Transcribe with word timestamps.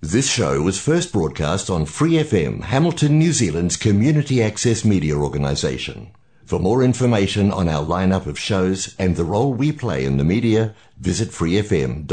This 0.00 0.30
show 0.30 0.62
was 0.62 0.78
first 0.78 1.12
broadcast 1.12 1.68
on 1.68 1.84
Free 1.84 2.22
FM, 2.22 2.62
Hamilton, 2.62 3.18
New 3.18 3.32
Zealand's 3.32 3.76
community 3.76 4.40
access 4.40 4.84
media 4.84 5.16
organisation. 5.16 6.12
For 6.44 6.60
more 6.60 6.84
information 6.84 7.50
on 7.50 7.68
our 7.68 7.84
lineup 7.84 8.26
of 8.26 8.38
shows 8.38 8.94
and 8.96 9.16
the 9.16 9.24
role 9.24 9.52
we 9.52 9.72
play 9.72 10.04
in 10.04 10.16
the 10.16 10.22
media, 10.22 10.76
visit 11.00 11.30
freefm.org.nz. 11.30 12.06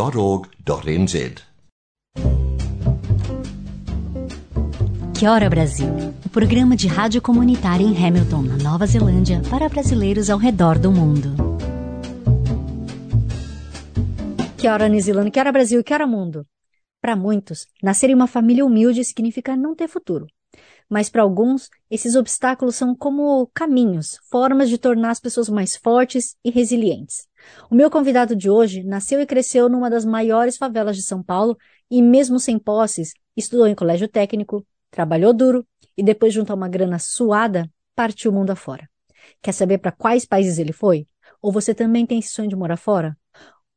Que 5.13 5.27
Hora 5.27 5.47
Brasil, 5.47 6.11
o 6.25 6.29
programa 6.29 6.75
de 6.75 6.87
rádio 6.87 7.21
comunitária 7.21 7.85
em 7.85 7.95
Hamilton, 7.95 8.41
na 8.41 8.57
Nova 8.57 8.87
Zelândia, 8.87 9.43
para 9.47 9.69
brasileiros 9.69 10.31
ao 10.31 10.39
redor 10.39 10.79
do 10.79 10.91
mundo. 10.91 11.35
Que 14.57 14.67
hora 14.67 14.89
New 14.89 14.99
Zealand, 14.99 15.29
que 15.29 15.39
hora 15.39 15.51
Brasil, 15.51 15.83
que 15.83 15.93
hora 15.93 16.07
mundo. 16.07 16.47
Para 17.05 17.15
muitos, 17.15 17.67
nascer 17.83 18.09
em 18.09 18.15
uma 18.15 18.25
família 18.25 18.65
humilde 18.65 19.03
significa 19.03 19.55
não 19.55 19.75
ter 19.75 19.87
futuro. 19.87 20.25
Mas 20.89 21.07
para 21.07 21.21
alguns, 21.21 21.69
esses 21.87 22.15
obstáculos 22.15 22.75
são 22.75 22.95
como 22.95 23.45
caminhos, 23.53 24.17
formas 24.31 24.69
de 24.69 24.79
tornar 24.79 25.11
as 25.11 25.19
pessoas 25.19 25.47
mais 25.47 25.75
fortes 25.75 26.35
e 26.43 26.49
resilientes. 26.49 27.27
O 27.69 27.75
meu 27.75 27.91
convidado 27.91 28.35
de 28.35 28.49
hoje 28.49 28.83
nasceu 28.83 29.21
e 29.21 29.25
cresceu 29.27 29.69
numa 29.69 29.87
das 29.87 30.03
maiores 30.03 30.57
favelas 30.57 30.95
de 30.95 31.03
São 31.03 31.21
Paulo 31.21 31.55
e, 31.91 32.01
mesmo 32.01 32.39
sem 32.39 32.57
posses, 32.57 33.13
estudou 33.37 33.67
em 33.67 33.75
colégio 33.75 34.07
técnico, 34.07 34.65
trabalhou 34.89 35.31
duro 35.31 35.63
e, 35.95 36.01
depois, 36.01 36.33
junto 36.33 36.51
a 36.51 36.55
uma 36.55 36.67
grana 36.67 36.97
suada, 36.97 37.69
partiu 37.95 38.31
o 38.31 38.33
mundo 38.33 38.49
afora. 38.49 38.89
Quer 39.43 39.51
saber 39.51 39.77
para 39.77 39.91
quais 39.91 40.25
países 40.25 40.57
ele 40.57 40.73
foi? 40.73 41.05
Ou 41.39 41.51
você 41.51 41.75
também 41.75 42.03
tem 42.03 42.17
esse 42.17 42.29
sonho 42.29 42.49
de 42.49 42.55
morar 42.55 42.77
fora? 42.77 43.15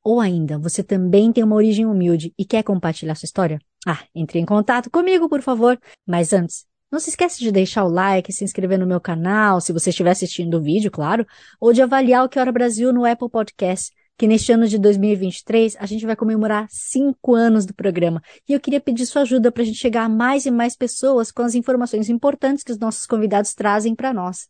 Ou 0.08 0.20
ainda, 0.20 0.58
você 0.58 0.82
também 0.82 1.30
tem 1.30 1.44
uma 1.44 1.54
origem 1.54 1.84
humilde 1.84 2.32
e 2.38 2.42
quer 2.42 2.62
compartilhar 2.62 3.14
sua 3.14 3.26
história? 3.26 3.58
Ah, 3.86 4.02
entre 4.14 4.38
em 4.38 4.46
contato 4.46 4.90
comigo, 4.90 5.28
por 5.28 5.42
favor. 5.42 5.78
Mas 6.06 6.32
antes, 6.32 6.64
não 6.90 6.98
se 6.98 7.10
esqueça 7.10 7.38
de 7.38 7.52
deixar 7.52 7.84
o 7.84 7.90
like, 7.90 8.32
se 8.32 8.42
inscrever 8.42 8.78
no 8.78 8.86
meu 8.86 9.02
canal, 9.02 9.60
se 9.60 9.70
você 9.70 9.90
estiver 9.90 10.12
assistindo 10.12 10.54
o 10.54 10.62
vídeo, 10.62 10.90
claro, 10.90 11.26
ou 11.60 11.74
de 11.74 11.82
avaliar 11.82 12.24
o 12.24 12.28
Que 12.30 12.40
Hora 12.40 12.50
Brasil 12.50 12.90
no 12.90 13.04
Apple 13.04 13.28
Podcast, 13.28 13.92
que 14.16 14.26
neste 14.26 14.50
ano 14.50 14.66
de 14.66 14.78
2023 14.78 15.76
a 15.78 15.84
gente 15.84 16.06
vai 16.06 16.16
comemorar 16.16 16.66
cinco 16.70 17.34
anos 17.34 17.66
do 17.66 17.74
programa. 17.74 18.22
E 18.48 18.54
eu 18.54 18.60
queria 18.60 18.80
pedir 18.80 19.04
sua 19.04 19.20
ajuda 19.20 19.52
para 19.52 19.62
a 19.62 19.66
gente 19.66 19.76
chegar 19.76 20.04
a 20.04 20.08
mais 20.08 20.46
e 20.46 20.50
mais 20.50 20.74
pessoas 20.74 21.30
com 21.30 21.42
as 21.42 21.54
informações 21.54 22.08
importantes 22.08 22.64
que 22.64 22.72
os 22.72 22.78
nossos 22.78 23.04
convidados 23.04 23.52
trazem 23.52 23.94
para 23.94 24.14
nós. 24.14 24.48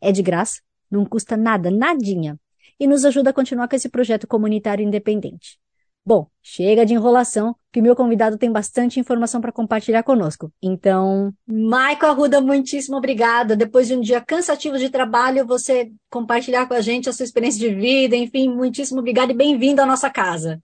É 0.00 0.10
de 0.10 0.22
graça, 0.22 0.62
não 0.90 1.04
custa 1.04 1.36
nada, 1.36 1.70
nadinha 1.70 2.38
e 2.78 2.86
nos 2.86 3.04
ajuda 3.04 3.30
a 3.30 3.32
continuar 3.32 3.68
com 3.68 3.76
esse 3.76 3.88
projeto 3.88 4.26
comunitário 4.26 4.84
independente. 4.84 5.58
Bom, 6.06 6.26
chega 6.42 6.84
de 6.84 6.92
enrolação, 6.92 7.56
que 7.72 7.80
meu 7.80 7.96
convidado 7.96 8.36
tem 8.36 8.52
bastante 8.52 9.00
informação 9.00 9.40
para 9.40 9.50
compartilhar 9.50 10.02
conosco. 10.02 10.52
Então, 10.62 11.32
Michael 11.46 12.12
Arruda, 12.12 12.40
muitíssimo 12.42 12.98
obrigada. 12.98 13.56
Depois 13.56 13.88
de 13.88 13.94
um 13.94 14.00
dia 14.02 14.20
cansativo 14.20 14.76
de 14.76 14.90
trabalho, 14.90 15.46
você 15.46 15.90
compartilhar 16.10 16.66
com 16.66 16.74
a 16.74 16.82
gente 16.82 17.08
a 17.08 17.12
sua 17.12 17.24
experiência 17.24 17.58
de 17.58 17.74
vida, 17.74 18.14
enfim, 18.14 18.50
muitíssimo 18.50 19.00
obrigado 19.00 19.30
e 19.30 19.34
bem-vindo 19.34 19.80
à 19.80 19.86
nossa 19.86 20.10
casa. 20.10 20.60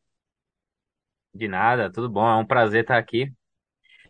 De 1.35 1.49
nada, 1.49 1.91
tudo 1.91 2.11
bom. 2.11 2.29
É 2.29 2.37
um 2.37 2.47
prazer 2.47 2.83
estar 2.83 2.99
aqui, 2.99 3.33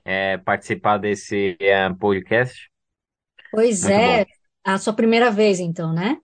é, 0.05 0.37
participar 0.39 0.98
desse 0.98 1.56
é, 1.61 1.89
podcast. 1.95 2.69
Pois 3.53 3.83
Muito 3.83 3.95
é, 3.95 4.25
bom. 4.25 4.31
a 4.65 4.78
sua 4.78 4.93
primeira 4.93 5.31
vez, 5.31 5.61
então, 5.61 5.93
né? 5.93 6.19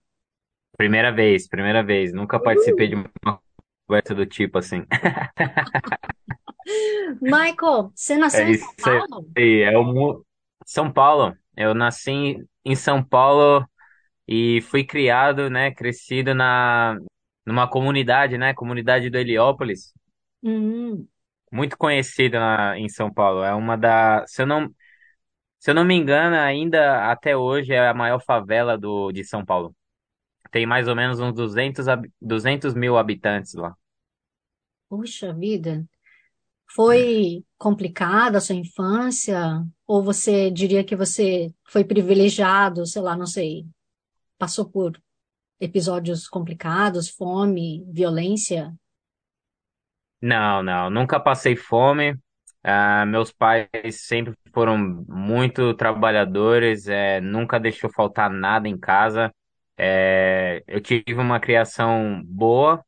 Primeira 0.77 1.11
vez, 1.11 1.47
primeira 1.47 1.83
vez. 1.83 2.13
Nunca 2.13 2.39
participei 2.39 2.87
de 2.87 2.95
uma 2.95 3.09
conversa 3.87 4.15
do 4.15 4.25
tipo 4.25 4.57
assim. 4.57 4.85
Michael, 7.21 7.91
você 7.95 8.17
nasceu 8.17 8.43
É 8.43 8.47
em 8.47 8.53
São 8.53 8.73
Paulo? 8.79 9.27
aí, 9.37 9.61
é 9.61 9.77
o 9.77 10.23
São 10.65 10.91
Paulo. 10.91 11.35
Eu 11.55 11.73
nasci 11.73 12.37
em 12.65 12.75
São 12.75 13.03
Paulo 13.03 13.65
e 14.27 14.61
fui 14.63 14.83
criado, 14.85 15.49
né, 15.49 15.71
crescido 15.71 16.33
na 16.35 16.97
numa 17.45 17.69
comunidade, 17.69 18.37
né, 18.37 18.53
comunidade 18.53 19.09
do 19.09 19.17
Heliópolis, 19.17 19.93
Hum, 20.41 21.07
muito 21.51 21.77
conhecida 21.77 22.39
na, 22.39 22.77
em 22.77 22.89
São 22.89 23.11
Paulo. 23.13 23.43
É 23.43 23.53
uma 23.53 23.77
da, 23.77 24.25
se 24.27 24.41
eu 24.41 24.45
não, 24.47 24.67
se 25.59 25.71
eu 25.71 25.75
não 25.75 25.85
me 25.85 25.95
engano, 25.95 26.37
ainda 26.37 27.11
até 27.11 27.37
hoje 27.37 27.73
é 27.73 27.89
a 27.89 27.95
maior 27.95 28.21
favela 28.25 28.77
do 28.79 29.13
de 29.13 29.25
São 29.25 29.45
Paulo. 29.45 29.75
Tem 30.51 30.65
mais 30.65 30.87
ou 30.87 30.95
menos 30.95 31.19
uns 31.19 31.33
200, 31.33 31.87
hab- 31.87 32.07
200 32.21 32.73
mil 32.73 32.97
habitantes 32.97 33.53
lá. 33.55 33.75
puxa 34.89 35.33
vida. 35.33 35.85
Foi 36.75 37.45
complicada 37.57 38.37
a 38.39 38.41
sua 38.41 38.55
infância? 38.55 39.63
Ou 39.87 40.03
você 40.03 40.51
diria 40.51 40.83
que 40.83 40.95
você 40.95 41.53
foi 41.69 41.83
privilegiado, 41.85 42.85
sei 42.87 43.01
lá, 43.01 43.17
não 43.17 43.27
sei, 43.27 43.65
passou 44.37 44.69
por 44.69 45.01
episódios 45.59 46.27
complicados, 46.29 47.09
fome, 47.09 47.85
violência? 47.91 48.75
Não, 50.21 50.63
não, 50.63 50.89
nunca 50.89 51.19
passei 51.19 51.55
fome. 51.55 52.17
Ah, 52.63 53.05
meus 53.05 53.31
pais 53.31 53.69
sempre 53.91 54.33
foram 54.53 54.77
muito 55.07 55.73
trabalhadores, 55.75 56.87
é, 56.87 57.21
nunca 57.21 57.59
deixou 57.59 57.89
faltar 57.93 58.29
nada 58.29 58.67
em 58.67 58.77
casa. 58.77 59.31
É, 59.77 60.63
eu 60.67 60.81
tive 60.81 61.13
uma 61.15 61.39
criação 61.39 62.21
boa, 62.25 62.83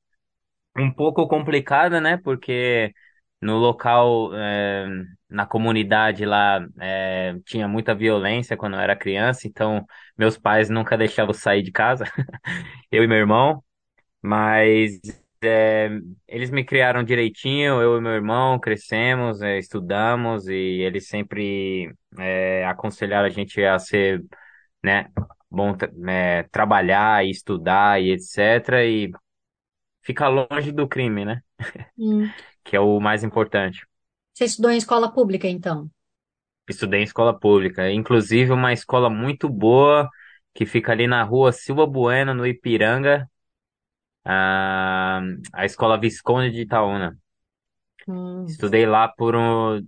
um 0.77 0.91
pouco 0.91 1.27
complicada, 1.27 1.99
né? 2.01 2.17
Porque 2.17 2.93
no 3.41 3.57
local, 3.57 4.31
é, 4.35 4.87
na 5.29 5.45
comunidade 5.45 6.25
lá, 6.25 6.59
é, 6.79 7.35
tinha 7.45 7.67
muita 7.67 7.95
violência 7.95 8.57
quando 8.57 8.75
eu 8.75 8.79
era 8.81 8.95
criança, 8.95 9.47
então 9.47 9.85
meus 10.17 10.37
pais 10.37 10.69
nunca 10.69 10.97
deixavam 10.97 11.33
sair 11.33 11.63
de 11.63 11.71
casa, 11.71 12.05
eu 12.91 13.03
e 13.03 13.07
meu 13.07 13.17
irmão. 13.17 13.63
Mas 14.21 14.99
é, 15.43 15.89
eles 16.27 16.49
me 16.51 16.63
criaram 16.65 17.03
direitinho, 17.03 17.81
eu 17.81 17.97
e 17.97 18.01
meu 18.01 18.11
irmão 18.13 18.59
crescemos, 18.59 19.41
é, 19.41 19.57
estudamos 19.57 20.47
e 20.47 20.53
eles 20.81 21.07
sempre 21.07 21.93
é, 22.19 22.65
aconselharam 22.67 23.27
a 23.27 23.29
gente 23.29 23.63
a 23.63 23.79
ser, 23.79 24.23
né, 24.83 25.07
bom, 25.49 25.75
é, 26.09 26.43
trabalhar 26.51 27.25
e 27.25 27.31
estudar 27.31 28.01
e 28.01 28.11
etc. 28.11 28.85
E 28.85 29.11
ficar 30.03 30.29
longe 30.29 30.71
do 30.71 30.87
crime, 30.87 31.25
né, 31.25 31.43
Hum. 31.97 32.33
que 32.63 32.75
é 32.75 32.79
o 32.79 32.99
mais 32.99 33.23
importante. 33.23 33.85
Você 34.33 34.45
estudou 34.45 34.71
em 34.71 34.77
escola 34.77 35.13
pública, 35.13 35.47
então? 35.47 35.87
Estudei 36.69 37.01
em 37.01 37.03
escola 37.03 37.37
pública, 37.37 37.91
inclusive 37.91 38.51
uma 38.51 38.71
escola 38.73 39.09
muito 39.09 39.49
boa 39.49 40.07
que 40.53 40.65
fica 40.65 40.91
ali 40.91 41.07
na 41.07 41.23
rua 41.23 41.51
Silva 41.51 41.85
Bueno, 41.87 42.33
no 42.33 42.45
Ipiranga, 42.45 43.27
a, 44.25 45.21
a 45.53 45.65
Escola 45.65 45.99
Visconde 45.99 46.51
de 46.51 46.61
Itaúna. 46.61 47.17
Hum. 48.07 48.45
Estudei 48.47 48.85
lá 48.85 49.07
por 49.07 49.35
um, 49.35 49.87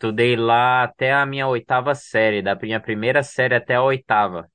estudei 0.00 0.34
lá 0.34 0.84
até 0.84 1.12
a 1.12 1.26
minha 1.26 1.46
oitava 1.46 1.94
série, 1.94 2.40
da 2.40 2.54
minha 2.54 2.80
primeira 2.80 3.22
série 3.22 3.54
até 3.54 3.74
a 3.74 3.82
oitava. 3.82 4.50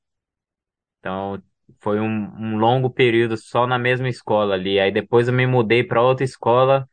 Então, 0.99 1.39
foi 1.79 1.99
um, 1.99 2.07
um 2.35 2.57
longo 2.57 2.89
período 2.89 3.37
só 3.37 3.67
na 3.67 3.77
mesma 3.77 4.09
escola 4.09 4.55
ali. 4.55 4.79
Aí 4.79 4.91
depois 4.91 5.27
eu 5.27 5.33
me 5.33 5.45
mudei 5.45 5.83
para 5.83 6.01
outra 6.01 6.25
escola, 6.25 6.89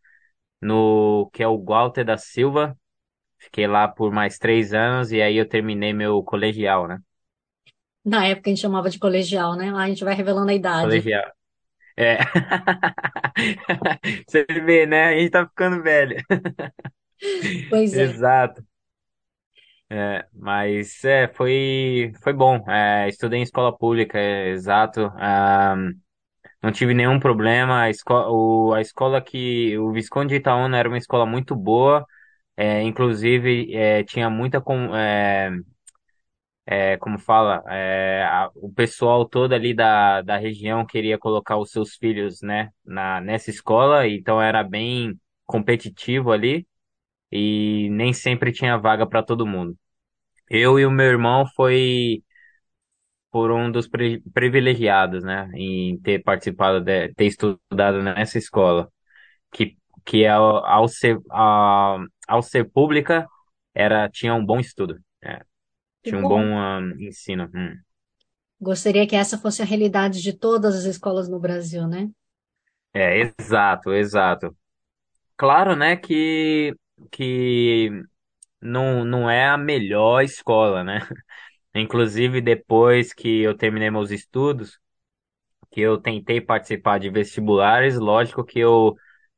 no 0.60 1.30
que 1.32 1.42
é 1.42 1.48
o 1.48 1.62
Walter 1.64 2.04
da 2.04 2.18
Silva. 2.18 2.76
Fiquei 3.38 3.66
lá 3.66 3.88
por 3.88 4.12
mais 4.12 4.38
três 4.38 4.74
anos 4.74 5.12
e 5.12 5.22
aí 5.22 5.36
eu 5.36 5.48
terminei 5.48 5.94
meu 5.94 6.22
colegial, 6.22 6.86
né? 6.86 6.98
Na 8.04 8.26
época 8.26 8.50
a 8.50 8.52
gente 8.52 8.60
chamava 8.60 8.90
de 8.90 8.98
colegial, 8.98 9.56
né? 9.56 9.72
Lá 9.72 9.84
a 9.84 9.88
gente 9.88 10.04
vai 10.04 10.14
revelando 10.14 10.50
a 10.50 10.54
idade. 10.54 10.84
Colegial. 10.84 11.32
É. 11.96 12.19
Você 14.28 14.44
vê, 14.44 14.86
né? 14.86 15.08
A 15.08 15.19
gente 15.19 15.30
tá 15.30 15.46
ficando 15.46 15.82
velho. 15.82 16.16
Pois 17.69 17.96
é. 17.96 18.20
Exato. 18.20 18.62
É, 19.91 20.26
mas 20.32 21.05
é, 21.05 21.29
foi, 21.29 22.12
foi 22.23 22.32
bom. 22.32 22.64
É, 22.70 23.08
estudei 23.08 23.41
em 23.41 23.43
escola 23.43 23.76
pública, 23.76 24.19
é, 24.19 24.49
exato. 24.50 25.12
Ah, 25.17 25.75
não 26.62 26.73
tive 26.73 26.94
nenhum 26.94 27.20
problema. 27.20 27.82
A, 27.85 27.91
esco 27.91 28.14
o, 28.14 28.75
a 28.75 28.81
escola 28.82 29.20
que. 29.23 29.79
O 29.79 29.93
Visconde 29.93 30.31
de 30.35 30.37
Itaúna 30.41 30.79
era 30.79 30.88
uma 30.88 30.99
escola 30.99 31.26
muito 31.26 31.56
boa. 31.56 32.06
É, 32.56 32.82
inclusive, 32.82 33.75
é, 33.76 34.05
tinha 34.05 34.31
muita. 34.31 34.61
Com, 34.61 34.94
é, 34.96 35.50
é, 36.67 36.96
como 36.99 37.19
fala? 37.19 37.62
É, 37.69 38.25
a- 38.25 38.50
o 38.55 38.73
pessoal 38.73 39.26
todo 39.29 39.52
ali 39.52 39.75
da, 39.75 40.23
da 40.23 40.37
região 40.38 40.87
queria 40.87 41.19
colocar 41.19 41.58
os 41.58 41.70
seus 41.70 41.96
filhos, 41.96 42.41
né, 42.43 42.70
na, 42.85 43.20
nessa 43.20 43.50
escola, 43.50 44.06
então 44.08 44.41
era 44.41 44.62
bem 44.62 45.19
competitivo 45.46 46.32
ali. 46.32 46.67
E 47.32 47.88
nem 47.90 48.12
sempre 48.12 48.52
tinha 48.52 48.79
vaga 48.79 49.06
para 49.08 49.23
todo 49.23 49.46
mundo. 49.46 49.76
Eu 50.50 50.79
e 50.81 50.87
o 50.87 50.90
meu 50.90 51.06
irmão 51.06 51.46
foi 51.56 52.23
por 53.31 53.50
um 53.50 53.70
dos 53.70 53.88
pri- 53.88 54.23
privilegiados, 54.34 55.25
né, 55.25 55.50
em 55.55 55.99
ter 56.00 56.23
participado, 56.23 56.81
de, 56.81 57.12
ter 57.14 57.26
estudado 57.26 58.02
nessa 58.02 58.38
escola, 58.38 58.90
que 59.52 59.76
que 60.06 60.26
ao, 60.26 60.64
ao 60.67 60.88
ser, 60.88 61.19
a- 61.31 61.99
ao 62.29 62.43
ser 62.43 62.70
pública, 62.70 63.29
era, 63.75 64.08
tinha 64.11 64.34
um 64.34 64.44
bom 64.46 64.61
estudo, 64.61 64.99
é, 65.23 65.43
tinha 66.02 66.20
um 66.20 66.26
bom 66.26 66.40
bom. 66.40 66.56
ah, 66.58 66.81
ensino. 67.00 67.50
hum. 67.55 67.76
Gostaria 68.58 69.06
que 69.06 69.14
essa 69.14 69.37
fosse 69.37 69.61
a 69.61 69.64
realidade 69.67 70.23
de 70.23 70.32
todas 70.32 70.75
as 70.75 70.84
escolas 70.84 71.29
no 71.29 71.38
Brasil, 71.38 71.87
né? 71.87 72.11
É, 72.94 73.20
exato, 73.38 73.93
exato. 73.93 74.56
Claro, 75.37 75.76
né, 75.76 75.96
que, 75.96 76.75
que 77.10 77.90
não, 78.60 79.04
não 79.04 79.31
é 79.31 79.46
a 79.49 79.56
melhor 79.58 80.22
escola, 80.22 80.84
né? 80.84 81.00
Inclusive, 81.75 82.40
depois 82.40 83.12
que 83.14 83.43
eu 83.43 83.56
terminei 83.56 83.90
meus 83.90 84.10
estudos, 84.10 84.78
que 85.70 85.81
eu 85.81 85.99
tentei 85.99 86.40
participar 86.40 86.99
de 86.99 87.10
vestibulares, 87.10 87.96
lógico 87.99 88.44
que 88.44 88.58
eu 88.60 88.94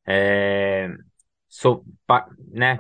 é, 0.07 0.89
sou, 1.49 1.85
né? 2.51 2.79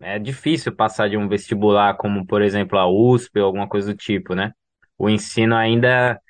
É 0.00 0.18
difícil 0.18 0.74
passar 0.74 1.08
de 1.10 1.16
um 1.16 1.28
vestibular 1.28 1.96
como, 1.96 2.26
por 2.26 2.42
exemplo, 2.42 2.78
a 2.78 2.88
USP 2.88 3.40
ou 3.40 3.46
alguma 3.46 3.68
coisa 3.68 3.92
do 3.92 3.96
tipo, 3.96 4.34
né? 4.34 4.52
O 4.98 5.08
ensino 5.10 5.56
ainda 5.56 6.20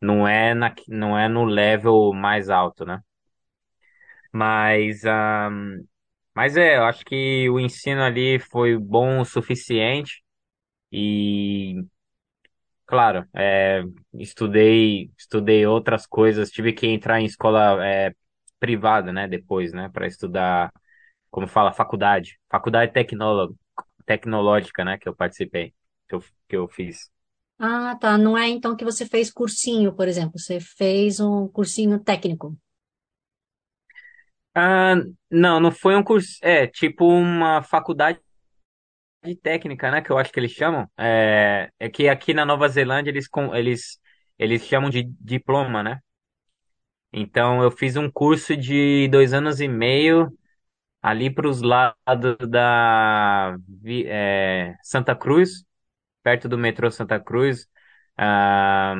não 0.00 0.28
é 0.28 0.54
na, 0.54 0.74
não 0.88 1.18
é 1.18 1.28
no 1.28 1.44
level 1.44 2.12
mais 2.14 2.50
alto, 2.50 2.84
né? 2.86 3.00
Mas, 4.32 5.04
ah, 5.06 5.50
mas 6.36 6.56
é, 6.58 6.78
eu 6.78 6.84
acho 6.86 7.04
que 7.06 7.50
o 7.50 7.60
ensino 7.60 8.02
ali 8.02 8.40
foi 8.40 8.78
bom 8.78 9.20
o 9.22 9.26
suficiente 9.26 10.22
e 10.92 11.76
Claro, 12.86 13.26
é, 13.34 13.82
estudei, 14.14 15.10
estudei 15.18 15.66
outras 15.66 16.06
coisas, 16.06 16.50
tive 16.50 16.72
que 16.72 16.86
entrar 16.86 17.20
em 17.20 17.24
escola 17.24 17.84
é, 17.84 18.12
privada, 18.60 19.12
né, 19.12 19.26
depois, 19.26 19.72
né, 19.72 19.88
para 19.88 20.06
estudar, 20.06 20.72
como 21.30 21.48
fala, 21.48 21.72
faculdade, 21.72 22.38
faculdade 22.50 22.92
tecnólogo, 22.92 23.56
tecnológica, 24.06 24.84
né, 24.84 24.98
que 24.98 25.08
eu 25.08 25.16
participei, 25.16 25.74
que 26.08 26.14
eu, 26.14 26.20
que 26.48 26.56
eu 26.56 26.68
fiz. 26.68 27.10
Ah, 27.58 27.96
tá. 28.00 28.16
Não 28.18 28.36
é 28.36 28.48
então 28.48 28.76
que 28.76 28.84
você 28.84 29.06
fez 29.06 29.30
cursinho, 29.30 29.94
por 29.94 30.08
exemplo. 30.08 30.38
Você 30.38 30.58
fez 30.60 31.20
um 31.20 31.48
cursinho 31.48 31.98
técnico. 32.00 32.56
Ah, 34.58 34.94
não, 35.30 35.60
não 35.60 35.70
foi 35.70 35.94
um 35.96 36.02
curso, 36.02 36.38
é, 36.42 36.66
tipo 36.66 37.06
uma 37.06 37.62
faculdade 37.62 38.20
técnica, 39.42 39.90
né, 39.90 40.00
que 40.02 40.10
eu 40.10 40.18
acho 40.18 40.32
que 40.32 40.38
eles 40.38 40.52
chamam, 40.52 40.88
é, 40.96 41.70
é 41.80 41.88
que 41.88 42.08
aqui 42.08 42.32
na 42.32 42.44
Nova 42.44 42.68
Zelândia 42.68 43.10
eles, 43.10 43.26
com- 43.28 43.54
eles, 43.54 43.98
eles 44.38 44.62
chamam 44.64 44.88
de 44.90 45.02
diploma, 45.20 45.82
né, 45.82 46.00
então 47.12 47.62
eu 47.62 47.70
fiz 47.70 47.96
um 47.96 48.10
curso 48.10 48.56
de 48.56 49.08
dois 49.08 49.32
anos 49.32 49.60
e 49.60 49.68
meio, 49.68 50.30
ali 51.02 51.30
para 51.34 51.48
os 51.48 51.62
lados 51.62 52.36
da 52.50 53.56
é, 54.06 54.76
Santa 54.82 55.16
Cruz, 55.16 55.64
perto 56.22 56.48
do 56.48 56.58
metrô 56.58 56.90
Santa 56.90 57.20
Cruz, 57.20 57.68
ah, 58.18 58.94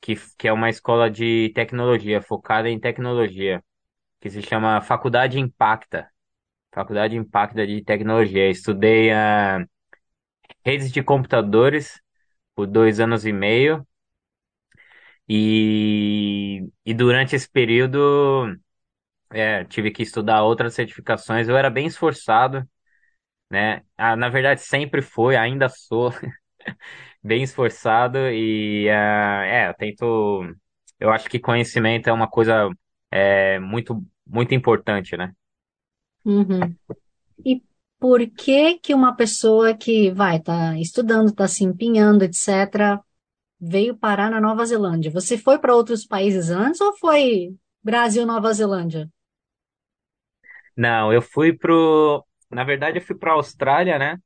que, 0.00 0.14
que 0.38 0.48
é 0.48 0.52
uma 0.52 0.70
escola 0.70 1.10
de 1.10 1.50
tecnologia, 1.54 2.22
focada 2.22 2.68
em 2.68 2.78
tecnologia, 2.80 3.62
que 4.20 4.30
se 4.30 4.42
chama 4.42 4.80
Faculdade 4.80 5.38
Impacta. 5.38 6.08
Faculdade 6.72 7.16
Impacta 7.16 7.66
de 7.66 7.82
Tecnologia. 7.84 8.50
Estudei 8.50 9.12
ah, 9.12 9.64
redes 10.64 10.92
de 10.92 11.02
computadores 11.02 12.00
por 12.54 12.66
dois 12.66 13.00
anos 13.00 13.26
e 13.26 13.32
meio 13.32 13.86
e, 15.28 16.68
e 16.84 16.94
durante 16.94 17.36
esse 17.36 17.48
período 17.50 18.56
é, 19.32 19.64
tive 19.64 19.90
que 19.90 20.02
estudar 20.02 20.42
outras 20.42 20.74
certificações. 20.74 21.48
Eu 21.48 21.56
era 21.56 21.70
bem 21.70 21.86
esforçado, 21.86 22.68
né? 23.50 23.82
Ah, 23.96 24.16
na 24.16 24.28
verdade, 24.28 24.62
sempre 24.62 25.02
foi, 25.02 25.36
ainda 25.36 25.68
sou 25.68 26.12
bem 27.22 27.42
esforçado 27.42 28.18
e 28.30 28.88
ah, 28.90 29.44
é, 29.46 29.68
eu 29.70 29.74
tento. 29.74 30.56
Eu 31.00 31.10
acho 31.12 31.28
que 31.28 31.38
conhecimento 31.38 32.08
é 32.08 32.12
uma 32.12 32.28
coisa 32.28 32.70
é, 33.10 33.58
muito 33.58 34.04
muito 34.26 34.54
importante, 34.54 35.16
né? 35.16 35.32
Uhum. 36.24 36.76
E 37.44 37.62
por 37.98 38.20
que 38.30 38.78
que 38.78 38.94
uma 38.94 39.16
pessoa 39.16 39.74
que 39.74 40.10
vai, 40.10 40.38
tá 40.40 40.78
estudando, 40.78 41.32
tá 41.32 41.48
se 41.48 41.64
empenhando, 41.64 42.24
etc., 42.24 43.00
veio 43.58 43.96
parar 43.96 44.30
na 44.30 44.40
Nova 44.40 44.64
Zelândia? 44.66 45.10
Você 45.10 45.38
foi 45.38 45.58
para 45.58 45.74
outros 45.74 46.06
países 46.06 46.50
antes 46.50 46.80
ou 46.80 46.96
foi 46.96 47.56
Brasil, 47.82 48.26
Nova 48.26 48.52
Zelândia? 48.52 49.10
Não, 50.76 51.12
eu 51.12 51.20
fui 51.22 51.52
pro. 51.52 52.24
Na 52.50 52.64
verdade, 52.64 52.98
eu 52.98 53.02
fui 53.02 53.16
para 53.16 53.32
Austrália, 53.32 53.98
né? 53.98 54.18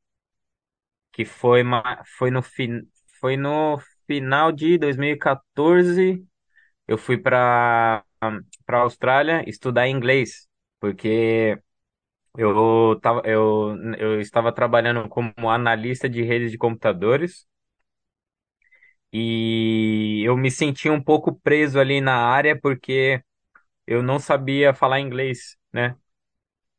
Que 1.12 1.25
foi 1.25 1.62
uma... 1.62 2.02
foi 2.19 2.31
no 2.31 2.43
fin... 2.43 2.82
foi 3.20 3.37
no 3.37 3.78
final 4.06 4.52
de 4.52 4.76
2014. 4.76 6.23
Eu 6.87 6.99
fui 6.99 7.17
para 7.17 8.05
para 8.66 8.80
Austrália 8.80 9.48
estudar 9.48 9.88
inglês, 9.88 10.48
porque 10.80 11.58
Eu 12.38 12.98
tava, 13.02 13.22
eu, 13.26 13.76
eu 13.98 14.20
estava 14.20 14.52
trabalhando 14.52 15.08
como 15.08 15.34
analista 15.50 16.08
de 16.08 16.22
redes 16.22 16.50
de 16.52 16.58
computadores 16.58 17.46
e 19.12 20.22
eu 20.24 20.36
me 20.36 20.50
senti 20.50 20.88
um 20.90 21.02
pouco 21.02 21.34
preso 21.40 21.78
ali 21.78 22.00
na 22.00 22.14
área 22.16 22.58
porque 22.60 23.22
eu 23.86 24.02
não 24.02 24.19
sabia 24.19 24.75
falar 24.75 25.00
inglês, 25.00 25.56
né? 25.72 25.96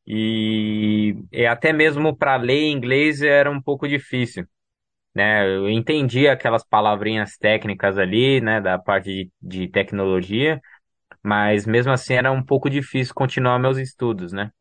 E, 0.07 1.16
e 1.31 1.46
até 1.48 1.74
mesmo 1.74 2.16
para 2.18 2.38
ler 2.38 2.69
inglês 2.72 3.22
era 3.22 3.51
um 3.51 3.62
pouco 3.62 3.88
difícil, 3.88 4.48
né? 5.16 5.48
Eu 5.48 5.69
entendia 5.69 6.34
aquelas 6.34 6.63
palavrinhas 6.66 7.38
técnicas 7.38 7.98
ali, 7.98 8.42
né, 8.42 8.62
da 8.62 8.80
parte 8.80 9.31
de, 9.42 9.60
de 9.66 9.69
tecnologia, 9.69 10.62
mas 11.24 11.66
mesmo 11.66 11.92
assim 11.92 12.14
era 12.16 12.31
um 12.31 12.44
pouco 12.44 12.70
difícil 12.70 13.14
continuar 13.16 13.60
meus 13.60 13.78
estudos, 13.78 14.31
né? 14.34 14.52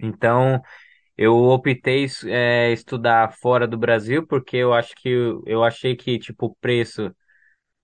Então 0.00 0.62
Eu 1.16 1.36
optei 1.36 2.06
é, 2.26 2.72
estudar 2.72 3.32
fora 3.34 3.66
do 3.68 3.78
Brasil 3.78 4.26
porque 4.26 4.56
eu 4.58 4.74
acho 4.74 4.94
que 4.96 5.08
eu, 5.46 5.64
achei 5.64 5.96
que 5.96 6.18
tipo 6.18 6.46
o 6.46 6.56
preço 6.56 7.14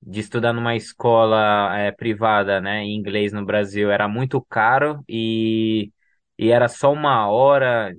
de 0.02 0.20
estudar 0.20 0.52
numa 0.52 0.76
escola 0.76 1.76
é, 1.78 1.90
privada, 1.92 2.60
né, 2.60 2.82
em 2.84 2.96
inglês 2.96 3.32
no 3.32 3.44
Brasil 3.44 3.90
era 3.90 4.06
muito 4.08 4.40
caro 4.42 5.02
e, 5.08 5.90
e 6.38 6.50
era 6.50 6.68
só 6.68 6.92
uma 6.92 7.28
hora 7.28 7.94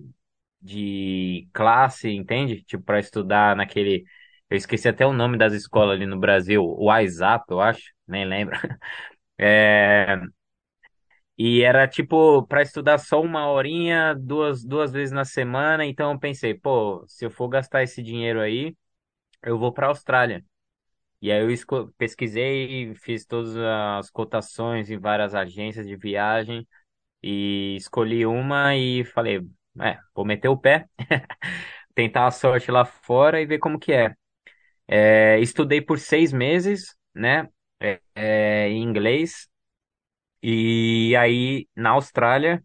de 0.62 1.48
classe, 1.54 2.10
entende? 2.12 2.64
Tipo 2.64 2.84
para 2.84 3.00
estudar 3.00 3.56
naquele 3.56 4.06
eu 4.50 4.58
esqueci 4.58 4.88
até 4.90 5.06
o 5.06 5.14
nome 5.14 5.38
das 5.38 5.54
escolas 5.54 5.96
ali 5.98 6.06
no 6.08 6.20
Brasil, 6.20 6.64
o 6.64 6.86
WhatsApp, 6.86 7.46
eu 7.50 7.62
acho, 7.62 7.84
nem 8.08 8.26
lembro. 8.26 8.56
É, 9.38 10.18
e 11.38 11.62
era 11.62 11.88
tipo 11.88 12.44
para 12.48 12.62
estudar 12.62 12.98
só 12.98 13.22
uma 13.22 13.48
horinha, 13.50 14.16
duas, 14.16 14.64
duas 14.64 14.92
vezes 14.92 15.12
na 15.12 15.26
semana. 15.26 15.86
Então 15.86 16.12
eu 16.12 16.20
pensei, 16.20 16.54
pô, 16.54 17.04
se 17.08 17.26
eu 17.26 17.30
for 17.32 17.48
gastar 17.50 17.84
esse 17.84 18.02
dinheiro 18.02 18.40
aí, 18.42 18.76
eu 19.44 19.60
vou 19.60 19.74
para 19.74 19.88
Austrália. 19.88 20.44
E 21.22 21.32
aí 21.32 21.42
eu 21.44 21.94
pesquisei, 21.98 22.96
fiz 22.96 23.26
todas 23.26 23.56
as 23.58 24.10
cotações 24.12 24.90
em 24.92 25.00
várias 25.00 25.36
agências 25.36 25.88
de 25.88 25.96
viagem 25.98 26.68
e 27.24 27.76
escolhi 27.78 28.26
uma 28.26 28.76
e 28.76 29.06
falei, 29.06 29.42
é, 29.82 30.00
vou 30.16 30.26
meter 30.26 30.50
o 30.50 30.58
pé, 30.58 30.88
tentar 31.96 32.28
a 32.28 32.32
sorte 32.32 32.72
lá 32.72 32.86
fora 32.86 33.42
e 33.42 33.46
ver 33.46 33.60
como 33.60 33.80
que 33.80 33.94
é. 33.94 34.16
É, 34.88 35.40
estudei 35.40 35.82
por 35.82 36.00
seis 36.00 36.32
meses, 36.34 36.96
né, 37.14 37.50
é, 37.80 38.02
é, 38.16 38.70
em 38.70 38.82
inglês. 38.84 39.48
E 40.44 41.16
aí 41.18 41.68
na 41.76 41.92
Austrália 41.92 42.64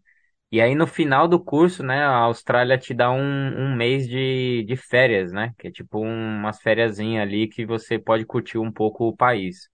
E 0.51 0.61
aí 0.61 0.75
no 0.75 0.87
final 0.87 1.27
do 1.27 1.39
curso, 1.43 1.83
né, 1.83 2.03
a 2.03 2.15
Austrália 2.17 2.77
te 2.79 2.93
dá 2.93 3.11
um, 3.11 3.19
um 3.21 3.75
mês 3.75 4.07
de, 4.09 4.63
de 4.65 4.77
férias, 4.77 5.31
né? 5.33 5.53
Que 5.59 5.69
é 5.69 5.71
tipo 5.71 5.99
um- 5.99 6.37
umas 6.39 6.61
fériasinhas 6.61 7.23
ali 7.23 7.47
que 7.49 7.65
você 7.67 7.99
pode 7.99 8.25
curtir 8.25 8.59
um 8.59 8.71
pouco 8.71 9.07
o 9.09 9.17
país. 9.17 9.69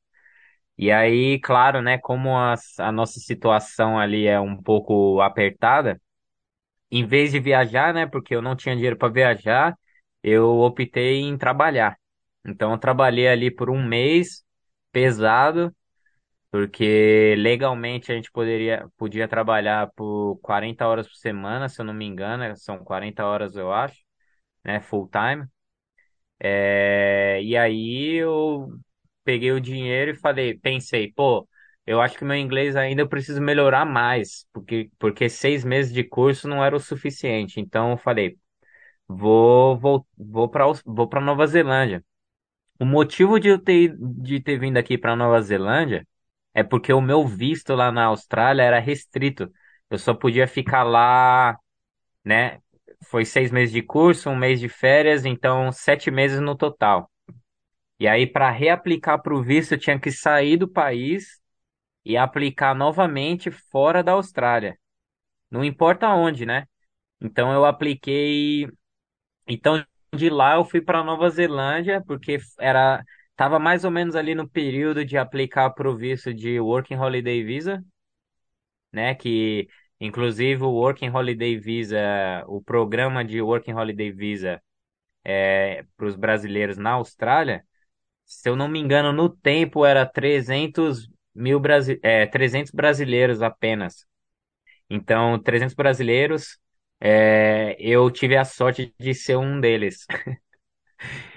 E 0.78 0.92
aí, 0.92 1.40
claro, 1.42 1.82
né, 1.82 1.98
como 2.00 2.36
a, 2.38 2.56
a 2.80 2.92
nossa 2.92 3.20
situação 3.20 4.00
ali 4.00 4.28
é 4.28 4.40
um 4.40 4.58
pouco 4.62 5.22
apertada, 5.22 6.02
em 6.92 7.06
vez 7.06 7.32
de 7.32 7.40
viajar, 7.40 7.94
né, 7.94 8.06
porque 8.08 8.36
eu 8.36 8.42
não 8.42 8.56
tinha 8.56 8.76
dinheiro 8.76 8.98
para 8.98 9.12
viajar, 9.14 9.78
eu 10.24 10.60
optei 10.60 11.22
em 11.22 11.38
trabalhar. 11.38 11.98
Então 12.46 12.72
eu 12.72 12.78
trabalhei 12.78 13.28
ali 13.28 13.52
por 13.52 13.70
um 13.70 13.84
mês, 13.86 14.44
pesado, 14.98 15.72
porque 16.52 17.36
legalmente 17.38 18.12
a 18.12 18.16
gente 18.16 18.32
poderia, 18.32 18.88
podia 18.98 19.28
trabalhar 19.28 19.92
por 19.96 20.38
40 20.42 20.88
horas 20.88 21.08
por 21.08 21.16
semana, 21.16 21.70
se 21.70 21.82
eu 21.82 21.86
não 21.86 21.94
me 21.94 22.06
engano, 22.06 22.56
são 22.58 22.80
40 22.84 23.26
horas 23.26 23.56
eu 23.56 23.72
acho, 23.74 23.98
né, 24.66 24.80
full 24.82 25.10
time. 25.10 25.48
É, 26.40 27.42
e 27.44 27.58
aí 27.58 28.16
eu 28.16 28.70
peguei 29.24 29.52
o 29.52 29.60
dinheiro 29.62 30.12
e 30.12 30.16
falei, 30.16 30.58
pensei, 30.60 31.12
pô, 31.14 31.48
eu 31.86 32.02
acho 32.02 32.18
que 32.18 32.26
meu 32.26 32.36
inglês 32.38 32.76
ainda 32.76 33.02
eu 33.04 33.10
preciso 33.10 33.42
melhorar 33.42 33.86
mais, 33.86 34.46
porque, 34.54 34.90
porque 35.00 35.30
seis 35.30 35.64
meses 35.66 35.94
de 35.94 36.04
curso 36.04 36.48
não 36.48 36.64
era 36.64 36.76
o 36.76 36.80
suficiente. 36.80 37.60
Então 37.60 37.92
eu 37.92 37.98
falei, 37.98 38.38
vou, 39.08 39.78
vou, 39.80 40.08
vou 40.18 40.50
para 40.50 40.66
vou 40.86 41.08
para 41.10 41.22
Nova 41.22 41.48
Zelândia. 41.48 42.04
O 42.80 42.86
motivo 42.86 43.40
de 43.40 43.50
eu 43.50 43.60
ter, 43.60 43.96
de 43.98 44.40
ter 44.42 44.60
vindo 44.60 44.78
aqui 44.78 44.98
para 44.98 45.16
Nova 45.16 45.42
Zelândia 45.42 46.08
é 46.54 46.64
porque 46.64 46.94
o 46.94 47.02
meu 47.02 47.26
visto 47.28 47.74
lá 47.76 47.92
na 47.92 48.06
Austrália 48.06 48.64
era 48.64 48.80
restrito. 48.80 49.52
Eu 49.90 49.98
só 49.98 50.14
podia 50.14 50.48
ficar 50.48 50.84
lá, 50.84 51.58
né? 52.26 52.60
Foi 53.10 53.26
seis 53.26 53.52
meses 53.52 53.74
de 53.74 53.82
curso, 53.84 54.30
um 54.30 54.36
mês 54.36 54.60
de 54.60 54.70
férias, 54.70 55.26
então 55.26 55.72
sete 55.72 56.12
meses 56.12 56.40
no 56.42 56.56
total. 56.58 57.12
E 58.00 58.08
aí, 58.08 58.28
para 58.28 58.52
reaplicar 58.52 59.22
para 59.22 59.36
o 59.36 59.44
visto, 59.44 59.74
eu 59.74 59.80
tinha 59.80 60.00
que 60.00 60.12
sair 60.12 60.58
do 60.58 60.68
país 60.68 61.42
e 62.06 62.18
aplicar 62.18 62.76
novamente 62.76 63.52
fora 63.52 64.04
da 64.04 64.14
Austrália. 64.14 64.78
Não 65.52 65.64
importa 65.66 66.10
onde, 66.10 66.46
né? 66.46 66.66
Então 67.22 67.54
eu 67.54 67.66
apliquei. 67.66 68.68
Então 69.48 69.84
de 70.18 70.30
lá 70.30 70.56
eu 70.56 70.66
fui 70.66 70.82
para 70.82 71.04
Nova 71.04 71.30
Zelândia 71.30 72.04
porque 72.06 72.40
era 72.60 73.04
tava 73.36 73.60
mais 73.60 73.86
ou 73.86 73.92
menos 73.92 74.16
ali 74.16 74.36
no 74.36 74.50
período 74.50 75.06
de 75.06 75.18
aplicar 75.18 75.74
o 75.80 75.96
visto 75.98 76.34
de 76.34 76.60
Working 76.60 76.96
Holiday 76.98 77.44
Visa, 77.44 77.84
né? 78.92 79.16
Que 79.16 79.68
inclusive 80.00 80.64
o 80.64 80.70
Working 80.72 81.10
Holiday 81.10 81.58
Visa, 81.58 81.98
o 82.48 82.62
programa 82.62 83.24
de 83.26 83.42
Working 83.42 83.74
Holiday 83.74 84.12
Visa 84.12 84.62
é, 85.24 85.86
para 85.98 86.08
os 86.08 86.16
brasileiros 86.16 86.78
na 86.78 86.92
Austrália, 86.94 87.66
se 88.26 88.50
eu 88.50 88.56
não 88.56 88.68
me 88.70 88.80
engano, 88.80 89.14
no 89.14 89.30
tempo 89.30 89.86
era 89.86 90.06
300 90.06 91.10
mil 91.36 91.60
brasi 91.60 92.00
é, 92.04 92.26
300 92.28 92.72
brasileiros 92.74 93.42
apenas. 93.42 94.06
Então, 94.90 95.40
300 95.42 95.76
brasileiros, 95.76 96.60
é, 97.00 97.76
eu 97.80 98.10
tive 98.12 98.38
a 98.38 98.46
sorte 98.46 98.94
de 99.00 99.14
ser 99.14 99.38
um 99.38 99.60
deles. 99.60 100.06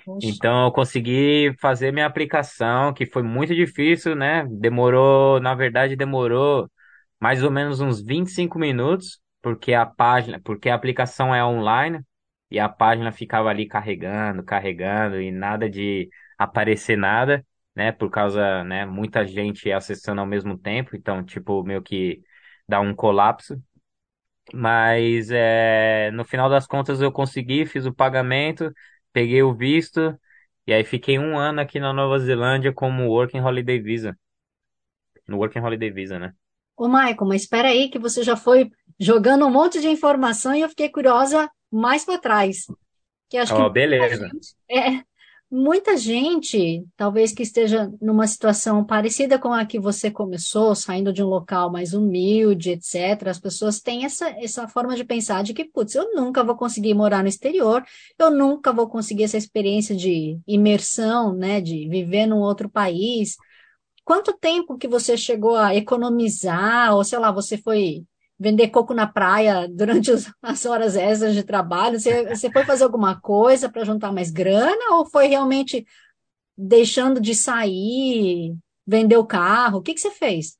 Poxa. 0.05 0.35
Então, 0.35 0.64
eu 0.67 0.73
consegui 0.73 1.55
fazer 1.61 1.93
minha 1.93 2.07
aplicação, 2.07 2.93
que 2.93 3.07
foi 3.07 3.23
muito 3.23 3.55
difícil, 3.55 4.14
né? 4.14 4.47
Demorou, 4.50 5.40
na 5.40 5.55
verdade, 5.55 5.97
demorou 5.97 6.71
mais 7.19 7.43
ou 7.43 7.50
menos 7.50 7.81
uns 7.81 8.02
25 8.02 8.59
minutos, 8.59 9.21
porque 9.43 9.73
a 9.75 9.87
página, 9.87 10.40
porque 10.40 10.69
a 10.69 10.75
aplicação 10.75 11.35
é 11.35 11.45
online 11.45 12.00
e 12.50 12.59
a 12.59 12.69
página 12.69 13.12
ficava 13.12 13.49
ali 13.49 13.67
carregando, 13.67 14.43
carregando 14.45 15.21
e 15.21 15.31
nada 15.31 15.69
de 15.71 16.09
aparecer 16.38 16.97
nada, 16.99 17.45
né? 17.75 17.90
Por 17.93 18.11
causa, 18.11 18.62
né, 18.64 18.85
muita 18.87 19.26
gente 19.26 19.71
acessando 19.73 20.21
ao 20.21 20.26
mesmo 20.26 20.59
tempo, 20.59 20.97
então, 20.97 21.25
tipo, 21.25 21.62
meio 21.64 21.83
que 21.83 22.23
dá 22.69 22.81
um 22.81 22.95
colapso. 22.95 23.62
Mas 24.52 25.30
é, 25.30 26.11
no 26.12 26.25
final 26.25 26.50
das 26.50 26.66
contas 26.66 27.00
eu 27.00 27.12
consegui, 27.12 27.66
fiz 27.66 27.87
o 27.87 27.95
pagamento, 27.95 28.73
peguei 29.12 29.42
o 29.42 29.54
visto 29.54 30.19
e 30.66 30.73
aí 30.73 30.85
fiquei 30.85 31.19
um 31.19 31.38
ano 31.38 31.61
aqui 31.61 31.78
na 31.80 31.92
Nova 31.92 32.19
Zelândia 32.19 32.73
como 32.73 33.09
Working 33.09 33.40
Holiday 33.40 33.80
Visa. 33.80 34.16
No 35.26 35.38
Working 35.38 35.62
Holiday 35.62 35.90
Visa, 35.90 36.19
né? 36.19 36.35
Ô, 36.76 36.88
Michael, 36.88 37.26
mas 37.26 37.42
espera 37.42 37.69
aí 37.69 37.88
que 37.90 37.99
você 37.99 38.23
já 38.23 38.37
foi 38.37 38.71
jogando 38.99 39.47
um 39.47 39.50
monte 39.50 39.80
de 39.80 39.88
informação 39.88 40.54
e 40.54 40.61
eu 40.62 40.69
fiquei 40.69 40.88
curiosa 40.88 41.50
mais 41.71 42.04
para 42.04 42.19
trás. 42.19 42.66
Que 43.30 43.38
acho 43.38 43.54
que 43.54 43.62
Ó, 43.62 43.69
muita 43.85 44.09
beleza. 44.09 44.33
gente, 44.33 44.54
é, 44.71 45.04
muita 45.50 45.97
gente, 45.97 46.85
talvez 46.97 47.33
que 47.33 47.42
esteja 47.42 47.90
numa 48.00 48.26
situação 48.26 48.85
parecida 48.85 49.38
com 49.38 49.52
a 49.52 49.66
que 49.66 49.80
você 49.80 50.11
começou, 50.11 50.75
saindo 50.75 51.12
de 51.12 51.23
um 51.23 51.26
local 51.26 51.73
mais 51.73 51.92
humilde, 51.92 52.71
etc. 52.71 53.28
As 53.28 53.40
pessoas 53.40 53.80
têm 53.80 54.04
essa, 54.04 54.28
essa 54.38 54.69
forma 54.69 54.95
de 54.95 55.04
pensar 55.04 55.42
de 55.42 55.52
que, 55.52 55.64
putz, 55.64 55.95
eu 55.97 56.14
nunca 56.14 56.45
vou 56.45 56.57
conseguir 56.57 56.95
morar 56.95 57.23
no 57.23 57.28
exterior, 57.28 57.85
eu 58.19 58.30
nunca 58.30 58.73
vou 58.73 58.88
conseguir 58.88 59.25
essa 59.25 59.37
experiência 59.37 59.97
de 59.97 60.38
imersão, 60.47 61.35
né, 61.35 61.61
de 61.61 61.88
viver 61.88 62.26
num 62.26 62.38
outro 62.38 62.71
país. 62.71 63.37
Quanto 64.04 64.33
tempo 64.33 64.78
que 64.78 64.87
você 64.87 65.16
chegou 65.16 65.57
a 65.57 65.75
economizar, 65.75 66.95
ou 66.95 67.02
sei 67.02 67.19
lá, 67.19 67.33
você 67.33 67.59
foi 67.59 68.04
vender 68.40 68.70
coco 68.70 68.94
na 68.94 69.06
praia 69.09 69.68
durante 69.68 70.12
os- 70.12 70.32
as 70.42 70.66
horas 70.66 70.97
extras 70.97 71.35
de 71.35 71.44
trabalho? 71.44 72.00
Você, 72.00 72.26
você 72.28 72.50
foi 72.52 72.64
fazer 72.64 72.85
alguma 72.85 73.20
coisa 73.20 73.70
para 73.70 73.85
juntar 73.85 74.12
mais 74.12 74.30
grana, 74.32 74.97
ou 74.97 75.06
foi 75.06 75.28
realmente 75.28 75.87
deixando 76.56 77.20
de 77.20 77.35
sair, 77.35 78.56
vender 78.87 79.16
o 79.18 79.26
carro? 79.26 79.78
O 79.78 79.82
que 79.82 79.94
que 79.94 80.00
você 80.00 80.11
fez? 80.12 80.59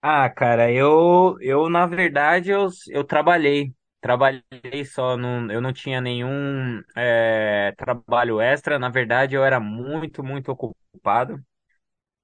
Ah, 0.00 0.30
cara, 0.30 0.70
eu, 0.70 1.36
eu 1.40 1.68
na 1.68 1.84
verdade, 1.86 2.50
eu, 2.50 2.68
eu 2.88 3.04
trabalhei. 3.04 3.74
Trabalhei 4.00 4.84
só, 4.84 5.16
não, 5.16 5.50
eu 5.50 5.60
não 5.60 5.72
tinha 5.72 6.00
nenhum 6.00 6.80
é, 6.96 7.72
trabalho 7.76 8.40
extra. 8.40 8.78
Na 8.78 8.88
verdade, 8.88 9.34
eu 9.34 9.44
era 9.44 9.58
muito, 9.58 10.22
muito 10.22 10.50
ocupado 10.52 11.42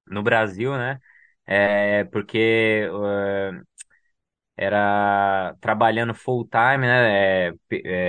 no 0.07 0.23
Brasil, 0.23 0.73
né? 0.79 1.01
É, 1.47 2.05
porque 2.07 2.89
era 4.57 5.55
trabalhando 5.61 6.15
full 6.15 6.47
time, 6.49 6.87
né? 6.87 7.49
É, 7.49 7.53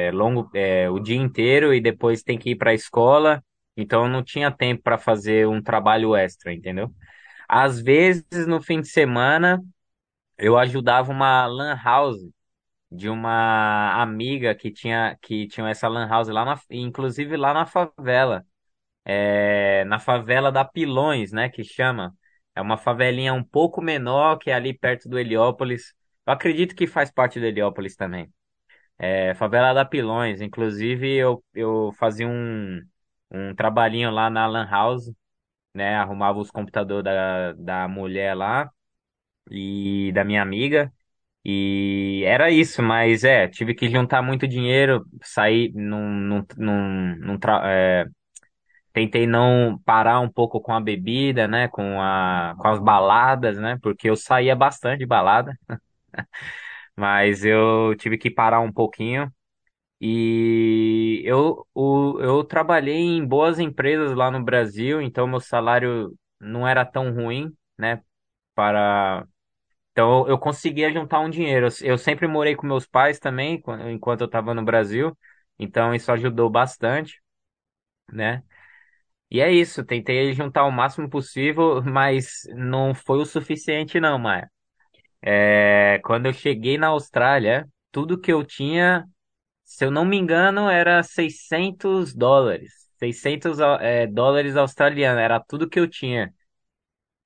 é, 0.08 0.12
longo, 0.12 0.50
é, 0.56 0.90
o 0.90 1.00
dia 1.00 1.18
inteiro 1.18 1.74
e 1.74 1.82
depois 1.82 2.24
tem 2.24 2.38
que 2.38 2.52
ir 2.52 2.56
para 2.56 2.72
a 2.72 2.74
escola. 2.74 3.44
Então, 3.78 4.08
não 4.08 4.24
tinha 4.24 4.52
tempo 4.52 4.84
para 4.84 4.98
fazer 4.98 5.48
um 5.48 5.62
trabalho 5.62 6.16
extra, 6.16 6.54
entendeu? 6.54 6.92
Às 7.50 7.82
vezes, 7.82 8.48
no 8.48 8.62
fim 8.62 8.82
de 8.82 8.90
semana. 8.90 9.62
Eu 10.38 10.58
ajudava 10.58 11.12
uma 11.12 11.46
lan 11.46 11.76
house 11.84 12.20
de 12.92 13.10
uma 13.10 14.02
amiga 14.02 14.56
que 14.56 14.72
tinha 14.72 15.18
que 15.22 15.48
tinha 15.48 15.70
essa 15.70 15.88
lan 15.88 16.08
house 16.08 16.30
lá 16.30 16.46
na, 16.46 16.60
inclusive 16.72 17.38
lá 17.38 17.54
na 17.54 17.66
favela, 17.66 18.46
é, 19.06 19.86
na 19.86 20.00
favela 20.00 20.52
da 20.52 20.66
Pilões, 20.66 21.32
né, 21.32 21.50
que 21.50 21.64
chama. 21.64 22.14
É 22.56 22.62
uma 22.62 22.78
favelinha 22.78 23.34
um 23.34 23.44
pouco 23.44 23.82
menor 23.82 24.38
que 24.38 24.50
é 24.52 24.54
ali 24.54 24.74
perto 24.78 25.10
do 25.10 25.20
Heliópolis. 25.20 25.94
Eu 26.26 26.34
acredito 26.34 26.76
que 26.76 26.88
faz 26.88 27.12
parte 27.12 27.40
do 27.40 27.46
Heliópolis 27.46 27.96
também. 27.96 28.32
É, 29.00 29.36
favela 29.36 29.74
da 29.74 29.86
Pilões. 29.86 30.42
Inclusive 30.42 31.14
eu, 31.16 31.44
eu 31.54 31.92
fazia 32.00 32.28
um, 32.28 32.82
um 33.32 33.56
trabalhinho 33.56 34.12
lá 34.12 34.30
na 34.30 34.48
lan 34.48 34.68
house, 34.70 35.12
né, 35.74 35.96
arrumava 35.98 36.40
os 36.40 36.52
computadores 36.52 37.04
da, 37.06 37.54
da 37.54 37.88
mulher 37.88 38.36
lá 38.36 38.72
e 39.52 40.12
da 40.14 40.24
minha 40.24 40.42
amiga. 40.42 40.94
E 41.46 42.24
era 42.26 42.52
isso, 42.52 42.84
mas 42.84 43.24
é, 43.24 43.48
tive 43.48 43.76
que 43.76 43.90
juntar 43.90 44.22
muito 44.22 44.48
dinheiro, 44.48 45.06
sair, 45.24 45.72
num, 45.76 46.10
num, 46.22 46.46
num, 46.58 47.16
num 47.18 47.40
é, 47.66 48.06
tentei 48.94 49.28
não 49.28 49.80
parar 49.86 50.20
um 50.22 50.30
pouco 50.32 50.62
com 50.62 50.74
a 50.74 50.82
bebida, 50.82 51.48
né, 51.48 51.68
com 51.70 52.02
a, 52.02 52.56
com 52.60 52.68
as 52.68 52.80
baladas, 52.80 53.58
né, 53.58 53.78
porque 53.82 54.10
eu 54.10 54.16
saía 54.16 54.56
bastante 54.56 55.00
de 55.00 55.06
balada, 55.06 55.54
mas 56.96 57.44
eu 57.46 57.96
tive 57.98 58.18
que 58.18 58.30
parar 58.32 58.60
um 58.62 58.72
pouquinho. 58.72 59.32
E 60.02 61.22
eu, 61.26 61.68
o, 61.74 62.20
eu 62.22 62.44
trabalhei 62.44 62.96
em 62.98 63.26
boas 63.26 63.60
empresas 63.60 64.16
lá 64.16 64.32
no 64.32 64.44
Brasil, 64.44 65.02
então 65.02 65.28
meu 65.28 65.40
salário 65.40 66.14
não 66.40 66.68
era 66.68 66.86
tão 66.86 67.14
ruim, 67.14 67.56
né, 67.78 68.02
para 68.56 69.26
Então 69.92 70.28
eu 70.28 70.38
conseguia 70.40 70.92
juntar 70.94 71.20
um 71.22 71.30
dinheiro. 71.30 71.68
Eu 71.82 71.98
sempre 71.98 72.28
morei 72.28 72.56
com 72.56 72.68
meus 72.68 72.86
pais 72.88 73.20
também, 73.20 73.62
quan- 73.62 73.92
enquanto 73.92 74.22
eu 74.22 74.26
estava 74.28 74.54
no 74.54 74.64
Brasil. 74.66 75.18
Então 75.60 75.96
isso 75.96 76.12
ajudou 76.12 76.50
bastante, 76.50 77.22
né? 78.12 78.44
E 79.32 79.42
é 79.42 79.52
isso, 79.52 79.84
tentei 79.86 80.34
juntar 80.34 80.66
o 80.66 80.72
máximo 80.72 81.10
possível, 81.10 81.82
mas 81.84 82.44
não 82.56 82.94
foi 82.96 83.20
o 83.20 83.26
suficiente 83.26 84.00
não, 84.00 84.20
Maia. 84.20 84.50
É, 85.26 86.00
quando 86.04 86.28
eu 86.28 86.34
cheguei 86.34 86.78
na 86.78 86.88
Austrália, 86.88 87.68
tudo 87.92 88.20
que 88.20 88.32
eu 88.32 88.44
tinha, 88.46 89.06
se 89.66 89.86
eu 89.86 89.92
não 89.92 90.06
me 90.06 90.18
engano, 90.18 90.70
era 90.70 91.04
600 91.04 92.14
dólares. 92.16 92.74
600 93.00 93.60
é, 93.82 94.08
dólares 94.08 94.56
australianos, 94.58 95.22
era 95.22 95.40
tudo 95.42 95.70
que 95.70 95.80
eu 95.80 95.88
tinha 95.90 96.34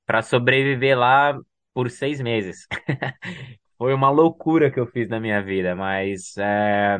para 0.05 0.21
sobreviver 0.21 0.97
lá 0.97 1.37
por 1.73 1.89
seis 1.89 2.19
meses. 2.21 2.67
Foi 3.77 3.93
uma 3.93 4.09
loucura 4.09 4.71
que 4.71 4.79
eu 4.79 4.87
fiz 4.87 5.07
na 5.09 5.19
minha 5.19 5.41
vida, 5.41 5.75
mas 5.75 6.35
é, 6.37 6.97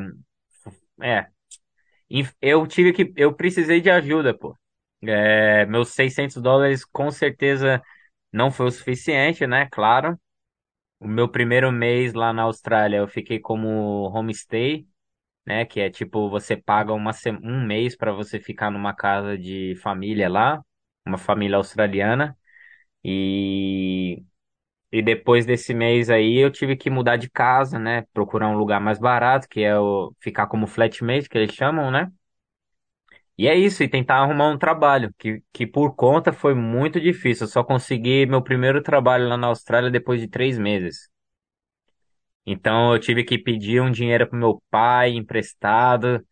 é, 1.02 1.28
eu 2.42 2.66
tive 2.68 2.94
que, 2.94 3.14
eu 3.16 3.34
precisei 3.34 3.82
de 3.82 3.90
ajuda, 3.90 4.34
pô. 4.38 4.56
É, 5.04 5.66
meus 5.66 5.90
600 5.90 6.42
dólares 6.42 6.84
com 6.86 7.10
certeza 7.12 7.82
não 8.32 8.52
foi 8.52 8.68
o 8.68 8.72
suficiente, 8.72 9.48
né? 9.48 9.68
Claro. 9.72 10.20
O 11.00 11.08
meu 11.08 11.30
primeiro 11.30 11.72
mês 11.72 12.14
lá 12.14 12.34
na 12.34 12.44
Austrália 12.44 12.98
eu 12.98 13.08
fiquei 13.08 13.40
como 13.40 14.10
homestay, 14.14 14.86
né? 15.46 15.66
Que 15.66 15.82
é 15.82 15.90
tipo, 15.92 16.30
você 16.30 16.58
paga 16.58 16.94
uma, 16.94 17.12
um 17.44 17.66
mês 17.66 17.96
para 17.98 18.12
você 18.14 18.40
ficar 18.40 18.72
numa 18.72 18.94
casa 18.96 19.38
de 19.38 19.76
família 19.78 20.30
lá, 20.30 20.62
uma 21.06 21.18
família 21.18 21.58
australiana. 21.58 22.38
E 23.04 24.24
e 24.92 25.02
depois 25.04 25.46
desse 25.46 25.74
mês 25.74 26.10
aí 26.10 26.38
eu 26.38 26.52
tive 26.52 26.76
que 26.78 26.90
mudar 26.90 27.18
de 27.18 27.30
casa, 27.30 27.80
né? 27.80 28.04
Procurar 28.14 28.50
um 28.50 28.58
lugar 28.58 28.82
mais 28.82 29.00
barato, 29.00 29.48
que 29.50 29.62
é 29.62 29.78
o 29.80 30.14
ficar 30.22 30.48
como 30.48 30.68
flatmate, 30.68 31.30
que 31.30 31.38
eles 31.38 31.54
chamam, 31.56 31.92
né? 31.92 32.12
E 33.40 33.48
é 33.48 33.56
isso, 33.58 33.84
e 33.84 33.90
tentar 33.90 34.18
arrumar 34.18 34.50
um 34.52 34.58
trabalho, 34.60 35.14
que, 35.18 35.44
que 35.54 35.66
por 35.68 35.96
conta 35.96 36.34
foi 36.34 36.54
muito 36.56 37.02
difícil. 37.02 37.46
Eu 37.46 37.50
só 37.52 37.64
consegui 37.64 38.26
meu 38.28 38.44
primeiro 38.44 38.84
trabalho 38.84 39.28
lá 39.30 39.38
na 39.38 39.48
Austrália 39.48 39.90
depois 39.92 40.22
de 40.22 40.28
três 40.30 40.60
meses. 40.60 41.10
Então 42.46 42.94
eu 42.94 43.00
tive 43.00 43.24
que 43.24 43.38
pedir 43.38 43.82
um 43.82 43.92
dinheiro 43.92 44.28
pro 44.28 44.38
meu 44.40 44.62
pai 44.72 45.12
emprestado 45.12 46.26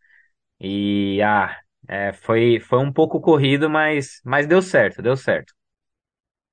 e 0.62 1.22
ah, 1.24 1.58
é, 1.90 2.14
foi, 2.14 2.60
foi 2.62 2.80
um 2.80 2.94
pouco 2.94 3.22
corrido, 3.22 3.70
mas, 3.70 4.22
mas 4.26 4.48
deu 4.48 4.62
certo, 4.62 5.02
deu 5.02 5.18
certo. 5.18 5.54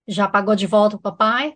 Já 0.08 0.26
pagou 0.28 0.56
de 0.56 0.66
volta 0.66 0.96
o 0.96 1.00
papai? 1.00 1.54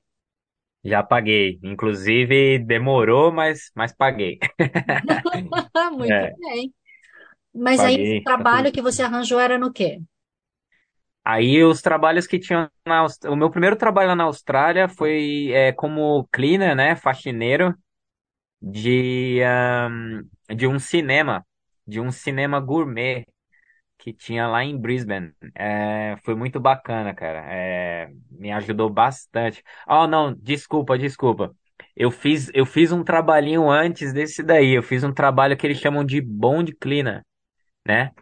Já 0.85 1.03
paguei. 1.03 1.59
Inclusive 1.63 2.59
demorou, 2.61 3.33
mas, 3.33 3.71
mas 3.75 3.93
paguei. 3.95 4.39
Muito 5.93 6.27
É, 6.27 6.39
bem. 6.39 6.73
Mas 7.55 7.85
aí, 7.85 7.99
paguei. 8.05 8.23
Tá 8.37 8.47
tudo 8.47 8.65
trabalho 8.65 8.73
que 8.73 8.81
você 8.83 9.03
arranjou 9.03 9.39
era 9.41 9.59
no 9.59 9.71
quê? 9.73 10.01
Aí 11.25 11.63
os 11.63 11.83
trabalhos 11.83 12.27
que 12.27 12.39
tinham 12.39 12.71
na 12.87 13.01
Aus- 13.01 13.19
o 13.27 13.37
meu 13.37 13.51
primeiro 13.51 13.77
trabalho 13.77 14.09
lá 14.09 14.17
na 14.17 14.25
Austrália 14.25 14.89
foi 14.89 15.51
é, 15.53 15.73
como 15.73 16.27
cleaner, 16.33 16.75
né, 16.75 16.97
faxineiro 16.97 17.75
de 18.63 19.43
ahn, 19.45 20.25
de 20.57 20.67
um 20.69 20.79
cinema, 20.79 21.47
de 21.87 22.01
um 22.01 22.11
cinema 22.13 22.61
gourmet 22.61 23.25
que 23.99 24.13
tinha 24.13 24.47
lá 24.49 24.65
em 24.65 24.79
Brisbane. 24.79 25.33
É, 25.55 26.17
foi 26.25 26.35
muito 26.37 26.61
bacana, 26.61 27.15
cara. 27.15 27.41
É, 27.53 28.09
me 28.31 28.53
ajudou 28.53 28.91
bastante. 28.91 29.63
Oh, 29.89 30.07
não, 30.07 30.35
desculpa, 30.35 30.99
desculpa. 30.99 31.55
Eu 31.97 32.11
fiz 32.11 32.51
eu 32.55 32.67
fiz 32.67 32.93
um 32.93 33.05
trabalhinho 33.05 33.71
antes 33.71 34.13
desse 34.13 34.43
daí. 34.43 34.73
Eu 34.75 34.83
fiz 34.83 35.05
um 35.05 35.13
trabalho 35.13 35.57
que 35.57 35.67
eles 35.67 35.79
chamam 35.79 36.05
de 36.05 36.21
bond 36.21 36.73
cleaner, 36.77 37.25
né? 37.89 38.13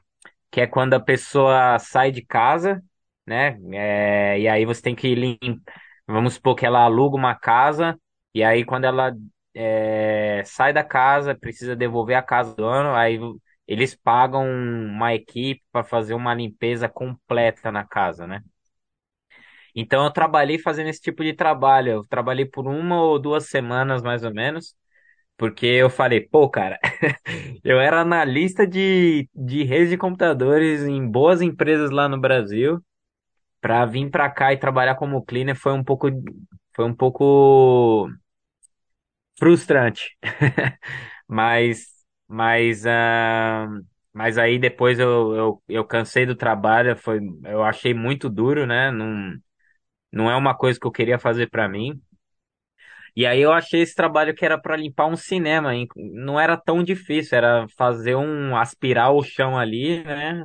que 0.50 0.60
é 0.60 0.66
quando 0.66 0.94
a 0.94 1.00
pessoa 1.00 1.78
sai 1.78 2.10
de 2.12 2.22
casa, 2.24 2.82
né? 3.26 3.58
É, 3.72 4.40
e 4.40 4.48
aí 4.48 4.64
você 4.64 4.82
tem 4.82 4.94
que 4.94 5.14
limpar. 5.14 5.74
Vamos 6.06 6.34
supor 6.34 6.54
que 6.56 6.64
ela 6.66 6.80
aluga 6.84 7.16
uma 7.16 7.34
casa, 7.34 7.98
e 8.34 8.42
aí 8.44 8.64
quando 8.64 8.84
ela 8.84 9.12
é, 9.54 10.42
sai 10.46 10.72
da 10.72 10.84
casa, 10.84 11.34
precisa 11.34 11.74
devolver 11.76 12.16
a 12.16 12.22
casa 12.22 12.50
do 12.50 12.56
dono, 12.62 12.94
aí 12.94 13.18
eles 13.66 13.94
pagam 13.96 14.44
uma 14.48 15.14
equipe 15.14 15.62
para 15.72 15.84
fazer 15.84 16.14
uma 16.14 16.32
limpeza 16.34 16.88
completa 16.88 17.72
na 17.72 17.84
casa, 17.84 18.26
né? 18.26 18.42
Então 19.74 20.04
eu 20.04 20.10
trabalhei 20.10 20.58
fazendo 20.58 20.88
esse 20.88 21.00
tipo 21.00 21.22
de 21.22 21.32
trabalho. 21.34 21.90
Eu 21.92 22.04
trabalhei 22.06 22.46
por 22.46 22.66
uma 22.66 23.00
ou 23.02 23.18
duas 23.18 23.46
semanas 23.48 24.02
mais 24.02 24.24
ou 24.24 24.32
menos. 24.32 24.74
Porque 25.36 25.66
eu 25.66 25.90
falei, 25.90 26.20
pô, 26.22 26.48
cara, 26.48 26.78
eu 27.64 27.78
era 27.80 28.00
analista 28.00 28.66
de, 28.66 29.28
de 29.34 29.64
redes 29.64 29.90
de 29.90 29.96
computadores 29.98 30.82
em 30.84 31.06
boas 31.06 31.42
empresas 31.42 31.90
lá 31.90 32.08
no 32.08 32.20
Brasil. 32.20 32.80
Pra 33.60 33.86
vir 33.86 34.10
pra 34.10 34.30
cá 34.30 34.52
e 34.52 34.58
trabalhar 34.58 34.96
como 34.96 35.24
cleaner 35.24 35.56
foi 35.56 35.72
um 35.72 35.84
pouco, 35.84 36.08
foi 36.74 36.84
um 36.86 36.94
pouco 36.94 38.08
frustrante. 39.38 40.16
Mas, 41.28 41.86
mas, 42.28 42.86
ah, 42.86 43.66
mas 44.12 44.38
aí 44.38 44.58
depois 44.60 44.98
eu, 45.00 45.34
eu, 45.36 45.62
eu 45.68 45.84
cansei 45.84 46.24
do 46.26 46.36
trabalho, 46.36 46.96
foi, 46.96 47.20
eu 47.44 47.64
achei 47.64 47.92
muito 47.94 48.28
duro, 48.30 48.64
né? 48.66 48.90
Não, 48.92 49.34
não 50.12 50.30
é 50.30 50.36
uma 50.36 50.56
coisa 50.56 50.78
que 50.80 50.86
eu 50.86 50.92
queria 50.92 51.18
fazer 51.18 51.50
pra 51.50 51.68
mim. 51.68 52.00
E 53.16 53.24
aí 53.26 53.40
eu 53.40 53.52
achei 53.52 53.80
esse 53.80 53.94
trabalho 53.94 54.34
que 54.34 54.44
era 54.44 54.60
para 54.60 54.76
limpar 54.76 55.06
um 55.06 55.16
cinema, 55.16 55.74
hein? 55.74 55.88
Não 55.96 56.38
era 56.38 56.56
tão 56.56 56.84
difícil, 56.84 57.38
era 57.38 57.66
fazer 57.76 58.14
um 58.14 58.54
aspirar 58.56 59.12
o 59.12 59.22
chão 59.22 59.58
ali, 59.58 60.04
né? 60.04 60.44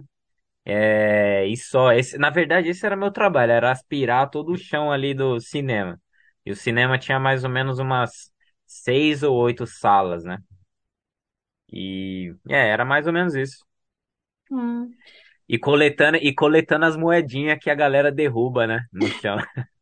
É, 0.66 1.48
e 1.48 1.58
só, 1.58 1.92
esse, 1.94 2.18
na 2.18 2.30
verdade 2.30 2.70
esse 2.70 2.86
era 2.86 2.96
meu 2.96 3.12
trabalho, 3.12 3.52
era 3.52 3.72
aspirar 3.72 4.30
todo 4.30 4.52
o 4.54 4.58
chão 4.58 4.92
ali 4.92 5.14
do 5.14 5.40
cinema. 5.40 6.00
E 6.46 6.52
o 6.52 6.56
cinema 6.56 6.98
tinha 7.00 7.20
mais 7.20 7.44
ou 7.44 7.50
menos 7.50 7.80
umas 7.80 8.32
seis 8.68 9.24
ou 9.24 9.36
oito 9.38 9.66
salas, 9.68 10.24
né? 10.24 10.38
E 11.72 12.34
é, 12.50 12.70
era 12.70 12.86
mais 12.86 13.08
ou 13.08 13.14
menos 13.14 13.34
isso. 13.36 13.66
Hum. 14.52 14.92
E 15.48 15.58
coletando 15.60 16.18
e 16.18 16.34
coletando 16.34 16.86
as 16.86 16.98
moedinhas 16.98 17.60
que 17.62 17.70
a 17.70 17.76
galera 17.76 18.12
derruba, 18.12 18.68
né, 18.68 18.86
no 18.92 19.08
chão. 19.08 19.38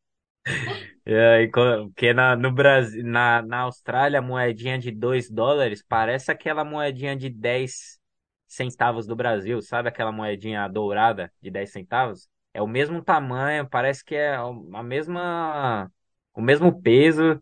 É, 1.05 1.47
porque 1.47 2.13
na, 2.13 2.35
no 2.35 2.51
Brasil, 2.51 3.03
na, 3.03 3.41
na 3.41 3.59
Austrália, 3.61 4.19
a 4.19 4.21
moedinha 4.21 4.77
de 4.77 4.91
2 4.91 5.29
dólares 5.29 5.83
parece 5.87 6.31
aquela 6.31 6.63
moedinha 6.63 7.15
de 7.15 7.29
10 7.29 7.99
centavos 8.47 9.05
do 9.07 9.15
Brasil, 9.15 9.61
sabe 9.61 9.89
aquela 9.89 10.11
moedinha 10.11 10.67
dourada 10.67 11.31
de 11.41 11.49
10 11.51 11.71
centavos? 11.71 12.27
É 12.53 12.61
o 12.61 12.67
mesmo 12.67 13.01
tamanho, 13.03 13.67
parece 13.69 14.03
que 14.03 14.15
é 14.15 14.35
a 14.35 14.83
mesma, 14.83 15.91
o 16.33 16.41
mesmo 16.41 16.81
peso 16.81 17.41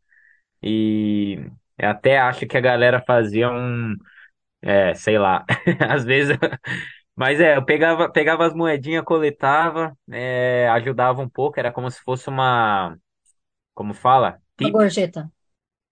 e 0.63 1.37
eu 1.77 1.89
até 1.89 2.17
acho 2.19 2.47
que 2.47 2.57
a 2.57 2.61
galera 2.61 3.01
fazia 3.05 3.49
um, 3.51 3.95
é, 4.61 4.93
sei 4.95 5.17
lá, 5.19 5.45
às 5.89 6.05
vezes, 6.05 6.37
mas 7.17 7.41
é, 7.41 7.57
eu 7.57 7.65
pegava, 7.65 8.11
pegava 8.11 8.47
as 8.47 8.55
moedinhas, 8.55 9.05
coletava, 9.05 9.97
é, 10.11 10.69
ajudava 10.71 11.21
um 11.23 11.29
pouco, 11.29 11.59
era 11.59 11.73
como 11.73 11.91
se 11.91 12.01
fosse 12.03 12.29
uma 12.29 12.97
como 13.75 13.93
fala? 13.93 14.41
Uma 14.59 14.69
Tip, 14.69 14.77
gorjeta. 14.77 15.31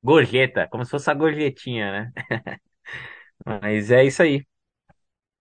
gorjeta, 0.03 0.67
como 0.69 0.85
se 0.85 0.91
fosse 0.91 1.09
a 1.09 1.13
gorjetinha, 1.13 1.91
né? 1.91 2.13
Mas 3.45 3.91
é 3.91 4.03
isso 4.05 4.21
aí. 4.23 4.45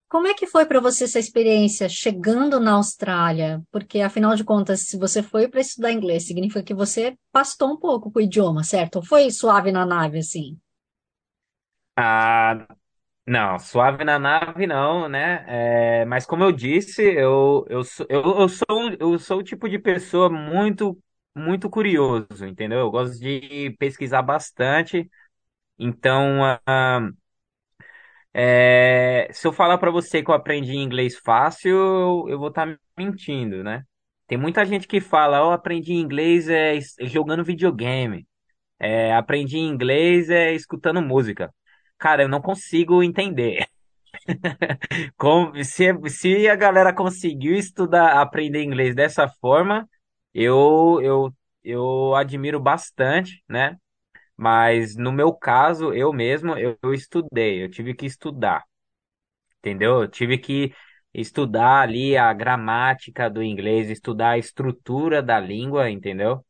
Como 0.08 0.26
é 0.26 0.32
que 0.34 0.46
foi 0.46 0.64
para 0.64 0.80
você 0.80 1.04
essa 1.04 1.18
experiência 1.18 1.88
chegando 1.90 2.58
na 2.60 2.72
Austrália? 2.72 3.62
Porque, 3.70 4.00
afinal 4.00 4.34
de 4.36 4.42
contas, 4.44 4.80
se 4.88 4.96
você 4.96 5.22
foi 5.22 5.46
para 5.48 5.60
estudar 5.60 5.92
inglês, 5.92 6.26
significa 6.26 6.62
que 6.62 6.72
você 6.74 7.16
pastou 7.32 7.70
um 7.72 7.76
pouco 7.78 8.10
com 8.10 8.18
o 8.18 8.22
idioma, 8.22 8.64
certo? 8.64 8.96
Ou 8.96 9.04
foi 9.04 9.30
suave 9.30 9.70
na 9.72 9.84
nave, 9.84 10.18
assim? 10.20 10.56
Ah, 11.96 12.66
não, 13.26 13.58
suave 13.58 14.04
na 14.04 14.18
nave 14.18 14.66
não, 14.66 15.08
né? 15.08 15.44
É, 16.02 16.04
mas 16.04 16.26
como 16.26 16.44
eu 16.44 16.52
disse, 16.52 17.02
eu, 17.02 17.64
eu, 17.70 17.82
sou, 17.84 18.06
eu, 18.10 18.22
eu 18.40 18.48
sou, 18.48 18.66
eu 19.00 19.18
sou 19.18 19.38
o 19.38 19.42
tipo 19.42 19.68
de 19.68 19.78
pessoa 19.78 20.28
muito, 20.30 20.98
muito 21.34 21.70
curioso, 21.70 22.44
entendeu? 22.46 22.80
Eu 22.80 22.90
gosto 22.90 23.18
de 23.18 23.70
pesquisar 23.78 24.20
bastante. 24.22 25.08
Então, 25.78 26.40
ah, 26.66 27.10
é, 28.32 29.28
se 29.32 29.46
eu 29.46 29.52
falar 29.52 29.78
para 29.78 29.90
você 29.90 30.22
que 30.22 30.30
eu 30.30 30.34
aprendi 30.34 30.76
inglês 30.76 31.16
fácil, 31.18 31.70
eu, 31.70 32.26
eu 32.30 32.38
vou 32.38 32.48
estar 32.48 32.78
mentindo, 32.98 33.62
né? 33.62 33.82
Tem 34.26 34.38
muita 34.38 34.64
gente 34.64 34.88
que 34.88 35.00
fala, 35.00 35.38
eu 35.38 35.52
aprendi 35.52 35.92
inglês 35.94 36.48
é, 36.48 36.78
jogando 37.02 37.44
videogame. 37.44 38.26
É, 38.80 39.14
aprendi 39.14 39.58
inglês 39.58 40.30
é, 40.30 40.54
escutando 40.54 41.02
música. 41.02 41.52
Cara, 42.04 42.22
eu 42.22 42.28
não 42.28 42.40
consigo 42.42 43.02
entender. 43.02 43.66
Como, 45.16 45.64
se, 45.64 45.86
se 46.10 46.48
a 46.48 46.56
galera 46.56 46.92
conseguiu 46.94 47.54
estudar, 47.56 48.20
aprender 48.20 48.62
inglês 48.62 48.94
dessa 48.94 49.28
forma, 49.28 49.88
eu, 50.32 51.00
eu, 51.02 51.34
eu 51.64 52.14
admiro 52.14 52.60
bastante, 52.60 53.42
né? 53.48 53.76
Mas 54.36 54.96
no 54.96 55.12
meu 55.12 55.32
caso, 55.34 55.92
eu 55.94 56.12
mesmo, 56.12 56.58
eu, 56.58 56.78
eu 56.82 56.94
estudei, 56.94 57.64
eu 57.64 57.70
tive 57.70 57.94
que 57.94 58.06
estudar, 58.06 58.64
entendeu? 59.58 60.02
Eu 60.02 60.08
tive 60.08 60.38
que 60.38 60.72
estudar 61.12 61.80
ali 61.82 62.16
a 62.16 62.32
gramática 62.32 63.30
do 63.30 63.42
inglês, 63.42 63.90
estudar 63.90 64.30
a 64.30 64.38
estrutura 64.38 65.22
da 65.22 65.38
língua, 65.40 65.90
entendeu? 65.90 66.44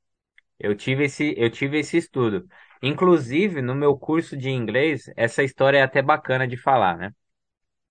Eu 0.59 0.77
tive 0.77 1.05
esse, 1.07 1.35
eu 1.38 1.51
tive 1.51 1.79
esse 1.81 1.97
estudo. 1.99 2.47
Inclusive, 2.85 3.62
no 3.62 3.75
meu 3.75 3.97
curso 3.99 4.37
de 4.37 4.51
inglês, 4.51 5.11
essa 5.16 5.42
história 5.42 5.79
é 5.79 5.83
até 5.83 6.03
bacana 6.03 6.47
de 6.47 6.57
falar, 6.57 6.97
né? 6.99 7.12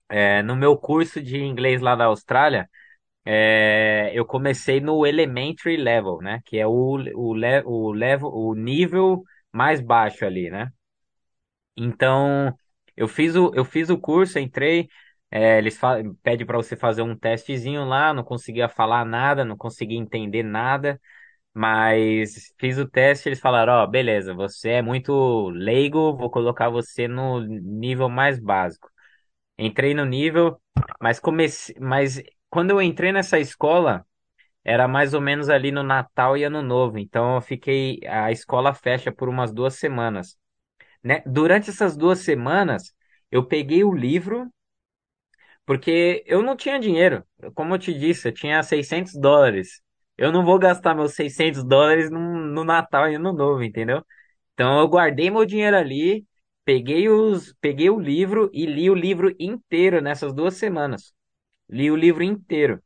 É, 0.09 0.43
no 0.43 0.55
meu 0.55 0.77
curso 0.77 1.21
de 1.21 1.37
inglês 1.39 1.81
lá 1.81 1.95
da 1.95 2.05
Austrália, 2.05 2.69
é, 3.25 4.11
eu 4.13 4.25
comecei 4.25 4.81
no 4.81 5.05
elementary 5.05 5.77
level, 5.77 6.19
né? 6.21 6.41
Que 6.45 6.59
é 6.59 6.67
o, 6.67 6.71
o, 7.15 7.33
le, 7.33 7.63
o, 7.65 7.91
level, 7.93 8.29
o 8.29 8.55
nível 8.55 9.23
mais 9.51 9.81
baixo 9.81 10.25
ali, 10.25 10.49
né? 10.51 10.71
Então, 11.75 12.55
eu 12.95 13.07
fiz 13.07 13.35
o, 13.35 13.51
eu 13.55 13.65
fiz 13.65 13.89
o 13.89 13.97
curso, 13.97 14.37
entrei, 14.39 14.87
é, 15.31 15.57
eles 15.57 15.79
pedem 16.21 16.45
para 16.45 16.57
você 16.57 16.75
fazer 16.75 17.01
um 17.01 17.17
testezinho 17.17 17.83
lá, 17.85 18.13
não 18.13 18.23
conseguia 18.23 18.69
falar 18.69 19.05
nada, 19.05 19.43
não 19.43 19.57
conseguia 19.57 19.97
entender 19.97 20.43
nada. 20.43 20.99
Mas 21.53 22.53
fiz 22.59 22.77
o 22.79 22.87
teste, 22.89 23.29
eles 23.29 23.39
falaram, 23.39 23.73
ó, 23.73 23.87
beleza, 23.87 24.33
você 24.33 24.69
é 24.71 24.81
muito 24.81 25.49
leigo, 25.51 26.15
vou 26.15 26.29
colocar 26.31 26.69
você 26.69 27.07
no 27.07 27.41
nível 27.41 28.09
mais 28.09 28.39
básico. 28.39 28.89
Entrei 29.57 29.93
no 29.93 30.05
nível, 30.05 30.61
mas 31.01 31.19
comecei, 31.19 31.75
mas 31.79 32.21
quando 32.49 32.71
eu 32.71 32.81
entrei 32.81 33.11
nessa 33.11 33.39
escola, 33.39 34.05
era 34.63 34.87
mais 34.87 35.13
ou 35.13 35.21
menos 35.21 35.49
ali 35.49 35.71
no 35.71 35.83
Natal 35.83 36.37
e 36.37 36.43
Ano 36.43 36.61
Novo. 36.63 36.99
Então 36.99 37.35
eu 37.35 37.41
fiquei, 37.41 37.99
a 38.07 38.31
escola 38.31 38.73
fecha 38.73 39.11
por 39.11 39.29
umas 39.29 39.53
duas 39.53 39.75
semanas, 39.75 40.37
né? 41.03 41.23
Durante 41.25 41.69
essas 41.69 41.97
duas 41.97 42.19
semanas, 42.19 42.93
eu 43.31 43.45
peguei 43.47 43.83
o 43.83 43.93
livro 43.93 44.49
porque 45.65 46.23
eu 46.27 46.41
não 46.41 46.55
tinha 46.55 46.79
dinheiro. 46.79 47.25
Como 47.55 47.73
eu 47.73 47.79
te 47.79 47.93
disse, 47.93 48.27
eu 48.27 48.33
tinha 48.33 48.61
600 48.63 49.13
dólares. 49.15 49.81
Eu 50.23 50.31
não 50.31 50.45
vou 50.45 50.57
gastar 50.59 50.95
meus 50.95 51.13
600 51.15 51.63
dólares 51.63 52.09
no, 52.09 52.19
no 52.19 52.63
Natal 52.63 53.09
e 53.09 53.15
Ano 53.15 53.33
Novo, 53.33 53.63
entendeu? 53.63 54.05
Então 54.53 54.79
eu 54.79 54.87
guardei 54.87 55.29
meu 55.31 55.45
dinheiro 55.45 55.77
ali, 55.77 56.25
peguei 56.65 57.09
os, 57.09 57.53
peguei 57.61 57.89
o 57.89 57.99
livro 57.99 58.49
e 58.53 58.65
li 58.65 58.89
o 58.89 58.95
livro 58.95 59.35
inteiro 59.39 60.01
nessas 60.01 60.33
duas 60.33 60.55
semanas. 60.55 61.13
Li 61.69 61.91
o 61.91 61.95
livro 61.97 62.23
inteiro. 62.23 62.81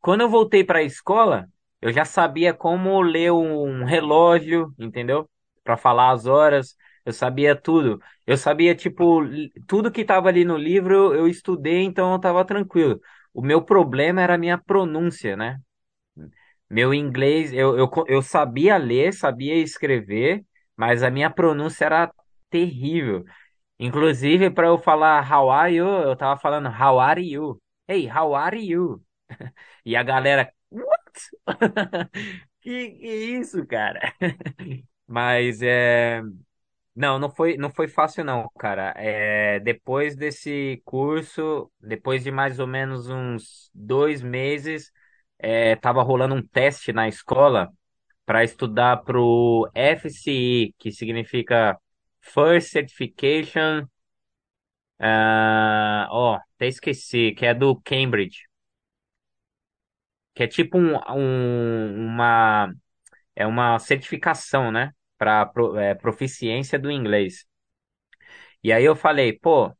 Quando 0.00 0.22
eu 0.22 0.28
voltei 0.28 0.64
para 0.64 0.78
a 0.80 0.82
escola, 0.82 1.48
eu 1.80 1.92
já 1.92 2.04
sabia 2.04 2.52
como 2.54 3.00
ler 3.02 3.32
um 3.32 3.84
relógio, 3.84 4.74
entendeu? 4.78 5.28
Para 5.64 5.76
falar 5.76 6.10
as 6.12 6.26
horas, 6.26 6.76
eu 7.04 7.12
sabia 7.12 7.54
tudo. 7.56 8.00
Eu 8.26 8.36
sabia, 8.36 8.74
tipo, 8.74 9.20
tudo 9.66 9.90
que 9.90 10.02
estava 10.02 10.28
ali 10.28 10.44
no 10.44 10.56
livro, 10.56 11.14
eu 11.14 11.28
estudei, 11.28 11.82
então 11.82 12.10
eu 12.10 12.16
estava 12.16 12.44
tranquilo. 12.44 13.00
O 13.32 13.42
meu 13.42 13.62
problema 13.62 14.20
era 14.22 14.34
a 14.34 14.38
minha 14.38 14.58
pronúncia, 14.58 15.36
né? 15.36 15.58
Meu 16.70 16.94
inglês, 16.94 17.52
eu, 17.52 17.76
eu, 17.78 17.90
eu 18.08 18.22
sabia 18.22 18.76
ler, 18.76 19.12
sabia 19.12 19.56
escrever, 19.56 20.44
mas 20.76 21.02
a 21.02 21.10
minha 21.10 21.30
pronúncia 21.30 21.84
era 21.86 22.12
terrível. 22.48 23.24
Inclusive, 23.78 24.50
para 24.50 24.68
eu 24.68 24.78
falar 24.78 25.22
how 25.32 25.50
are 25.50 25.74
you, 25.74 25.86
eu 25.86 26.16
tava 26.16 26.40
falando 26.40 26.68
how 26.68 27.00
are 27.00 27.22
you? 27.22 27.60
Hey, 27.88 28.08
how 28.08 28.34
are 28.34 28.58
you? 28.60 29.02
E 29.84 29.96
a 29.96 30.02
galera, 30.02 30.52
what? 30.70 31.30
Que, 32.62 32.90
que 32.92 33.06
isso, 33.40 33.66
cara? 33.66 34.00
Mas 35.06 35.62
é. 35.62 36.22
Não, 36.94 37.18
não 37.18 37.30
foi, 37.30 37.56
não 37.56 37.70
foi 37.70 37.88
fácil, 37.88 38.24
não, 38.24 38.48
cara. 38.58 38.92
É, 38.96 39.60
depois 39.60 40.16
desse 40.16 40.82
curso, 40.84 41.70
depois 41.80 42.22
de 42.24 42.30
mais 42.30 42.58
ou 42.58 42.66
menos 42.66 43.08
uns 43.08 43.70
dois 43.74 44.22
meses, 44.22 44.92
é, 45.40 45.76
tava 45.76 46.02
rolando 46.02 46.34
um 46.34 46.42
teste 46.46 46.92
na 46.92 47.08
escola 47.08 47.70
para 48.26 48.44
estudar 48.44 48.98
pro 49.04 49.70
FCE, 49.74 50.74
que 50.78 50.92
significa 50.92 51.78
First 52.22 52.70
Certification. 52.72 53.86
ah, 54.98 56.08
Ó, 56.10 56.34
até 56.36 56.68
esqueci, 56.68 57.32
que 57.34 57.46
é 57.46 57.54
do 57.54 57.76
Cambridge, 57.82 58.44
que 60.34 60.42
é 60.44 60.46
tipo 60.48 60.78
um, 60.78 60.96
um- 61.14 62.06
uma 62.06 62.72
é 63.36 63.46
uma 63.46 63.78
certificação, 63.80 64.72
né, 64.72 64.92
para 65.18 65.46
proficiência 66.00 66.78
do 66.78 66.90
inglês. 66.90 67.46
E 68.62 68.72
aí 68.72 68.84
eu 68.84 68.94
falei, 68.96 69.32
pô, 69.38 69.72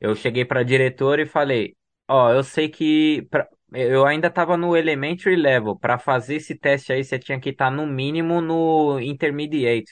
eu 0.00 0.14
cheguei 0.16 0.44
para 0.44 0.62
diretora 0.64 1.22
e 1.22 1.26
falei, 1.26 1.76
ó, 2.08 2.30
eu 2.32 2.44
sei 2.44 2.68
que 2.68 3.26
eu 3.74 4.06
ainda 4.06 4.28
estava 4.28 4.56
no 4.56 4.76
elementary 4.76 5.36
level. 5.36 5.76
Para 5.78 5.98
fazer 5.98 6.36
esse 6.36 6.54
teste 6.56 6.92
aí, 6.92 7.04
você 7.04 7.18
tinha 7.18 7.40
que 7.40 7.50
estar 7.50 7.70
no 7.70 7.86
mínimo 7.86 8.40
no 8.40 9.00
intermediate, 9.00 9.90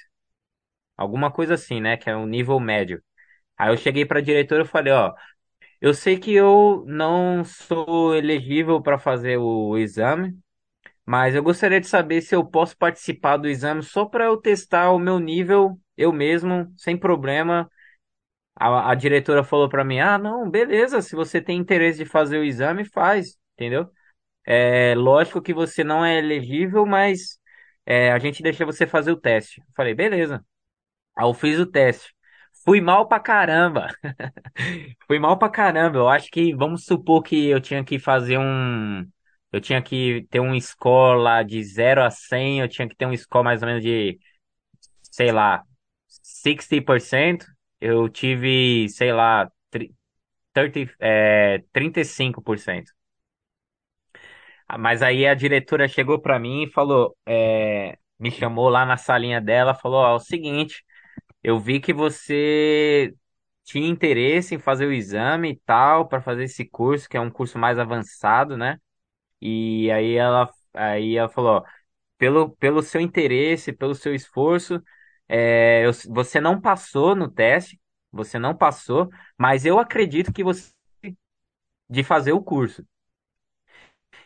alguma 0.97 1.31
coisa 1.31 1.55
assim, 1.55 1.81
né, 1.81 1.97
que 1.97 2.09
é 2.11 2.17
o 2.17 2.27
nível 2.27 2.59
médio. 2.61 3.03
Aí 3.59 3.71
eu 3.73 3.79
cheguei 3.79 4.07
para 4.07 4.23
diretora 4.23 4.65
e 4.65 4.67
falei, 4.67 4.93
ó, 4.93 5.15
eu 5.81 5.95
sei 5.95 6.19
que 6.19 6.33
eu 6.35 6.85
não 6.87 7.45
sou 7.45 8.15
elegível 8.17 8.83
para 8.83 8.99
fazer 8.99 9.39
o 9.39 9.79
exame. 9.79 10.39
Mas 11.07 11.35
eu 11.35 11.43
gostaria 11.43 11.81
de 11.81 11.89
saber 11.89 12.23
se 12.23 12.35
eu 12.35 12.45
posso 12.47 12.77
participar 12.77 13.37
do 13.39 13.49
exame 13.49 13.83
só 13.83 14.07
para 14.07 14.27
eu 14.27 14.37
testar 14.39 14.93
o 14.93 14.99
meu 14.99 15.19
nível 15.21 15.81
eu 15.97 16.13
mesmo, 16.13 16.73
sem 16.77 16.97
problema. 16.99 17.71
A, 18.57 18.91
a 18.91 18.95
diretora 18.95 19.45
falou 19.45 19.69
para 19.69 19.85
mim: 19.85 19.99
Ah, 20.01 20.19
não, 20.19 20.49
beleza, 20.51 21.03
se 21.03 21.15
você 21.17 21.41
tem 21.41 21.59
interesse 21.59 21.99
de 21.99 22.07
fazer 22.07 22.39
o 22.39 22.45
exame, 22.45 22.85
faz, 22.85 23.37
entendeu? 23.63 23.91
É 24.47 24.95
lógico 24.97 25.43
que 25.43 25.55
você 25.55 25.85
não 25.85 26.05
é 26.05 26.19
elegível, 26.19 26.87
mas 26.87 27.39
é, 27.87 28.13
a 28.13 28.19
gente 28.19 28.43
deixa 28.43 28.65
você 28.67 28.87
fazer 28.87 29.13
o 29.13 29.17
teste. 29.21 29.61
Eu 29.61 29.67
falei: 29.77 29.95
beleza. 29.95 30.45
Aí 31.17 31.27
eu 31.27 31.35
fiz 31.35 31.59
o 31.61 31.67
teste. 31.67 32.15
Fui 32.65 32.81
mal 32.81 33.09
pra 33.09 33.21
caramba. 33.21 33.89
Fui 35.07 35.19
mal 35.19 35.39
pra 35.39 35.49
caramba. 35.51 35.99
Eu 35.99 36.09
acho 36.09 36.31
que, 36.31 36.55
vamos 36.55 36.85
supor 36.85 37.23
que 37.23 37.49
eu 37.49 37.61
tinha 37.61 37.85
que 37.85 37.99
fazer 37.99 38.39
um. 38.39 39.07
Eu 39.53 39.61
tinha 39.61 39.83
que 39.83 40.27
ter 40.31 40.41
um 40.41 40.59
score 40.61 41.21
lá 41.21 41.43
de 41.43 41.63
zero 41.65 42.03
a 42.03 42.11
100. 42.11 42.61
Eu 42.61 42.69
tinha 42.69 42.89
que 42.89 42.97
ter 42.97 43.07
um 43.07 43.17
score 43.17 43.45
mais 43.45 43.63
ou 43.63 43.69
menos 43.69 43.83
de, 43.83 44.19
sei 45.11 45.33
lá, 45.33 45.65
60%. 46.09 47.47
Eu 47.81 48.09
tive, 48.09 48.89
sei 48.91 49.13
lá, 49.13 49.51
tri- 49.71 49.95
30, 50.53 50.81
é, 51.01 51.59
35%. 51.73 52.93
Mas 54.79 55.03
aí 55.03 55.27
a 55.27 55.35
diretora 55.35 55.89
chegou 55.89 56.21
pra 56.21 56.39
mim 56.39 56.65
e 56.65 56.71
falou, 56.73 57.17
é, 57.27 57.99
me 58.19 58.31
chamou 58.31 58.69
lá 58.69 58.87
na 58.87 58.97
salinha 58.97 59.41
dela, 59.41 59.75
falou, 59.75 60.01
ó, 60.01 60.11
é 60.13 60.15
o 60.15 60.19
seguinte. 60.21 60.85
Eu 61.43 61.61
vi 61.61 61.81
que 61.81 61.93
você 61.93 63.15
tinha 63.65 63.89
interesse 63.89 64.55
em 64.55 64.59
fazer 64.59 64.87
o 64.87 64.93
exame 64.93 65.53
e 65.53 65.57
tal, 65.67 66.09
para 66.09 66.21
fazer 66.23 66.45
esse 66.45 66.65
curso, 66.67 67.09
que 67.09 67.17
é 67.17 67.21
um 67.21 67.31
curso 67.31 67.59
mais 67.59 67.79
avançado, 67.79 68.57
né? 68.57 68.79
E 69.41 69.91
aí 69.91 70.15
ela, 70.17 70.51
aí 70.75 71.17
ela 71.17 71.29
falou, 71.29 71.57
ó, 71.59 71.65
pelo, 72.19 72.51
pelo 72.57 72.83
seu 72.83 73.01
interesse, 73.01 73.73
pelo 73.73 73.95
seu 73.95 74.15
esforço, 74.15 74.83
é, 75.29 75.85
eu- 75.87 75.93
você 76.11 76.41
não 76.41 76.61
passou 76.61 77.17
no 77.17 77.31
teste, 77.31 77.81
você 78.13 78.39
não 78.39 78.57
passou, 78.57 79.11
mas 79.39 79.67
eu 79.67 79.79
acredito 79.79 80.33
que 80.33 80.45
você 80.45 80.73
de 81.89 82.03
fazer 82.03 82.33
o 82.33 82.43
curso. 82.43 82.85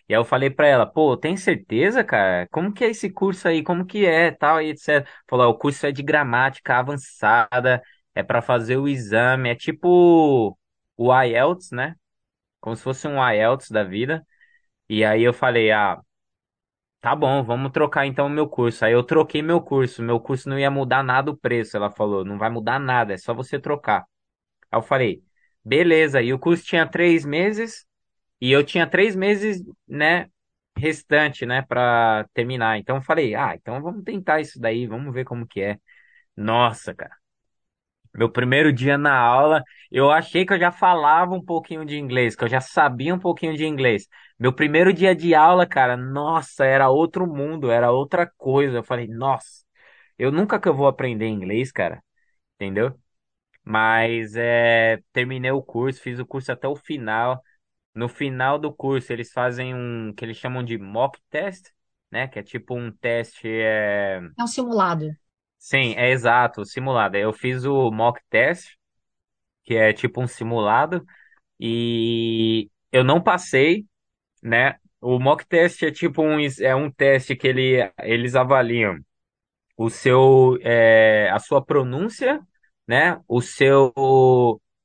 E 0.09 0.15
aí 0.15 0.21
eu 0.21 0.25
falei 0.25 0.51
pra 0.51 0.67
ela, 0.69 0.87
pô, 0.87 1.17
tem 1.17 1.37
certeza, 1.37 2.05
cara? 2.05 2.47
Como 2.51 2.73
que 2.73 2.85
é 2.85 2.91
esse 2.91 3.11
curso 3.11 3.49
aí? 3.49 3.63
Como 3.63 3.85
que 3.85 4.07
é, 4.07 4.31
tal, 4.31 4.61
e 4.63 4.71
etc. 4.71 5.11
Falou, 5.29 5.47
ó, 5.49 5.51
o 5.51 5.59
curso 5.59 5.85
é 5.87 5.93
de 5.93 6.03
gramática 6.03 6.77
avançada, 6.79 7.83
é 8.15 8.23
pra 8.23 8.41
fazer 8.41 8.77
o 8.77 8.87
exame, 8.89 9.51
é 9.51 9.55
tipo 9.57 10.57
o 10.97 11.13
IELTS, 11.23 11.71
né? 11.73 11.97
Como 12.61 12.77
se 12.77 12.83
fosse 12.85 13.09
um 13.09 13.19
IELTS 13.23 13.71
da 13.71 13.85
vida. 13.85 14.27
E 14.89 15.05
aí 15.05 15.23
eu 15.23 15.35
falei, 15.35 15.73
ah, 15.73 16.01
tá 17.01 17.15
bom, 17.15 17.43
vamos 17.45 17.73
trocar 17.73 18.07
então 18.07 18.27
o 18.27 18.31
meu 18.31 18.49
curso. 18.49 18.85
Aí 18.85 18.93
eu 18.93 19.03
troquei 19.03 19.43
meu 19.43 19.61
curso, 19.61 20.03
meu 20.03 20.21
curso 20.21 20.49
não 20.49 20.59
ia 20.59 20.71
mudar 20.71 21.03
nada 21.03 21.31
o 21.31 21.37
preço, 21.37 21.77
ela 21.77 21.91
falou, 21.91 22.25
não 22.25 22.39
vai 22.39 22.51
mudar 22.51 22.79
nada, 22.79 23.15
é 23.15 23.19
só 23.19 23.35
você 23.35 23.59
trocar. 23.59 24.05
Aí 24.71 24.79
eu 24.79 24.83
falei, 24.83 25.23
beleza, 25.65 26.23
e 26.23 26.33
o 26.35 26.39
curso 26.39 26.65
tinha 26.65 26.87
três 26.89 27.25
meses. 27.25 27.87
E 28.41 28.53
eu 28.53 28.65
tinha 28.65 28.87
três 28.89 29.17
meses, 29.17 29.63
né, 29.89 30.29
restante, 30.77 31.47
né, 31.47 31.63
para 31.63 32.27
terminar. 32.35 32.79
Então 32.79 32.97
eu 32.97 33.03
falei, 33.03 33.35
ah, 33.35 33.55
então 33.55 33.81
vamos 33.83 34.05
tentar 34.05 34.41
isso 34.41 34.61
daí, 34.61 34.87
vamos 34.87 35.13
ver 35.15 35.25
como 35.25 35.47
que 35.47 35.61
é. 35.63 35.79
Nossa, 36.37 36.95
cara, 36.95 37.17
meu 38.15 38.31
primeiro 38.31 38.73
dia 38.73 38.97
na 38.97 39.15
aula, 39.19 39.63
eu 39.91 40.11
achei 40.11 40.47
que 40.47 40.53
eu 40.53 40.59
já 40.59 40.73
falava 40.73 41.35
um 41.35 41.45
pouquinho 41.45 41.85
de 41.85 41.99
inglês, 41.99 42.35
que 42.35 42.45
eu 42.45 42.49
já 42.49 42.61
sabia 42.61 43.15
um 43.15 43.19
pouquinho 43.19 43.57
de 43.57 43.67
inglês. 43.67 44.09
Meu 44.39 44.53
primeiro 44.53 44.93
dia 44.93 45.15
de 45.15 45.35
aula, 45.35 45.67
cara, 45.67 45.97
nossa, 45.97 46.65
era 46.65 46.89
outro 46.89 47.27
mundo, 47.27 47.71
era 47.71 47.91
outra 47.93 48.27
coisa. 48.39 48.79
Eu 48.79 48.83
falei, 48.85 49.07
nossa, 49.09 49.65
eu 50.19 50.33
nunca 50.33 50.61
que 50.61 50.69
eu 50.69 50.75
vou 50.75 50.87
aprender 50.89 51.27
inglês, 51.29 51.73
cara, 51.73 52.03
entendeu? 52.57 52.99
Mas 53.65 54.37
é, 54.37 55.01
terminei 55.13 55.51
o 55.51 55.63
curso, 55.63 56.01
fiz 56.01 56.19
o 56.21 56.27
curso 56.27 56.53
até 56.53 56.69
o 56.69 56.77
final. 56.77 57.43
No 57.97 58.09
final 58.09 58.59
do 58.59 58.73
curso, 58.73 59.13
eles 59.13 59.33
fazem 59.33 59.75
um 59.75 60.13
que 60.15 60.25
eles 60.25 60.37
chamam 60.37 60.63
de 60.63 60.77
mock 60.79 61.19
test, 61.31 61.71
né? 62.11 62.29
Que 62.29 62.39
é 62.39 62.43
tipo 62.43 62.77
um 62.77 62.93
teste. 62.93 63.49
É... 63.49 64.21
É 64.39 64.43
um 64.45 64.47
simulado. 64.47 65.07
Sim, 65.59 65.95
é 65.97 66.11
exato, 66.11 66.65
simulado. 66.65 67.17
Eu 67.17 67.33
fiz 67.33 67.65
o 67.65 67.91
mock 67.91 68.21
test, 68.31 68.77
que 69.65 69.75
é 69.75 69.93
tipo 69.93 70.23
um 70.23 70.27
simulado, 70.27 71.05
e 71.61 72.71
eu 72.93 73.05
não 73.05 73.23
passei, 73.23 73.87
né? 74.43 74.77
O 75.01 75.19
mock 75.19 75.47
test 75.47 75.83
é 75.83 75.91
tipo 75.91 76.23
um, 76.23 76.39
é 76.61 76.75
um 76.77 76.91
teste 76.91 77.37
que 77.37 77.49
ele, 77.49 77.93
eles 78.01 78.35
avaliam 78.37 78.99
o 79.77 79.91
seu, 79.91 80.59
é, 80.63 81.31
a 81.31 81.39
sua 81.39 81.65
pronúncia, 81.65 82.41
né? 82.87 83.21
O 83.29 83.41
seu, 83.43 83.93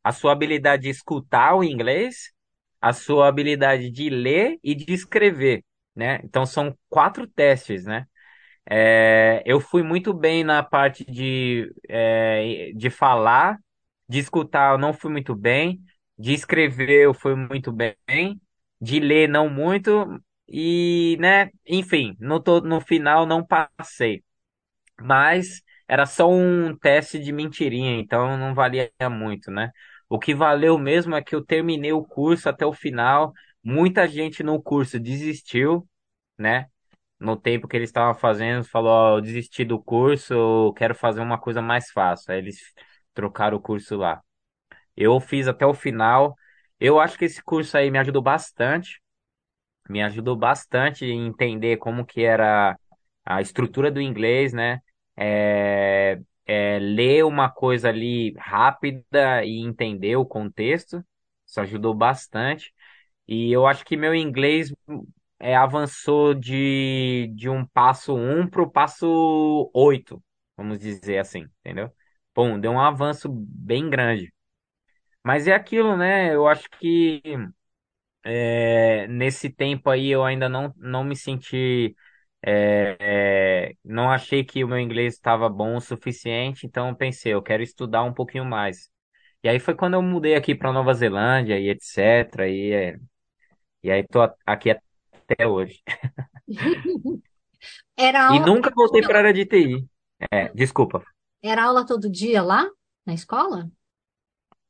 a 0.03 0.11
sua 0.11 0.33
habilidade 0.33 0.83
de 0.83 0.89
escutar 0.89 1.55
o 1.55 1.63
inglês, 1.63 2.33
a 2.81 2.93
sua 2.93 3.27
habilidade 3.27 3.89
de 3.91 4.09
ler 4.09 4.59
e 4.63 4.75
de 4.75 4.91
escrever, 4.93 5.63
né? 5.95 6.19
Então 6.23 6.45
são 6.45 6.77
quatro 6.89 7.27
testes, 7.27 7.85
né? 7.85 8.07
É, 8.69 9.41
eu 9.45 9.59
fui 9.59 9.83
muito 9.83 10.13
bem 10.13 10.43
na 10.43 10.63
parte 10.63 11.03
de, 11.05 11.73
é, 11.89 12.71
de 12.75 12.89
falar, 12.89 13.57
de 14.07 14.19
escutar 14.19 14.73
eu 14.73 14.77
não 14.77 14.93
fui 14.93 15.11
muito 15.11 15.35
bem, 15.35 15.81
de 16.17 16.33
escrever 16.33 16.89
eu 17.05 17.13
fui 17.13 17.35
muito 17.35 17.71
bem, 17.71 17.95
de 18.79 18.99
ler 18.99 19.27
não 19.29 19.49
muito, 19.49 20.19
e, 20.47 21.17
né, 21.19 21.49
enfim, 21.67 22.15
no, 22.19 22.39
to- 22.39 22.61
no 22.61 22.81
final 22.81 23.25
não 23.25 23.45
passei. 23.45 24.23
Mas 25.01 25.61
era 25.87 26.05
só 26.05 26.29
um 26.29 26.75
teste 26.77 27.19
de 27.19 27.31
mentirinha, 27.31 27.99
então 27.99 28.37
não 28.37 28.53
valia 28.53 28.91
muito, 29.09 29.51
né? 29.51 29.71
O 30.11 30.19
que 30.19 30.35
valeu 30.35 30.77
mesmo 30.77 31.15
é 31.15 31.23
que 31.23 31.35
eu 31.35 31.45
terminei 31.45 31.93
o 31.93 32.03
curso 32.05 32.49
até 32.49 32.65
o 32.65 32.73
final. 32.73 33.33
Muita 33.63 34.07
gente 34.07 34.43
no 34.43 34.61
curso 34.61 34.99
desistiu, 34.99 35.87
né? 36.37 36.67
No 37.19 37.37
tempo 37.37 37.67
que 37.67 37.77
eles 37.77 37.89
estavam 37.89 38.15
fazendo, 38.15 38.65
falou, 38.65 38.91
ó, 38.91 39.17
eu 39.17 39.21
desisti 39.21 39.65
do 39.65 39.81
curso, 39.81 40.33
eu 40.33 40.73
quero 40.75 40.95
fazer 40.95 41.21
uma 41.21 41.39
coisa 41.39 41.61
mais 41.61 41.91
fácil. 41.91 42.33
Aí 42.33 42.39
eles 42.39 42.59
trocaram 43.13 43.57
o 43.57 43.61
curso 43.61 43.97
lá. 43.97 44.21
Eu 44.97 45.19
fiz 45.21 45.47
até 45.47 45.65
o 45.65 45.73
final. 45.73 46.35
Eu 46.79 46.99
acho 46.99 47.17
que 47.17 47.25
esse 47.25 47.43
curso 47.43 47.77
aí 47.77 47.91
me 47.91 47.99
ajudou 47.99 48.21
bastante 48.23 49.01
me 49.89 50.01
ajudou 50.03 50.35
bastante 50.35 51.05
em 51.05 51.27
entender 51.27 51.77
como 51.77 52.05
que 52.05 52.23
era 52.23 52.77
a 53.25 53.41
estrutura 53.41 53.91
do 53.91 54.01
inglês, 54.01 54.53
né? 54.53 54.79
É, 55.17 56.19
é, 56.51 56.79
ler 56.79 57.25
uma 57.25 57.49
coisa 57.49 57.89
ali 57.89 58.33
rápida 58.37 59.43
e 59.45 59.59
entender 59.59 60.15
o 60.17 60.25
contexto, 60.25 61.03
isso 61.47 61.61
ajudou 61.61 61.93
bastante. 61.93 62.73
E 63.27 63.51
eu 63.51 63.67
acho 63.67 63.85
que 63.85 63.97
meu 63.97 64.15
inglês 64.15 64.73
é, 65.39 65.55
avançou 65.55 66.33
de, 66.33 67.27
de 67.35 67.49
um 67.49 67.65
passo 67.67 68.15
um 68.15 68.47
para 68.47 68.61
o 68.61 68.69
passo 68.71 69.71
oito, 69.73 70.23
vamos 70.57 70.79
dizer 70.79 71.19
assim, 71.19 71.47
entendeu? 71.61 71.91
Bom, 72.35 72.59
deu 72.59 72.71
um 72.71 72.79
avanço 72.81 73.29
bem 73.29 73.89
grande. 73.89 74.33
Mas 75.23 75.47
é 75.47 75.53
aquilo, 75.53 75.97
né? 75.97 76.33
Eu 76.35 76.47
acho 76.47 76.69
que 76.79 77.21
é, 78.23 79.07
nesse 79.07 79.49
tempo 79.49 79.89
aí 79.89 80.07
eu 80.09 80.23
ainda 80.23 80.47
não, 80.49 80.73
não 80.77 81.03
me 81.03 81.15
senti, 81.15 81.95
é, 82.43 82.97
é, 82.99 83.75
não 83.83 84.09
achei 84.09 84.43
que 84.43 84.63
o 84.63 84.67
meu 84.67 84.79
inglês 84.79 85.15
estava 85.15 85.47
bom 85.49 85.75
o 85.77 85.81
suficiente, 85.81 86.65
então 86.65 86.93
pensei, 86.95 87.33
eu 87.33 87.41
quero 87.41 87.61
estudar 87.61 88.03
um 88.03 88.13
pouquinho 88.13 88.45
mais. 88.45 88.89
E 89.43 89.49
aí 89.49 89.59
foi 89.59 89.75
quando 89.75 89.95
eu 89.95 90.01
mudei 90.01 90.35
aqui 90.35 90.55
para 90.55 90.71
Nova 90.71 90.93
Zelândia 90.93 91.59
e 91.59 91.69
etc. 91.69 92.47
E, 92.47 92.73
é, 92.73 92.97
e 93.83 93.91
aí 93.91 94.07
tô 94.07 94.21
aqui 94.45 94.71
até 94.71 95.47
hoje. 95.47 95.81
Era 97.95 98.35
E 98.35 98.39
nunca 98.39 98.71
voltei 98.75 99.01
para 99.01 99.15
a 99.15 99.21
área 99.21 99.33
de 99.33 99.45
TI. 99.45 99.87
É, 100.31 100.49
desculpa. 100.49 101.03
Era 101.43 101.65
aula 101.65 101.85
todo 101.85 102.09
dia 102.09 102.41
lá 102.41 102.67
na 103.05 103.13
escola? 103.13 103.69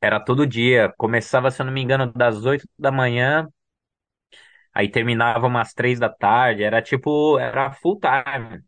Era 0.01 0.19
todo 0.19 0.47
dia. 0.47 0.93
Começava, 0.97 1.51
se 1.51 1.62
eu 1.62 1.65
não 1.65 1.73
me 1.73 1.81
engano, 1.81 2.12
das 2.12 2.43
8 2.45 2.67
da 2.77 2.91
manhã, 2.91 3.47
aí 4.73 4.89
terminava 4.89 5.47
umas 5.47 5.73
3 5.73 5.99
da 5.99 6.10
tarde. 6.10 6.63
Era 6.63 6.81
tipo, 6.81 7.38
era 7.39 7.71
full 7.71 7.99
time. 7.99 8.63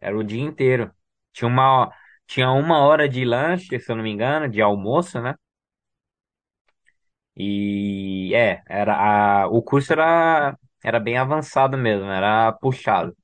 Era 0.00 0.16
o 0.18 0.24
dia 0.24 0.42
inteiro. 0.42 0.92
Tinha 1.32 1.48
uma, 1.48 1.92
tinha 2.26 2.50
uma 2.52 2.80
hora 2.80 3.08
de 3.08 3.24
lanche, 3.24 3.78
se 3.80 3.90
eu 3.92 3.96
não 3.96 4.02
me 4.04 4.10
engano, 4.10 4.48
de 4.50 4.60
almoço, 4.62 5.20
né? 5.20 5.34
E 7.36 8.32
é, 8.34 8.62
era 8.68 8.94
a, 9.44 9.48
o 9.48 9.62
curso 9.62 9.92
era, 9.92 10.58
era 10.84 11.00
bem 11.00 11.16
avançado 11.16 11.76
mesmo, 11.78 12.06
era 12.10 12.52
puxado, 12.52 13.16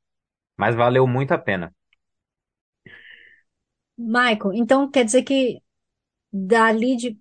mas 0.58 0.76
valeu 0.76 1.06
muito 1.08 1.32
a 1.32 1.38
pena. 1.38 1.74
Michael, 3.98 4.52
então 4.54 4.90
quer 4.90 5.04
dizer 5.04 5.22
que 5.22 5.62
dali 6.32 6.96
de 6.96 7.18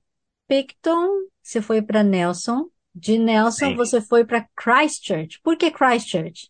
Picton 0.47 1.27
você 1.43 1.61
foi 1.61 1.81
para 1.81 2.03
Nelson, 2.03 2.69
de 2.95 3.17
Nelson 3.19 3.73
Sim. 3.73 3.75
você 3.75 4.01
foi 4.01 4.25
para 4.25 4.47
Christchurch. 4.55 5.39
Por 5.43 5.57
que 5.57 5.71
Christchurch? 5.71 6.49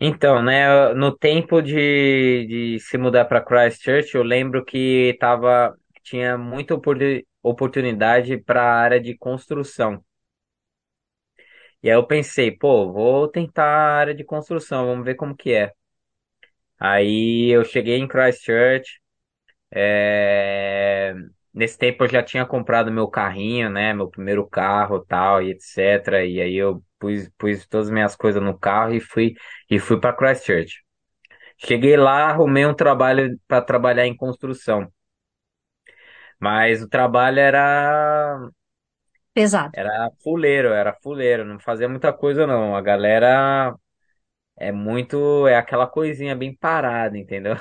Então, 0.00 0.42
né, 0.42 0.92
no 0.94 1.16
tempo 1.16 1.62
de, 1.62 2.46
de 2.76 2.80
se 2.80 2.98
mudar 2.98 3.24
para 3.26 3.40
Christchurch, 3.40 4.14
eu 4.14 4.22
lembro 4.22 4.64
que 4.64 5.16
tava, 5.20 5.76
tinha 6.02 6.36
muita 6.36 6.74
oportu- 6.74 7.24
oportunidade 7.42 8.36
para 8.38 8.62
a 8.62 8.74
área 8.80 9.00
de 9.00 9.16
construção. 9.16 10.04
E 11.82 11.90
aí 11.90 11.96
eu 11.96 12.06
pensei, 12.06 12.50
pô, 12.50 12.92
vou 12.92 13.28
tentar 13.28 13.64
a 13.64 13.96
área 13.98 14.14
de 14.14 14.24
construção, 14.24 14.86
vamos 14.86 15.04
ver 15.04 15.14
como 15.16 15.36
que 15.36 15.52
é. 15.52 15.72
Aí 16.78 17.48
eu 17.50 17.64
cheguei 17.64 17.96
em 17.98 18.08
Christchurch. 18.08 19.00
é, 19.72 21.14
Nesse 21.54 21.78
tempo 21.78 22.04
eu 22.04 22.08
já 22.08 22.22
tinha 22.22 22.44
comprado 22.46 22.90
meu 22.92 23.08
carrinho, 23.08 23.70
né? 23.70 23.94
Meu 23.94 24.08
primeiro 24.10 24.46
carro, 24.48 25.00
tal, 25.06 25.42
e 25.42 25.50
etc. 25.52 26.24
E 26.26 26.40
aí 26.40 26.56
eu 26.56 26.84
pus, 26.98 27.30
pus 27.38 27.66
todas 27.68 27.88
as 27.88 27.92
minhas 27.94 28.16
coisas 28.16 28.42
no 28.42 28.58
carro 28.58 28.94
e 28.94 29.00
fui 29.00 29.34
e 29.70 29.78
fui 29.78 30.00
para 30.00 30.12
Christchurch. 30.14 30.82
Cheguei 31.58 31.96
lá, 31.96 32.30
arrumei 32.30 32.66
um 32.66 32.74
trabalho 32.74 33.38
para 33.48 33.62
trabalhar 33.62 34.06
em 34.06 34.16
construção, 34.16 34.88
mas 36.38 36.82
o 36.82 36.88
trabalho 36.88 37.38
era 37.40 38.50
Pesado. 39.32 39.72
era 39.72 40.10
fuleiro, 40.22 40.68
era 40.72 40.94
fuleiro, 41.02 41.44
não 41.44 41.58
fazia 41.60 41.88
muita 41.88 42.12
coisa 42.12 42.46
não. 42.46 42.76
A 42.76 42.80
galera 42.80 43.74
é 44.56 44.72
muito 44.72 45.48
é 45.48 45.56
aquela 45.56 45.86
coisinha 45.86 46.36
bem 46.36 46.56
parada, 46.56 47.18
entendeu? 47.18 47.56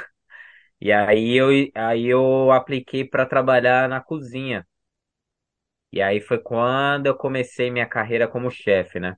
E 0.88 0.92
aí 0.92 1.34
eu, 1.44 1.48
aí 1.76 2.06
eu 2.06 2.52
apliquei 2.52 3.04
para 3.06 3.26
trabalhar 3.26 3.90
na 3.90 4.00
cozinha. 4.02 4.68
E 5.94 6.02
aí 6.02 6.20
foi 6.20 6.40
quando 6.40 7.06
eu 7.08 7.16
comecei 7.16 7.72
minha 7.72 7.86
carreira 7.88 8.28
como 8.28 8.52
chefe, 8.52 9.00
né? 9.00 9.16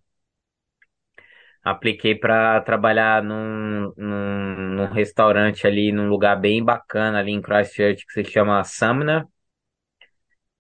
Apliquei 1.64 2.14
para 2.16 2.62
trabalhar 2.62 3.24
num, 3.24 3.92
num, 3.98 4.76
num 4.76 4.86
restaurante 4.88 5.66
ali, 5.66 5.92
num 5.92 6.08
lugar 6.08 6.40
bem 6.40 6.64
bacana 6.64 7.20
ali 7.20 7.32
em 7.32 7.42
Christchurch, 7.42 8.06
que 8.06 8.14
se 8.14 8.24
chama 8.32 8.64
Sumner. 8.64 9.26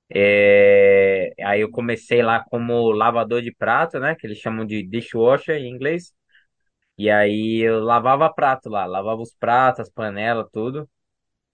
É, 0.09 1.33
Aí 1.43 1.61
eu 1.61 1.71
comecei 1.71 2.21
lá 2.21 2.43
como 2.43 2.91
lavador 2.91 3.41
de 3.41 3.53
prato, 3.53 3.99
né? 3.99 4.15
Que 4.15 4.27
eles 4.27 4.37
chamam 4.39 4.65
de 4.65 4.83
dishwasher 4.83 5.55
em 5.57 5.69
inglês. 5.73 6.13
E 6.97 7.09
aí 7.11 7.59
eu 7.61 7.81
lavava 7.83 8.33
prato 8.33 8.69
lá, 8.69 8.85
lavava 8.85 9.21
os 9.21 9.35
pratos, 9.35 9.81
as 9.81 9.89
panelas, 9.91 10.47
tudo. 10.53 10.89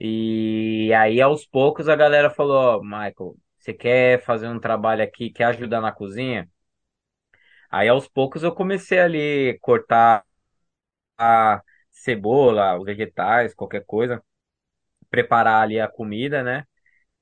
E 0.03 0.91
aí, 0.95 1.21
aos 1.21 1.45
poucos, 1.45 1.87
a 1.87 1.95
galera 1.95 2.29
falou: 2.31 2.79
Ó, 2.79 2.83
Michael, 2.83 3.37
você 3.59 3.73
quer 3.73 4.21
fazer 4.23 4.47
um 4.47 4.59
trabalho 4.59 5.03
aqui, 5.03 5.29
quer 5.31 5.45
ajudar 5.45 5.79
na 5.81 5.91
cozinha? 5.91 6.49
Aí, 7.69 7.87
aos 7.87 8.07
poucos, 8.07 8.43
eu 8.43 8.53
comecei 8.53 8.99
ali 8.99 9.57
cortar 9.59 10.25
a 11.17 11.61
cebola, 11.91 12.77
os 12.79 12.85
vegetais, 12.85 13.53
qualquer 13.55 13.85
coisa, 13.85 14.23
preparar 15.11 15.63
ali 15.63 15.79
a 15.79 15.87
comida, 15.89 16.43
né? 16.43 16.65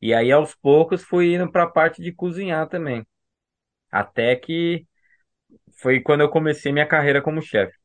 E 0.02 0.14
aí, 0.14 0.32
aos 0.32 0.56
poucos, 0.56 1.04
fui 1.04 1.36
indo 1.36 1.52
para 1.52 1.64
a 1.66 1.68
parte 1.72 2.02
de 2.04 2.14
cozinhar 2.14 2.70
também. 2.70 3.06
Até 3.92 4.36
que 4.38 4.88
foi 5.74 6.02
quando 6.02 6.22
eu 6.22 6.32
comecei 6.32 6.74
minha 6.74 6.88
carreira 6.88 7.24
como 7.24 7.42
chefe. 7.44 7.78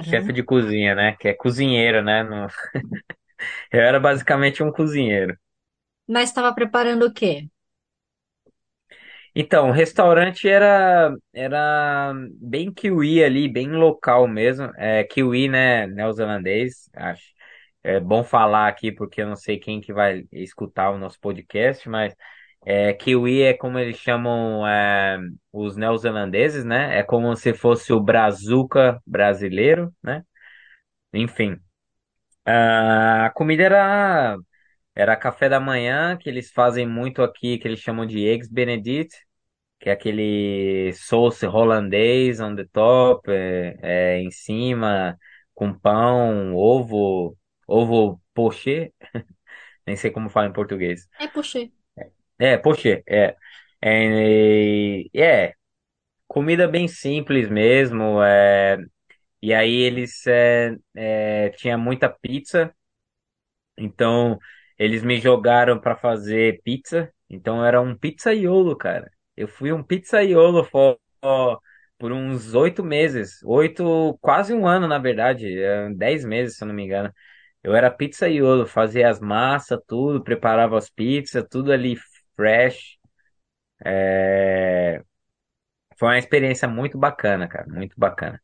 Chefe 0.00 0.32
Caramba. 0.32 0.34
de 0.34 0.42
cozinha, 0.42 0.94
né? 0.94 1.16
Que 1.18 1.28
é 1.28 1.34
cozinheiro, 1.34 2.02
né? 2.02 2.22
No- 2.22 2.48
Eu 3.72 3.80
era 3.80 3.98
basicamente 4.00 4.62
um 4.62 4.72
cozinheiro. 4.72 5.36
Mas 6.12 6.28
estava 6.28 6.54
preparando 6.54 7.06
o 7.06 7.12
quê? 7.18 7.48
Então, 9.34 9.68
o 9.70 9.72
restaurante 9.72 10.48
era 10.48 11.14
era 11.32 12.12
bem 12.40 12.72
kiwi 12.72 13.22
ali, 13.24 13.48
bem 13.48 13.70
local 13.72 14.28
mesmo. 14.28 14.66
É 14.76 15.04
kiwi, 15.04 15.48
né, 15.48 15.86
neozelandês, 15.86 16.88
acho. 16.94 17.22
É 17.82 17.98
bom 17.98 18.22
falar 18.22 18.68
aqui 18.68 18.92
porque 18.92 19.22
eu 19.22 19.26
não 19.28 19.34
sei 19.36 19.58
quem 19.58 19.80
que 19.80 19.92
vai 19.92 20.24
escutar 20.32 20.90
o 20.90 20.98
nosso 20.98 21.18
podcast, 21.20 21.88
mas 21.88 22.14
é, 22.64 22.92
kiwi 22.94 23.42
é 23.42 23.54
como 23.54 23.78
eles 23.78 23.96
chamam 23.98 24.66
é, 24.66 25.18
os 25.52 25.76
neozelandeses, 25.76 26.64
né? 26.64 26.98
É 26.98 27.02
como 27.02 27.34
se 27.36 27.54
fosse 27.54 27.92
o 27.92 28.00
brazuca 28.00 29.00
brasileiro, 29.06 29.92
né? 30.02 30.24
Enfim, 31.12 31.58
a 32.46 33.30
comida 33.34 33.62
era 33.64 34.36
era 34.94 35.16
café 35.16 35.48
da 35.48 35.60
manhã 35.60 36.16
que 36.18 36.28
eles 36.28 36.50
fazem 36.52 36.86
muito 36.86 37.22
aqui, 37.22 37.58
que 37.58 37.68
eles 37.68 37.80
chamam 37.80 38.06
de 38.06 38.26
eggs 38.26 38.50
Benedict 38.52 39.16
que 39.80 39.90
é 39.90 39.92
aquele 39.92 40.92
sauce 40.94 41.46
holandês 41.46 42.40
on 42.40 42.56
the 42.56 42.64
top, 42.72 43.30
é, 43.30 43.76
é, 43.82 44.18
em 44.20 44.30
cima, 44.30 45.18
com 45.54 45.72
pão, 45.78 46.54
ovo, 46.56 47.36
ovo 47.66 48.20
poché, 48.34 48.92
nem 49.86 49.96
sei 49.96 50.10
como 50.10 50.30
fala 50.30 50.48
em 50.48 50.52
português. 50.52 51.08
É, 51.18 51.26
puxei. 51.28 51.72
É, 52.48 52.56
poché, 52.58 53.02
é. 53.06 53.36
É, 53.84 55.02
é, 55.14 55.54
comida 56.28 56.68
bem 56.68 56.88
simples 56.88 57.48
mesmo, 57.50 58.22
é, 58.22 58.78
e 59.42 59.54
aí 59.54 59.72
eles 59.82 60.26
é, 60.26 60.76
é, 60.96 61.50
tinha 61.50 61.78
muita 61.78 62.08
pizza, 62.10 62.74
então 63.76 64.38
eles 64.78 65.02
me 65.02 65.20
jogaram 65.20 65.80
para 65.80 65.96
fazer 65.96 66.60
pizza, 66.64 67.12
então 67.28 67.64
era 67.64 67.80
um 67.80 67.96
pizzaiolo, 67.96 68.76
cara. 68.76 69.10
Eu 69.36 69.48
fui 69.48 69.72
um 69.72 69.82
pizzaiolo 69.82 70.64
por 71.98 72.12
uns 72.12 72.54
oito 72.54 72.82
meses, 72.84 73.40
oito, 73.44 74.18
quase 74.20 74.52
um 74.54 74.66
ano, 74.66 74.88
na 74.88 74.98
verdade, 74.98 75.46
é, 75.60 75.90
dez 75.94 76.24
meses, 76.24 76.56
se 76.56 76.64
eu 76.64 76.68
não 76.68 76.74
me 76.74 76.84
engano. 76.84 77.12
Eu 77.62 77.74
era 77.74 77.90
pizzaiolo, 77.90 78.66
fazia 78.66 79.08
as 79.08 79.20
massas, 79.20 79.78
tudo, 79.86 80.22
preparava 80.22 80.76
as 80.78 80.90
pizzas, 80.90 81.44
tudo 81.50 81.72
ali 81.72 81.96
fresh. 82.36 82.98
É, 83.84 85.02
Foi 85.98 86.08
uma 86.08 86.18
experiência 86.18 86.68
muito 86.68 86.98
bacana, 86.98 87.48
cara, 87.48 87.66
muito 87.68 87.94
bacana. 87.98 88.38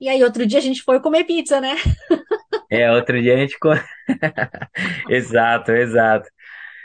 E 0.00 0.08
aí, 0.08 0.22
outro 0.22 0.46
dia 0.46 0.58
a 0.58 0.62
gente 0.62 0.82
foi 0.82 1.00
comer 1.00 1.24
pizza, 1.24 1.60
né? 1.60 1.76
É, 2.70 2.90
outro 2.90 3.20
dia 3.20 3.34
a 3.34 3.36
gente. 3.38 3.56
Exato, 5.08 5.72
exato. 5.72 6.28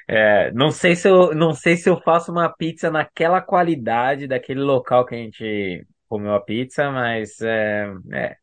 É, 0.07 0.51
não 0.53 0.71
sei 0.71 0.95
se 0.95 1.07
eu, 1.09 1.35
não 1.35 1.53
sei 1.53 1.77
se 1.77 1.89
eu 1.89 2.01
faço 2.01 2.31
uma 2.31 2.49
pizza 2.49 2.91
naquela 2.91 3.41
qualidade 3.41 4.27
daquele 4.27 4.61
local 4.61 5.05
que 5.05 5.15
a 5.15 5.17
gente 5.19 5.87
comeu 6.09 6.33
a 6.35 6.41
pizza, 6.41 6.91
mas 6.91 7.41
é, 7.41 7.87
é, 8.13 8.37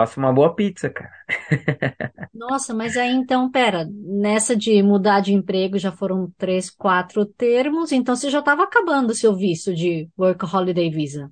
faço 0.00 0.18
uma 0.18 0.32
boa 0.32 0.54
pizza, 0.54 0.88
cara. 0.88 1.12
Nossa, 2.32 2.72
mas 2.72 2.96
aí 2.96 3.10
então, 3.12 3.50
pera, 3.50 3.86
nessa 3.92 4.56
de 4.56 4.82
mudar 4.82 5.20
de 5.20 5.34
emprego 5.34 5.78
já 5.78 5.92
foram 5.92 6.32
três, 6.38 6.70
quatro 6.70 7.26
termos, 7.26 7.92
então 7.92 8.16
você 8.16 8.30
já 8.30 8.38
estava 8.38 8.62
acabando 8.62 9.10
o 9.10 9.14
seu 9.14 9.34
visto 9.34 9.74
de 9.74 10.08
Work 10.18 10.44
Holiday 10.44 10.90
Visa. 10.90 11.30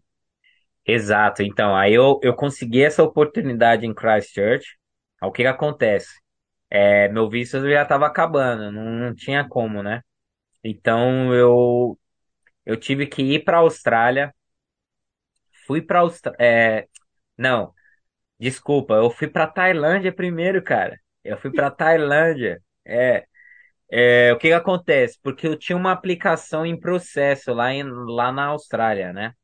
Exato. 0.84 1.42
Então, 1.42 1.74
aí 1.76 1.94
eu, 1.94 2.18
eu 2.22 2.34
consegui 2.34 2.82
essa 2.82 3.02
oportunidade 3.02 3.86
em 3.86 3.94
Christchurch. 3.94 4.66
O 5.22 5.30
que 5.30 5.42
que 5.42 5.48
acontece? 5.48 6.08
É, 6.70 7.08
meu 7.08 7.28
visto 7.28 7.60
já 7.70 7.82
estava 7.82 8.06
acabando, 8.06 8.70
não, 8.70 8.84
não 8.84 9.14
tinha 9.14 9.48
como, 9.48 9.82
né? 9.82 10.02
Então 10.62 11.34
eu 11.34 11.98
eu 12.66 12.76
tive 12.78 13.06
que 13.06 13.22
ir 13.22 13.44
para 13.44 13.58
a 13.58 13.60
Austrália. 13.60 14.34
Fui 15.66 15.82
para 15.82 16.00
Austrália. 16.00 16.88
não, 17.36 17.74
desculpa, 18.38 18.94
eu 18.94 19.10
fui 19.10 19.28
para 19.28 19.46
Tailândia 19.46 20.12
primeiro, 20.12 20.62
cara. 20.62 20.98
Eu 21.24 21.36
fui 21.38 21.52
para 21.52 21.70
Tailândia. 21.70 22.62
É, 22.86 23.26
é, 23.90 24.32
o 24.34 24.38
que 24.38 24.48
que 24.48 24.54
acontece? 24.54 25.18
Porque 25.22 25.46
eu 25.46 25.56
tinha 25.58 25.76
uma 25.76 25.92
aplicação 25.92 26.66
em 26.66 26.78
processo 26.78 27.52
lá, 27.54 27.72
em, 27.72 27.84
lá 27.84 28.32
na 28.32 28.46
Austrália, 28.46 29.12
né? 29.12 29.34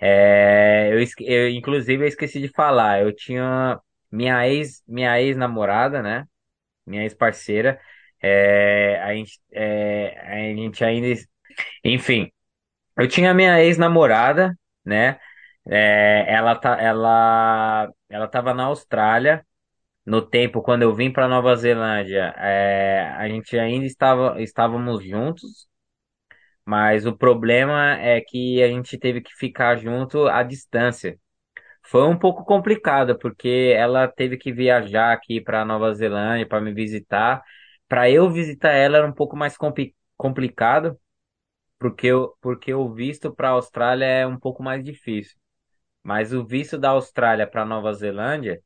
É, 0.00 0.90
eu, 0.92 0.98
eu, 1.26 1.48
inclusive, 1.50 2.04
eu 2.04 2.08
esqueci 2.08 2.40
de 2.40 2.48
falar. 2.48 3.02
Eu 3.02 3.14
tinha 3.14 3.78
minha 4.10 4.46
ex, 4.48 4.82
minha 4.86 5.20
ex-namorada, 5.20 6.02
né? 6.02 6.24
Minha 6.86 7.04
ex-parceira. 7.04 7.80
É, 8.22 9.00
a 9.02 9.14
gente, 9.14 9.40
é, 9.52 10.20
a 10.52 10.56
gente 10.56 10.84
ainda, 10.84 11.08
enfim, 11.84 12.30
eu 12.98 13.08
tinha 13.08 13.34
minha 13.34 13.62
ex-namorada, 13.62 14.58
né? 14.84 15.18
É, 15.68 16.24
ela 16.32 16.56
tá, 16.56 16.80
ela, 16.80 17.92
ela 18.08 18.28
tava 18.28 18.54
na 18.54 18.64
Austrália 18.64 19.46
no 20.06 20.22
tempo 20.22 20.62
quando 20.62 20.82
eu 20.82 20.94
vim 20.94 21.12
para 21.12 21.28
Nova 21.28 21.56
Zelândia. 21.56 22.34
É, 22.38 23.02
a 23.16 23.28
gente 23.28 23.58
ainda 23.58 23.86
estava, 23.86 24.40
estávamos 24.42 25.04
juntos. 25.04 25.68
Mas 26.64 27.06
o 27.06 27.16
problema 27.16 27.94
é 27.98 28.20
que 28.20 28.62
a 28.62 28.68
gente 28.68 28.98
teve 28.98 29.20
que 29.22 29.34
ficar 29.34 29.76
junto 29.76 30.26
à 30.28 30.42
distância. 30.42 31.18
Foi 31.84 32.04
um 32.04 32.18
pouco 32.18 32.44
complicado, 32.44 33.18
porque 33.18 33.74
ela 33.76 34.08
teve 34.08 34.36
que 34.38 34.52
viajar 34.52 35.12
aqui 35.12 35.40
para 35.40 35.64
Nova 35.64 35.94
Zelândia 35.94 36.46
para 36.48 36.60
me 36.60 36.74
visitar. 36.74 37.42
Para 37.88 38.10
eu 38.10 38.30
visitar 38.30 38.72
ela 38.72 38.98
era 38.98 39.08
um 39.08 39.12
pouco 39.14 39.36
mais 39.36 39.56
compli- 39.56 39.94
complicado, 40.16 40.98
porque, 41.78 42.08
eu, 42.08 42.34
porque 42.42 42.74
o 42.74 42.92
visto 42.94 43.34
para 43.34 43.50
a 43.50 43.52
Austrália 43.52 44.06
é 44.06 44.26
um 44.28 44.38
pouco 44.40 44.62
mais 44.62 44.84
difícil. 44.84 45.37
Mas 46.08 46.32
o 46.32 46.44
visto 46.46 46.78
da 46.78 46.90
Austrália 46.90 47.46
para 47.46 47.66
Nova 47.66 47.92
Zelândia 47.92 48.62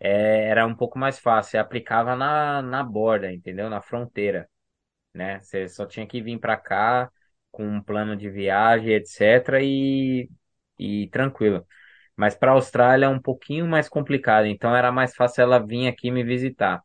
é, 0.00 0.48
era 0.48 0.66
um 0.66 0.74
pouco 0.76 0.98
mais 0.98 1.18
fácil. 1.18 1.52
Você 1.52 1.58
aplicava 1.58 2.16
na, 2.16 2.62
na 2.62 2.82
borda, 2.82 3.32
entendeu? 3.32 3.70
Na 3.70 3.80
fronteira, 3.82 4.48
né? 5.14 5.40
Você 5.42 5.68
só 5.68 5.86
tinha 5.86 6.06
que 6.06 6.22
vir 6.22 6.38
para 6.40 6.56
cá 6.56 7.10
com 7.52 7.66
um 7.66 7.82
plano 7.82 8.16
de 8.16 8.30
viagem, 8.30 8.94
etc. 8.94 9.62
E, 9.62 10.30
e 10.78 11.08
tranquilo. 11.08 11.66
Mas 12.16 12.34
para 12.36 12.52
a 12.52 12.54
Austrália 12.54 13.06
é 13.06 13.08
um 13.08 13.20
pouquinho 13.20 13.66
mais 13.68 13.88
complicado, 13.88 14.46
então 14.46 14.76
era 14.76 14.92
mais 14.92 15.14
fácil 15.16 15.42
ela 15.42 15.58
vir 15.64 15.88
aqui 15.88 16.10
me 16.10 16.24
visitar. 16.24 16.82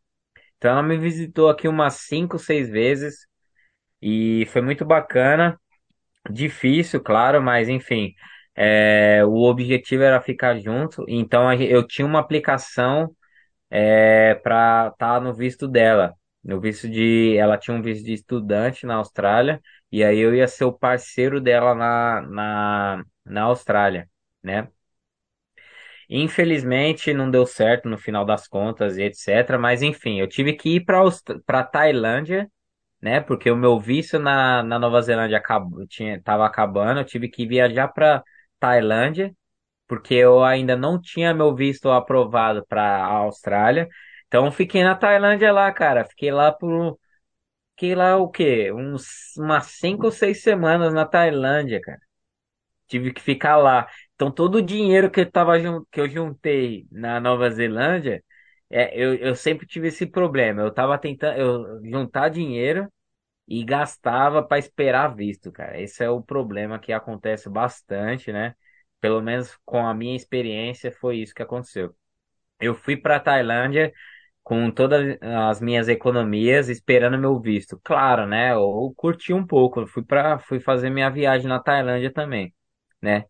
Então 0.58 0.70
ela 0.72 0.82
me 0.82 0.98
visitou 0.98 1.48
aqui 1.50 1.68
umas 1.68 1.94
cinco, 1.96 2.38
seis 2.38 2.68
vezes 2.70 3.26
e 4.02 4.46
foi 4.46 4.62
muito 4.62 4.84
bacana. 4.84 5.58
Difícil, 6.30 7.02
claro, 7.02 7.42
mas 7.42 7.68
enfim, 7.68 8.14
é, 8.62 9.24
o 9.24 9.42
objetivo 9.44 10.02
era 10.02 10.20
ficar 10.20 10.58
junto. 10.58 11.04
Então 11.08 11.52
eu 11.54 11.86
tinha 11.86 12.06
uma 12.06 12.18
aplicação 12.20 13.14
é, 13.70 14.34
para 14.36 14.88
estar 14.92 15.20
no 15.20 15.34
visto 15.34 15.68
dela. 15.68 16.14
No 16.44 16.60
visto 16.60 16.88
de, 16.88 17.36
ela 17.36 17.58
tinha 17.58 17.76
um 17.76 17.82
visto 17.82 18.04
de 18.04 18.14
estudante 18.14 18.86
na 18.86 18.96
Austrália 18.96 19.60
e 19.92 20.04
aí 20.04 20.18
eu 20.18 20.34
ia 20.34 20.48
ser 20.48 20.64
o 20.64 20.72
parceiro 20.72 21.40
dela 21.40 21.74
na, 21.74 22.22
na, 22.22 23.04
na 23.24 23.42
Austrália, 23.44 24.08
né? 24.42 24.68
Infelizmente 26.08 27.14
não 27.14 27.30
deu 27.30 27.46
certo 27.46 27.88
no 27.88 27.96
final 27.98 28.24
das 28.24 28.48
contas 28.48 28.96
e 28.98 29.02
etc. 29.02 29.58
Mas 29.58 29.82
enfim, 29.82 30.18
eu 30.20 30.28
tive 30.28 30.54
que 30.54 30.76
ir 30.76 30.84
para 30.84 31.00
para 31.46 31.62
Tailândia, 31.64 32.50
né? 33.02 33.20
Porque 33.20 33.50
o 33.50 33.56
meu 33.56 33.80
visto 33.80 34.18
na, 34.18 34.62
na 34.62 34.78
Nova 34.78 35.02
Zelândia 35.02 35.38
acabou, 35.38 35.86
tinha, 35.88 36.22
tava 36.22 36.46
acabando. 36.46 37.00
Eu 37.00 37.04
tive 37.04 37.28
que 37.28 37.46
viajar 37.46 37.88
para 37.88 38.24
Tailândia, 38.60 39.34
porque 39.88 40.14
eu 40.14 40.44
ainda 40.44 40.76
não 40.76 41.00
tinha 41.00 41.34
meu 41.34 41.54
visto 41.54 41.90
aprovado 41.90 42.64
para 42.68 42.82
a 42.84 43.06
Austrália. 43.18 43.88
Então 44.28 44.50
fiquei 44.52 44.84
na 44.84 44.94
Tailândia 44.96 45.52
lá, 45.52 45.72
cara. 45.72 46.04
Fiquei 46.06 46.32
lá 46.32 46.52
por 46.52 46.98
fiquei 47.72 47.94
lá 47.94 48.16
o 48.18 48.28
quê? 48.30 48.72
Uns 48.72 49.36
umas 49.38 49.66
cinco 49.68 50.06
ou 50.06 50.12
seis 50.12 50.42
semanas 50.42 50.92
na 50.94 51.06
Tailândia, 51.06 51.80
cara. 51.80 52.00
Tive 52.88 53.12
que 53.12 53.20
ficar 53.22 53.56
lá. 53.56 53.88
Então, 54.14 54.30
todo 54.32 54.56
o 54.56 54.62
dinheiro 54.62 55.10
que 55.10 55.20
eu 55.20 55.30
tava, 55.30 55.54
que 55.90 56.00
eu 56.00 56.08
juntei 56.08 56.86
na 56.90 57.20
Nova 57.20 57.48
Zelândia, 57.50 58.22
é, 58.68 58.96
eu, 59.00 59.14
eu 59.14 59.34
sempre 59.36 59.66
tive 59.66 59.88
esse 59.88 60.06
problema. 60.06 60.62
Eu 60.62 60.72
tava 60.72 60.98
tentando 60.98 61.38
eu, 61.38 61.80
juntar 61.84 62.28
dinheiro 62.30 62.88
e 63.50 63.64
gastava 63.64 64.42
para 64.44 64.58
esperar 64.60 65.14
visto, 65.16 65.52
cara. 65.52 65.80
Esse 65.80 66.04
é 66.04 66.10
o 66.10 66.22
problema 66.22 66.78
que 66.80 66.92
acontece 66.92 67.50
bastante, 67.50 68.32
né? 68.32 68.54
Pelo 69.00 69.22
menos 69.22 69.58
com 69.66 69.86
a 69.86 69.94
minha 69.94 70.16
experiência, 70.16 70.92
foi 70.92 71.18
isso 71.18 71.34
que 71.34 71.42
aconteceu. 71.42 71.94
Eu 72.60 72.74
fui 72.74 72.96
para 72.96 73.20
Tailândia 73.20 73.92
com 74.42 74.70
todas 74.70 75.18
as 75.22 75.60
minhas 75.60 75.88
economias 75.88 76.68
esperando 76.68 77.18
meu 77.18 77.40
visto. 77.40 77.80
Claro, 77.84 78.26
né? 78.26 78.52
Eu 78.54 78.92
curti 78.96 79.32
um 79.32 79.46
pouco. 79.46 79.86
Fui 79.86 80.04
para 80.04 80.38
fui 80.40 80.60
fazer 80.60 80.90
minha 80.90 81.10
viagem 81.10 81.48
na 81.48 81.60
Tailândia 81.60 82.12
também, 82.12 82.54
né? 83.02 83.26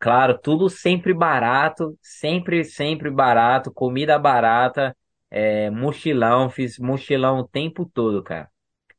Claro, 0.00 0.38
tudo 0.38 0.68
sempre 0.70 1.14
barato, 1.14 1.98
sempre, 2.02 2.64
sempre 2.64 3.10
barato, 3.10 3.72
comida 3.72 4.18
barata, 4.18 4.96
é, 5.30 5.70
mochilão, 5.70 6.50
fiz 6.50 6.78
mochilão 6.78 7.38
o 7.40 7.48
tempo 7.48 7.86
todo, 7.86 8.22
cara. 8.22 8.51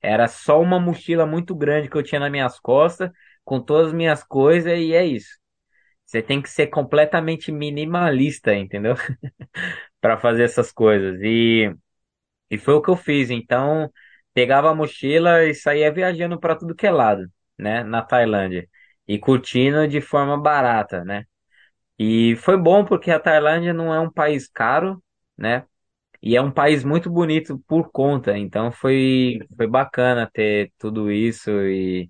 Era 0.03 0.27
só 0.29 0.61
uma 0.61 0.79
mochila 0.79 1.25
muito 1.27 1.55
grande 1.55 1.89
que 1.89 1.97
eu 1.97 2.03
tinha 2.03 2.19
nas 2.21 2.31
minhas 2.31 2.59
costas, 2.59 3.11
com 3.45 3.61
todas 3.61 3.89
as 3.89 3.93
minhas 3.93 4.23
coisas, 4.23 4.77
e 4.79 4.93
é 4.95 5.05
isso. 5.05 5.39
Você 6.05 6.21
tem 6.21 6.41
que 6.41 6.49
ser 6.49 6.67
completamente 6.67 7.51
minimalista, 7.51 8.55
entendeu? 8.55 8.95
Para 10.01 10.17
fazer 10.17 10.43
essas 10.43 10.71
coisas. 10.71 11.19
E, 11.21 11.73
e 12.49 12.57
foi 12.57 12.73
o 12.75 12.81
que 12.81 12.89
eu 12.89 12.95
fiz. 12.97 13.29
Então, 13.29 13.91
pegava 14.33 14.69
a 14.71 14.75
mochila 14.75 15.43
e 15.45 15.53
saía 15.53 15.91
viajando 15.91 16.39
para 16.39 16.55
tudo 16.55 16.75
que 16.75 16.87
é 16.87 16.91
lado, 16.91 17.27
né? 17.57 17.83
Na 17.83 18.01
Tailândia. 18.01 18.67
E 19.07 19.19
curtindo 19.19 19.87
de 19.87 20.01
forma 20.01 20.37
barata, 20.39 21.03
né? 21.03 21.25
E 21.99 22.35
foi 22.37 22.57
bom 22.57 22.85
porque 22.85 23.11
a 23.11 23.19
Tailândia 23.19 23.73
não 23.73 23.93
é 23.93 23.99
um 23.99 24.11
país 24.11 24.47
caro, 24.47 25.03
né? 25.37 25.65
E 26.23 26.37
é 26.37 26.41
um 26.41 26.51
país 26.51 26.85
muito 26.85 27.11
bonito 27.11 27.59
por 27.67 27.91
conta. 27.91 28.37
Então 28.37 28.71
foi, 28.71 29.39
foi 29.57 29.67
bacana 29.67 30.29
ter 30.33 30.71
tudo 30.79 31.11
isso 31.11 31.51
e, 31.51 32.09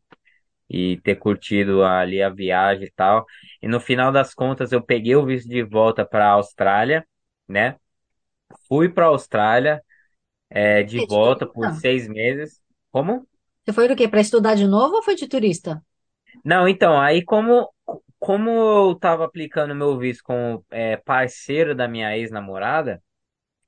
e 0.69 0.97
ter 1.01 1.15
curtido 1.17 1.83
ali 1.83 2.21
a 2.23 2.29
viagem 2.29 2.85
e 2.87 2.91
tal. 2.91 3.25
E 3.61 3.67
no 3.67 3.79
final 3.79 4.11
das 4.11 4.33
contas 4.33 4.71
eu 4.71 4.83
peguei 4.83 5.15
o 5.15 5.25
visto 5.25 5.49
de 5.49 5.63
volta 5.63 6.05
para 6.05 6.27
a 6.27 6.31
Austrália, 6.33 7.05
né? 7.47 7.77
Fui 8.67 8.89
para 8.89 9.05
a 9.05 9.09
Austrália 9.09 9.83
é, 10.49 10.83
de 10.83 10.99
de 10.99 11.07
volta 11.07 11.45
por 11.47 11.71
turista? 11.71 11.81
seis 11.81 12.07
meses. 12.07 12.61
Como? 12.91 13.27
Você 13.65 13.73
foi 13.73 13.87
do 13.89 13.95
quê? 13.97 14.07
Para 14.07 14.21
estudar 14.21 14.55
de 14.55 14.65
novo 14.67 14.95
ou 14.95 15.03
foi 15.03 15.15
de 15.15 15.27
turista? 15.27 15.83
Não, 16.43 16.67
então, 16.67 16.99
aí 16.99 17.23
como, 17.23 17.69
como 18.19 18.49
eu 18.49 18.91
estava 18.93 19.25
aplicando 19.25 19.75
meu 19.75 19.97
visto 19.97 20.23
como 20.23 20.65
é, 20.71 20.97
parceiro 20.97 21.75
da 21.75 21.87
minha 21.87 22.17
ex-namorada, 22.17 23.01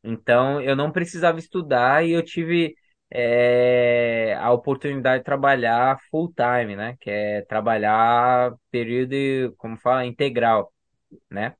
Então, 0.08 0.62
eu 0.62 0.76
não 0.76 0.92
precisava 0.92 1.40
estudar 1.40 2.06
e 2.06 2.12
eu 2.12 2.24
tive 2.24 2.76
é, 3.12 4.36
a 4.40 4.52
oportunidade 4.52 5.20
de 5.20 5.26
trabalhar 5.26 6.00
full 6.12 6.32
time, 6.34 6.76
né? 6.76 6.96
Que 7.00 7.10
é 7.10 7.42
trabalhar 7.44 8.54
período, 8.72 9.56
como 9.58 9.78
fala, 9.78 10.06
integral, 10.06 10.72
né? 11.32 11.56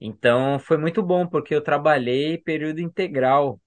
Então 0.00 0.58
foi 0.58 0.76
muito 0.78 1.02
bom 1.02 1.26
porque 1.26 1.54
eu 1.54 1.62
trabalhei 1.62 2.38
período 2.38 2.80
integral 2.80 3.60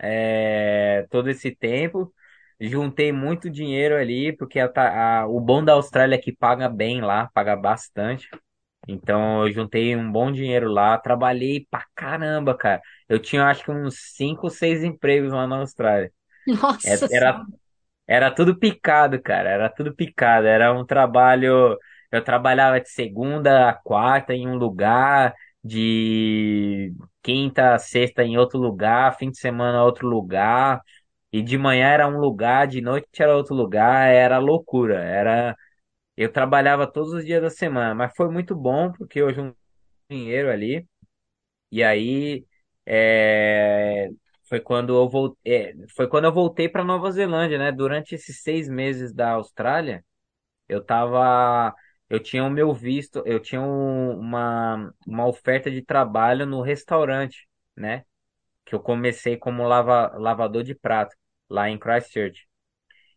é, 0.00 1.06
todo 1.10 1.30
esse 1.30 1.54
tempo, 1.54 2.12
juntei 2.60 3.12
muito 3.12 3.50
dinheiro 3.50 3.96
ali 3.96 4.36
porque 4.36 4.60
a, 4.60 4.70
a, 5.22 5.28
o 5.28 5.40
bom 5.40 5.64
da 5.64 5.74
Austrália 5.74 6.16
é 6.16 6.18
que 6.18 6.32
paga 6.32 6.68
bem 6.68 7.00
lá, 7.02 7.30
paga 7.34 7.56
bastante. 7.56 8.28
Então 8.86 9.46
eu 9.46 9.52
juntei 9.52 9.96
um 9.96 10.10
bom 10.12 10.30
dinheiro 10.32 10.70
lá, 10.70 10.98
trabalhei 10.98 11.66
pra 11.70 11.86
caramba, 11.94 12.56
cara. 12.56 12.80
Eu 13.08 13.18
tinha 13.18 13.44
acho 13.46 13.64
que 13.64 13.70
uns 13.70 13.96
5, 14.16 14.50
6 14.50 14.82
empregos 14.84 15.32
lá 15.32 15.46
na 15.46 15.56
Austrália. 15.58 16.12
Nossa 16.46 17.06
Era, 17.06 17.06
Senhora. 17.08 17.46
era 18.06 18.30
tudo 18.34 18.58
picado, 18.58 19.20
cara. 19.22 19.50
Era 19.50 19.68
tudo 19.70 19.94
picado. 19.94 20.46
Era 20.46 20.72
um 20.72 20.84
trabalho. 20.84 21.78
Eu 22.10 22.22
trabalhava 22.24 22.80
de 22.80 22.88
segunda 22.90 23.68
a 23.70 23.74
quarta 23.74 24.34
em 24.34 24.48
um 24.48 24.56
lugar, 24.56 25.34
de 25.62 26.92
quinta 27.22 27.74
a 27.74 27.78
sexta 27.78 28.22
em 28.24 28.38
outro 28.38 28.58
lugar, 28.60 29.16
fim 29.18 29.30
de 29.30 29.38
semana 29.38 29.82
outro 29.84 30.08
lugar, 30.08 30.80
e 31.32 31.42
de 31.42 31.58
manhã 31.58 31.88
era 31.88 32.06
um 32.08 32.18
lugar, 32.20 32.66
de 32.68 32.80
noite 32.80 33.08
era 33.22 33.36
outro 33.36 33.54
lugar. 33.54 34.08
Era 34.10 34.38
loucura. 34.38 35.00
Era. 35.02 35.56
Eu 36.16 36.32
trabalhava 36.32 36.86
todos 36.90 37.12
os 37.12 37.24
dias 37.24 37.42
da 37.42 37.50
semana, 37.50 37.94
mas 37.94 38.14
foi 38.16 38.30
muito 38.30 38.54
bom 38.56 38.92
porque 38.92 39.20
eu 39.20 39.32
juntei 39.34 39.56
dinheiro 40.10 40.50
ali. 40.50 40.88
E 41.70 41.82
aí. 41.84 42.46
é, 42.86 44.10
Foi 44.48 44.60
quando 44.60 44.94
eu 44.96 45.08
voltei, 45.08 45.74
foi 45.96 46.08
quando 46.08 46.24
eu 46.26 46.32
voltei 46.32 46.68
para 46.68 46.84
Nova 46.84 47.10
Zelândia, 47.12 47.58
né? 47.58 47.72
Durante 47.72 48.14
esses 48.14 48.42
seis 48.42 48.68
meses 48.68 49.12
da 49.12 49.32
Austrália, 49.32 50.04
eu 50.68 50.84
tava, 50.84 51.74
eu 52.10 52.20
tinha 52.20 52.44
o 52.44 52.50
meu 52.50 52.72
visto, 52.74 53.22
eu 53.26 53.40
tinha 53.40 53.60
um- 53.62 54.18
uma, 54.18 54.94
uma 55.06 55.26
oferta 55.26 55.70
de 55.70 55.82
trabalho 55.82 56.46
no 56.46 56.62
restaurante, 56.62 57.48
né? 57.76 58.04
Que 58.66 58.74
eu 58.74 58.80
comecei 58.80 59.36
como 59.38 59.64
lava, 59.68 60.16
lavador 60.18 60.62
de 60.64 60.74
prato 60.74 61.16
lá 61.50 61.68
em 61.70 61.78
Christchurch. 61.78 62.46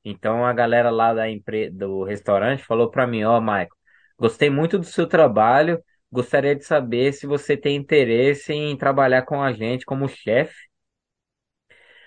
Então 0.09 0.45
a 0.45 0.53
galera 0.53 0.89
lá 0.89 1.13
da 1.13 1.29
empre... 1.29 1.69
do 1.69 2.03
restaurante 2.03 2.63
falou 2.63 2.89
para 2.89 3.07
mim, 3.07 3.23
ó, 3.23 3.39
Michael, 3.41 3.69
gostei 4.17 4.49
muito 4.49 4.77
do 4.79 4.85
seu 4.85 5.07
trabalho, 5.07 5.83
gostaria 6.11 6.55
de 6.55 6.63
saber 6.63 7.13
se 7.13 7.27
você 7.27 7.57
tem 7.57 7.75
interesse 7.75 8.53
em 8.53 8.77
trabalhar 8.77 9.23
com 9.23 9.41
a 9.41 9.51
gente 9.53 9.85
como 9.85 10.07
chefe. 10.07 10.55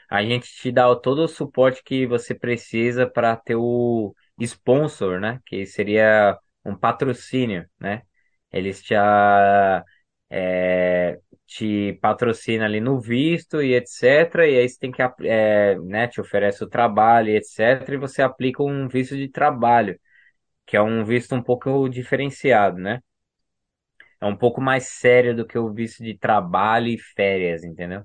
A 0.09 0.23
gente 0.25 0.49
te 0.53 0.73
dá 0.73 0.95
todo 0.97 1.25
o 1.25 1.29
suporte 1.29 1.83
que 1.85 2.07
você 2.07 2.35
precisa 2.35 3.07
para 3.09 3.37
ter 3.37 3.55
o 3.57 4.15
sponsor, 4.41 5.21
né? 5.21 5.41
Que 5.47 5.65
seria 5.67 6.37
um 6.65 6.77
patrocínio, 6.77 7.67
né? 7.79 8.03
Eles 8.53 8.83
te, 8.83 8.95
é, 10.31 11.19
te 11.51 11.95
patrocinam 12.01 12.65
ali 12.65 12.81
no 12.81 13.01
visto 13.01 13.61
e 13.61 13.75
etc. 13.75 14.49
E 14.49 14.57
aí 14.59 14.69
você 14.69 14.79
tem 14.79 14.93
que, 14.93 15.03
é, 15.25 15.77
né? 15.81 16.07
Te 16.09 16.21
oferece 16.21 16.63
o 16.63 16.69
trabalho 16.69 17.31
e 17.31 17.37
etc. 17.37 17.95
E 17.97 17.99
você 17.99 18.23
aplica 18.23 18.63
um 18.63 18.87
visto 18.89 19.17
de 19.17 19.29
trabalho, 19.29 19.99
que 20.67 20.77
é 20.77 20.83
um 20.83 21.05
visto 21.05 21.35
um 21.35 21.43
pouco 21.43 21.89
diferenciado, 21.89 22.79
né? 22.79 23.01
É 24.21 24.27
um 24.27 24.37
pouco 24.37 24.61
mais 24.61 24.89
sério 24.89 25.35
do 25.35 25.47
que 25.47 25.59
o 25.59 25.73
visto 25.73 26.03
de 26.05 26.17
trabalho 26.17 26.89
e 26.89 26.99
férias, 26.99 27.65
entendeu? 27.65 28.03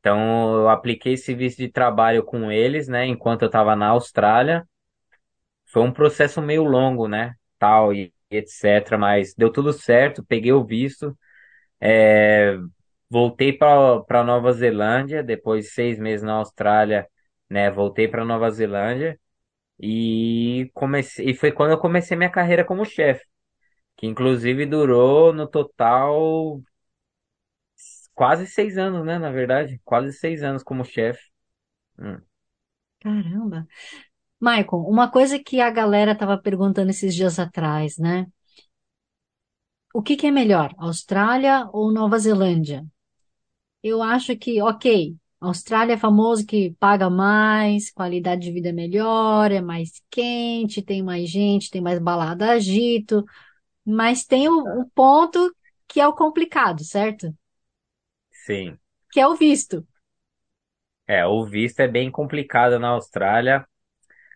Então, 0.00 0.54
eu 0.62 0.68
apliquei 0.70 1.14
esse 1.14 1.34
visto 1.34 1.58
de 1.58 1.70
trabalho 1.70 2.24
com 2.24 2.52
eles, 2.52 2.88
né, 2.88 3.06
enquanto 3.06 3.42
eu 3.42 3.46
estava 3.46 3.76
na 3.76 3.88
Austrália. 3.88 4.66
Foi 5.66 5.82
um 5.82 5.92
processo 5.92 6.40
meio 6.42 6.64
longo, 6.64 7.08
né, 7.08 7.34
tal 7.58 7.92
e 7.94 8.12
etc, 8.30 8.96
mas 8.98 9.34
deu 9.34 9.50
tudo 9.52 9.72
certo, 9.72 10.24
peguei 10.24 10.52
o 10.52 10.64
visto, 10.64 11.16
é, 11.80 12.56
voltei 13.10 13.52
para 13.52 14.24
Nova 14.24 14.52
Zelândia, 14.52 15.22
depois 15.22 15.66
de 15.66 15.70
seis 15.72 15.98
meses 15.98 16.24
na 16.24 16.34
Austrália, 16.34 17.08
né, 17.48 17.70
voltei 17.70 18.08
para 18.08 18.24
Nova 18.24 18.50
Zelândia 18.50 19.18
e 19.80 20.70
comecei, 20.74 21.30
e 21.30 21.34
foi 21.34 21.52
quando 21.52 21.72
eu 21.72 21.78
comecei 21.78 22.16
minha 22.16 22.30
carreira 22.30 22.64
como 22.64 22.84
chefe, 22.84 23.24
que 23.96 24.06
inclusive 24.06 24.66
durou 24.66 25.32
no 25.32 25.46
total 25.48 26.60
quase 28.14 28.46
seis 28.46 28.78
anos, 28.78 29.04
né, 29.04 29.18
na 29.18 29.30
verdade, 29.30 29.80
quase 29.84 30.12
seis 30.12 30.42
anos 30.42 30.62
como 30.62 30.84
chefe. 30.84 31.22
Hum. 31.98 32.18
Caramba. 33.00 33.66
Michael, 34.40 34.82
uma 34.88 35.10
coisa 35.10 35.38
que 35.38 35.60
a 35.60 35.70
galera 35.70 36.12
estava 36.12 36.38
perguntando 36.38 36.90
esses 36.90 37.14
dias 37.14 37.38
atrás, 37.38 37.98
né? 37.98 38.26
O 39.98 40.02
que 40.02 40.14
que 40.20 40.26
é 40.26 40.30
melhor, 40.30 40.74
Austrália 40.78 41.68
ou 41.72 41.90
Nova 41.90 42.18
Zelândia? 42.18 42.84
Eu 43.82 44.02
acho 44.02 44.36
que, 44.36 44.60
ok, 44.62 45.16
Austrália 45.40 45.94
é 45.94 45.96
famoso 45.96 46.46
que 46.46 46.76
paga 46.78 47.08
mais, 47.10 47.90
qualidade 47.90 48.42
de 48.42 48.52
vida 48.52 48.70
é 48.70 48.72
melhor, 48.72 49.50
é 49.52 49.60
mais 49.60 50.02
quente, 50.10 50.82
tem 50.82 51.02
mais 51.02 51.30
gente, 51.30 51.70
tem 51.70 51.80
mais 51.80 51.98
balada, 51.98 52.52
agito, 52.52 53.24
mas 53.84 54.24
tem 54.24 54.48
o, 54.48 54.82
o 54.82 54.90
ponto 54.94 55.54
que 55.88 56.00
é 56.00 56.08
o 56.08 56.14
complicado, 56.14 56.84
certo? 56.84 57.34
Sim. 58.44 58.78
Que 59.12 59.20
é 59.20 59.26
o 59.26 59.34
visto. 59.34 59.86
É, 61.06 61.24
o 61.26 61.44
visto 61.44 61.80
é 61.80 61.88
bem 61.88 62.10
complicado 62.10 62.78
na 62.78 62.88
Austrália. 62.88 63.66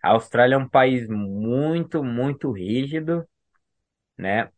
A 0.03 0.11
Austrália 0.11 0.55
é 0.55 0.57
um 0.57 0.69
país 0.69 1.07
muito, 1.09 2.03
muito 2.03 2.51
rígido, 2.51 3.27
né? 4.17 4.49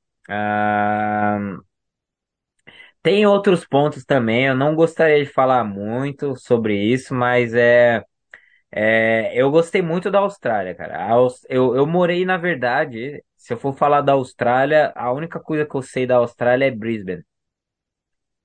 Tem 3.01 3.25
outros 3.25 3.65
pontos 3.65 4.05
também. 4.05 4.45
Eu 4.47 4.55
não 4.55 4.75
gostaria 4.75 5.23
de 5.23 5.29
falar 5.31 5.63
muito 5.63 6.35
sobre 6.37 6.75
isso, 6.77 7.13
mas 7.13 7.53
é, 7.53 8.03
é, 8.71 9.33
eu 9.35 9.51
gostei 9.51 9.81
muito 9.81 10.11
da 10.11 10.19
Austrália, 10.19 10.75
cara. 10.75 11.09
Eu, 11.49 11.75
eu 11.75 11.87
morei, 11.87 12.25
na 12.25 12.37
verdade, 12.37 13.23
se 13.37 13.53
eu 13.53 13.57
for 13.59 13.73
falar 13.75 14.01
da 14.01 14.13
Austrália, 14.13 14.93
a 14.95 15.11
única 15.13 15.39
coisa 15.39 15.65
que 15.65 15.75
eu 15.75 15.81
sei 15.81 16.07
da 16.07 16.17
Austrália 16.17 16.67
é 16.67 16.71
Brisbane. 16.71 17.23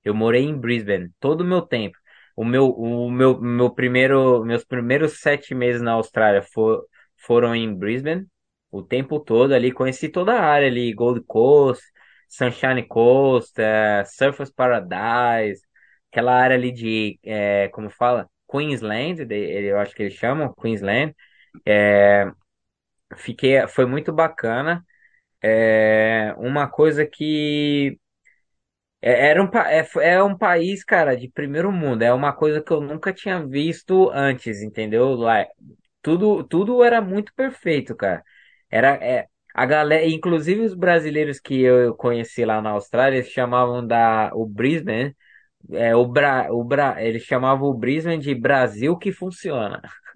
Eu 0.03 0.13
morei 0.15 0.43
em 0.43 0.57
Brisbane 0.57 1.11
todo 1.19 1.41
o 1.41 1.45
meu 1.45 1.61
tempo. 1.61 1.97
O 2.35 2.45
meu, 2.45 2.69
o 2.69 3.11
meu, 3.11 3.39
meu 3.41 3.69
primeiro, 3.73 4.43
meus 4.45 4.63
primeiros 4.63 5.19
sete 5.19 5.53
meses 5.53 5.81
na 5.81 5.91
Austrália 5.93 6.41
for, 6.41 6.85
foram 7.17 7.53
em 7.55 7.73
Brisbane, 7.75 8.25
o 8.71 8.81
tempo 8.83 9.19
todo 9.19 9.53
ali. 9.53 9.71
Conheci 9.71 10.09
toda 10.09 10.33
a 10.33 10.41
área 10.45 10.67
ali, 10.67 10.93
Gold 10.93 11.21
Coast, 11.25 11.83
Sunshine 12.27 12.83
Coast, 12.87 13.53
eh, 13.59 14.03
Surfers 14.05 14.51
Paradise, 14.51 15.61
aquela 16.11 16.33
área 16.33 16.55
ali 16.55 16.71
de, 16.71 17.19
eh, 17.23 17.69
como 17.73 17.89
fala? 17.89 18.29
Queensland, 18.49 19.27
eu 19.31 19.79
acho 19.79 19.93
que 19.95 20.03
eles 20.03 20.13
chamam, 20.15 20.53
Queensland. 20.55 21.15
Eh, 21.65 22.31
fiquei, 23.17 23.67
foi 23.67 23.85
muito 23.85 24.13
bacana. 24.13 24.85
É, 25.43 26.33
uma 26.37 26.67
coisa 26.69 27.05
que 27.07 27.99
é- 29.01 29.29
Era 29.29 29.43
um, 29.43 29.49
é, 29.57 29.87
é 30.15 30.23
um 30.23 30.37
país, 30.37 30.83
cara, 30.83 31.15
de 31.15 31.29
primeiro 31.29 31.71
mundo. 31.71 32.01
É 32.03 32.13
uma 32.13 32.33
coisa 32.33 32.61
que 32.61 32.71
eu 32.71 32.81
nunca 32.81 33.13
tinha 33.13 33.45
visto 33.45 34.09
antes, 34.11 34.61
entendeu? 34.61 35.13
Lá, 35.15 35.45
tudo, 36.01 36.43
tudo 36.43 36.83
era 36.83 37.01
muito 37.01 37.33
perfeito, 37.35 37.95
cara. 37.95 38.23
Era, 38.69 38.95
é, 39.03 39.27
a 39.53 39.65
galera, 39.65 40.05
inclusive 40.07 40.61
os 40.61 40.73
brasileiros 40.75 41.39
que 41.39 41.61
eu 41.61 41.95
conheci 41.95 42.45
lá 42.45 42.61
na 42.61 42.71
Austrália, 42.71 43.17
eles 43.17 43.29
chamavam 43.31 43.85
da, 43.85 44.31
o 44.35 44.45
Brisbane, 44.45 45.15
é, 45.73 45.95
o 45.95 46.05
Bra, 46.07 46.49
o 46.53 46.63
Bra, 46.63 47.03
eles 47.03 47.23
chamavam 47.23 47.69
o 47.69 47.73
Brisbane 47.73 48.19
de 48.19 48.35
Brasil 48.35 48.97
que 48.97 49.11
funciona. 49.11 49.81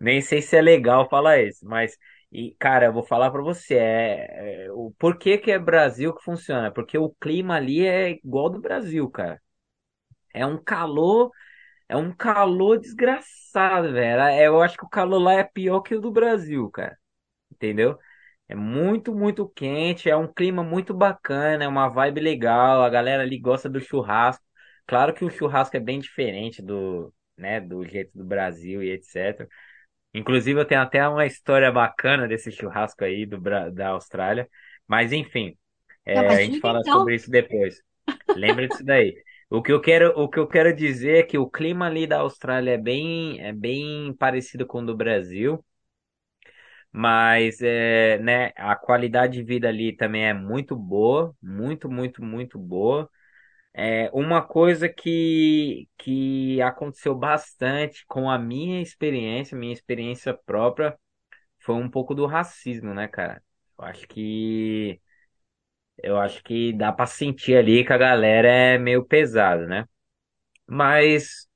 Nem 0.00 0.20
sei 0.20 0.42
se 0.42 0.56
é 0.56 0.60
legal 0.62 1.08
falar 1.08 1.40
isso, 1.42 1.64
mas, 1.66 1.96
e, 2.32 2.54
cara, 2.58 2.86
eu 2.86 2.92
vou 2.92 3.02
falar 3.02 3.30
pra 3.30 3.42
você, 3.42 3.74
é, 3.76 4.64
é, 4.66 4.72
o 4.72 4.92
porquê 4.98 5.38
que 5.38 5.50
é 5.50 5.58
Brasil 5.58 6.14
que 6.14 6.22
funciona? 6.24 6.70
Porque 6.72 6.98
o 6.98 7.10
clima 7.20 7.54
ali 7.56 7.86
é 7.86 8.10
igual 8.10 8.50
do 8.50 8.60
Brasil, 8.60 9.08
cara. 9.10 9.40
É 10.34 10.46
um 10.46 10.58
calor, 10.62 11.30
é 11.88 11.96
um 11.96 12.12
calor 12.14 12.78
desgraçado, 12.80 13.92
velho. 13.92 14.22
É, 14.22 14.46
Eu 14.48 14.62
acho 14.62 14.76
que 14.78 14.84
o 14.86 14.88
calor 14.90 15.20
lá 15.20 15.34
é 15.34 15.44
pior 15.44 15.80
que 15.82 15.94
o 15.96 16.00
do 16.02 16.12
Brasil, 16.12 16.70
cara. 16.70 16.98
Entendeu? 17.54 17.98
É 18.48 18.54
muito, 18.54 19.14
muito 19.14 19.48
quente, 19.48 20.10
é 20.10 20.16
um 20.16 20.30
clima 20.32 20.62
muito 20.62 20.92
bacana, 20.92 21.64
é 21.64 21.68
uma 21.68 21.88
vibe 21.88 22.20
legal, 22.20 22.82
a 22.82 22.90
galera 22.90 23.22
ali 23.22 23.38
gosta 23.38 23.68
do 23.68 23.80
churrasco. 23.80 24.44
Claro 24.86 25.14
que 25.14 25.24
o 25.24 25.30
churrasco 25.30 25.76
é 25.76 25.80
bem 25.80 25.98
diferente 25.98 26.60
do, 26.60 27.12
né, 27.36 27.60
do 27.60 27.84
jeito 27.86 28.16
do 28.16 28.24
Brasil 28.24 28.82
e 28.82 28.90
etc. 28.90 29.48
Inclusive, 30.12 30.60
eu 30.60 30.64
tenho 30.66 30.82
até 30.82 31.06
uma 31.08 31.26
história 31.26 31.72
bacana 31.72 32.28
desse 32.28 32.52
churrasco 32.52 33.04
aí 33.04 33.26
do, 33.26 33.40
da 33.72 33.88
Austrália. 33.88 34.48
Mas, 34.86 35.12
enfim, 35.12 35.56
Tá, 36.04 36.10
é, 36.12 36.22
mas 36.22 36.38
a 36.38 36.42
gente 36.42 36.60
fala 36.60 36.80
então. 36.80 36.98
sobre 36.98 37.14
isso 37.14 37.30
depois. 37.30 37.82
Lembra 38.36 38.68
disso 38.68 38.84
daí. 38.84 39.14
O 39.50 39.62
que 39.62 39.72
eu 39.72 39.80
quero, 39.80 40.10
o 40.18 40.28
que 40.28 40.38
eu 40.38 40.46
quero 40.46 40.74
dizer 40.74 41.18
é 41.18 41.22
que 41.22 41.38
o 41.38 41.48
clima 41.48 41.86
ali 41.86 42.06
da 42.06 42.18
Austrália 42.18 42.72
é 42.72 42.78
bem, 42.78 43.40
é 43.40 43.52
bem 43.52 44.12
parecido 44.14 44.66
com 44.66 44.80
o 44.80 44.86
do 44.86 44.96
Brasil, 44.96 45.64
mas 46.94 47.60
é, 47.62 48.18
né, 48.20 48.52
a 48.56 48.76
qualidade 48.76 49.34
de 49.38 49.44
vida 49.44 49.68
ali 49.68 49.96
também 49.96 50.26
é 50.26 50.34
muito 50.34 50.76
boa, 50.76 51.36
muito, 51.42 51.90
muito, 51.90 52.22
muito 52.24 52.58
boa. 52.60 53.10
É 53.74 54.10
uma 54.14 54.42
coisa 54.42 54.88
que, 54.88 55.88
que 55.98 56.62
aconteceu 56.62 57.14
bastante 57.14 58.04
com 58.06 58.30
a 58.30 58.38
minha 58.38 58.82
experiência, 58.82 59.56
minha 59.58 59.72
experiência 59.72 60.34
própria, 60.34 60.98
foi 61.60 61.76
um 61.76 61.90
pouco 61.90 62.14
do 62.14 62.26
racismo, 62.26 62.94
né, 62.94 63.08
cara? 63.08 63.42
Eu 63.78 63.84
acho 63.86 64.08
que 64.08 65.00
eu 66.02 66.18
acho 66.18 66.42
que 66.42 66.72
dá 66.72 66.92
pra 66.92 67.06
sentir 67.06 67.56
ali 67.56 67.84
que 67.84 67.92
a 67.92 67.98
galera 67.98 68.48
é 68.48 68.78
meio 68.78 69.04
pesada, 69.04 69.66
né? 69.66 69.86
Mas 70.66 71.48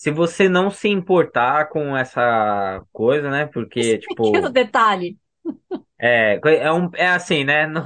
se 0.00 0.10
você 0.10 0.48
não 0.48 0.70
se 0.70 0.88
importar 0.88 1.68
com 1.68 1.96
essa 1.96 2.82
coisa, 2.92 3.30
né? 3.30 3.46
Esse 3.74 3.96
Porque, 3.96 3.98
pequeno 4.06 4.48
tipo, 4.48 4.56
detalhe. 4.58 5.18
é, 5.98 6.38
é, 6.44 6.72
um, 6.72 6.90
é 6.94 7.08
assim, 7.08 7.44
né? 7.44 7.66
Não, 7.66 7.84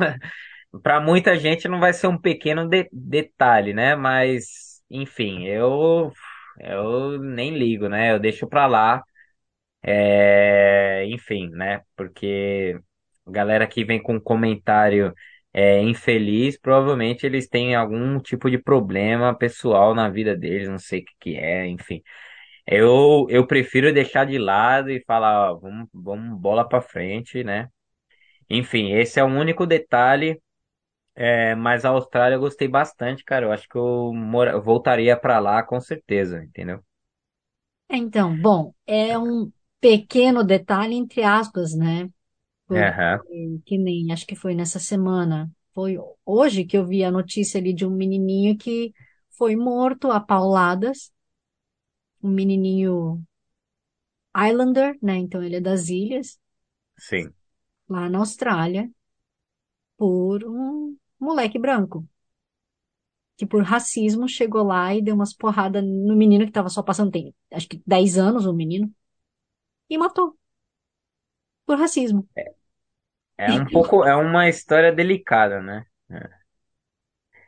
para 0.82 1.00
muita 1.00 1.36
gente 1.38 1.68
não 1.68 1.80
vai 1.80 1.92
ser 1.92 2.08
um 2.08 2.18
pequeno 2.20 2.68
de- 2.68 2.88
detalhe, 2.92 3.72
né? 3.74 3.96
Mas, 3.96 4.82
enfim, 4.90 5.44
eu, 5.46 6.12
eu 6.60 7.20
nem 7.20 7.56
ligo, 7.56 7.88
né? 7.88 8.12
Eu 8.12 8.20
deixo 8.20 8.48
pra 8.48 8.66
lá. 8.66 9.02
É, 9.82 11.04
enfim, 11.08 11.50
né? 11.50 11.82
Porque 11.96 12.78
a 13.26 13.30
galera 13.30 13.66
que 13.66 13.84
vem 13.84 14.02
com 14.02 14.20
comentário 14.20 15.14
é, 15.54 15.82
infeliz, 15.82 16.58
provavelmente 16.60 17.26
eles 17.26 17.48
têm 17.48 17.76
algum 17.76 18.20
tipo 18.20 18.50
de 18.50 18.58
problema 18.58 19.34
pessoal 19.36 19.94
na 19.94 20.10
vida 20.10 20.36
deles, 20.36 20.68
não 20.70 20.78
sei 20.80 21.00
o 21.02 21.06
que 21.06 21.12
que 21.20 21.36
é, 21.38 21.66
enfim. 21.68 22.02
Eu, 22.66 23.26
eu 23.30 23.46
prefiro 23.46 23.92
deixar 23.94 24.26
de 24.26 24.38
lado 24.38 24.90
e 24.90 25.02
falar, 25.06 25.52
ó, 25.52 25.56
vamos, 25.58 25.88
vamos 25.94 26.40
bola 26.40 26.68
pra 26.68 26.80
frente, 26.82 27.44
né? 27.44 27.68
Enfim, 28.50 28.92
esse 28.94 29.20
é 29.20 29.24
o 29.24 29.28
único 29.28 29.66
detalhe, 29.66 30.40
é, 31.16 31.54
mas 31.54 31.84
a 31.84 31.90
Austrália 31.90 32.36
eu 32.36 32.40
gostei 32.40 32.68
bastante, 32.68 33.24
cara. 33.24 33.46
Eu 33.46 33.52
acho 33.52 33.68
que 33.68 33.76
eu 33.76 34.12
mora- 34.14 34.60
voltaria 34.60 35.16
pra 35.16 35.38
lá 35.40 35.62
com 35.62 35.80
certeza, 35.80 36.42
entendeu? 36.44 36.84
É, 37.88 37.96
Então, 37.96 38.36
bom, 38.36 38.74
é 38.86 39.18
um 39.18 39.52
pequeno 39.80 40.42
detalhe 40.44 40.94
entre 40.94 41.22
aspas, 41.22 41.74
né? 41.74 42.10
Porque, 42.66 42.92
Aham, 42.98 43.20
que 43.66 43.78
nem, 43.78 44.12
acho 44.12 44.26
que 44.26 44.36
foi 44.36 44.54
nessa 44.54 44.78
semana, 44.78 45.50
foi 45.74 45.96
hoje 46.24 46.64
que 46.64 46.76
eu 46.76 46.86
vi 46.86 47.04
a 47.04 47.10
notícia 47.10 47.58
ali 47.60 47.74
de 47.74 47.86
um 47.86 47.90
menininho 47.90 48.56
que 48.56 48.92
foi 49.30 49.56
morto 49.56 50.10
a 50.10 50.20
pauladas, 50.20 51.12
um 52.22 52.30
menininho 52.30 53.24
Islander, 54.36 54.96
né? 55.02 55.16
Então 55.16 55.42
ele 55.42 55.56
é 55.56 55.60
das 55.60 55.88
ilhas, 55.88 56.38
sim. 56.98 57.34
lá 57.88 58.08
na 58.10 58.18
Austrália, 58.18 58.90
por 59.96 60.44
um 60.44 60.96
moleque 61.18 61.58
branco, 61.58 62.06
que 63.36 63.46
por 63.46 63.62
racismo 63.64 64.28
chegou 64.28 64.62
lá 64.64 64.94
e 64.94 65.02
deu 65.02 65.14
umas 65.14 65.34
porradas 65.34 65.82
no 65.84 66.14
menino 66.16 66.46
que 66.46 66.52
tava 66.52 66.68
só 66.68 66.82
passando, 66.82 67.10
tem, 67.10 67.34
acho 67.52 67.68
que 67.68 67.82
10 67.86 68.16
anos 68.18 68.46
o 68.46 68.52
menino, 68.52 68.92
e 69.90 69.98
matou, 69.98 70.38
por 71.66 71.78
racismo. 71.78 72.28
É 73.38 73.54
um 73.54 73.64
pouco, 73.70 74.04
é 74.04 74.14
uma 74.16 74.48
história 74.48 74.92
delicada, 74.92 75.60
né? 75.62 75.86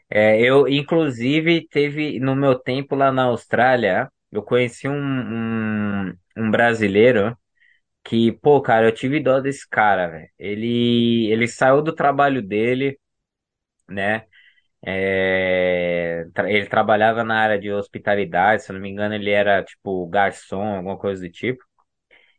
É, 0.09 0.41
eu, 0.41 0.69
inclusive, 0.69 1.67
teve 1.69 2.21
no 2.21 2.35
meu 2.37 2.59
tempo 2.59 2.95
lá 2.95 3.11
na 3.13 3.25
Austrália, 3.25 4.11
eu 4.31 4.43
conheci 4.43 4.89
um, 4.89 4.95
um, 4.95 6.15
um 6.37 6.51
brasileiro 6.51 7.37
que, 8.05 8.33
pô, 8.33 8.61
cara, 8.63 8.89
eu 8.89 8.93
tive 8.95 9.21
dó 9.21 9.41
desse 9.41 9.69
cara, 9.69 10.09
velho. 10.09 10.29
Ele, 10.39 11.29
ele 11.33 11.49
saiu 11.49 11.83
do 11.83 11.95
trabalho 11.95 12.43
dele, 12.43 12.99
né? 13.89 14.27
É, 14.87 16.27
tra- 16.35 16.51
ele 16.51 16.67
trabalhava 16.69 17.25
na 17.25 17.39
área 17.41 17.59
de 17.61 17.73
hospitalidade, 17.73 18.63
se 18.65 18.71
eu 18.73 18.75
não 18.75 18.81
me 18.83 18.91
engano, 18.91 19.15
ele 19.15 19.31
era 19.31 19.63
tipo 19.65 20.07
garçom, 20.09 20.63
alguma 20.77 20.99
coisa 20.99 21.23
do 21.23 21.31
tipo. 21.33 21.65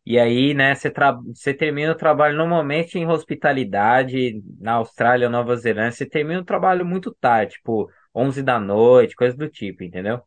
E 0.10 0.18
aí, 0.18 0.53
né, 0.53 0.74
você, 0.74 0.89
você 1.36 1.53
termina 1.53 1.91
o 1.91 1.95
trabalho 1.95 2.38
normalmente 2.38 2.97
em 2.97 3.05
hospitalidade, 3.08 4.41
na 4.60 4.74
Austrália 4.76 5.30
Nova 5.30 5.55
Zelândia, 5.58 5.91
você 5.91 6.05
termina 6.05 6.39
o 6.41 6.45
trabalho 6.45 6.86
muito 6.86 7.14
tarde, 7.20 7.55
tipo 7.55 7.89
11 8.16 8.41
da 8.41 8.58
noite, 8.60 9.16
coisa 9.16 9.36
do 9.36 9.49
tipo, 9.49 9.84
entendeu? 9.84 10.22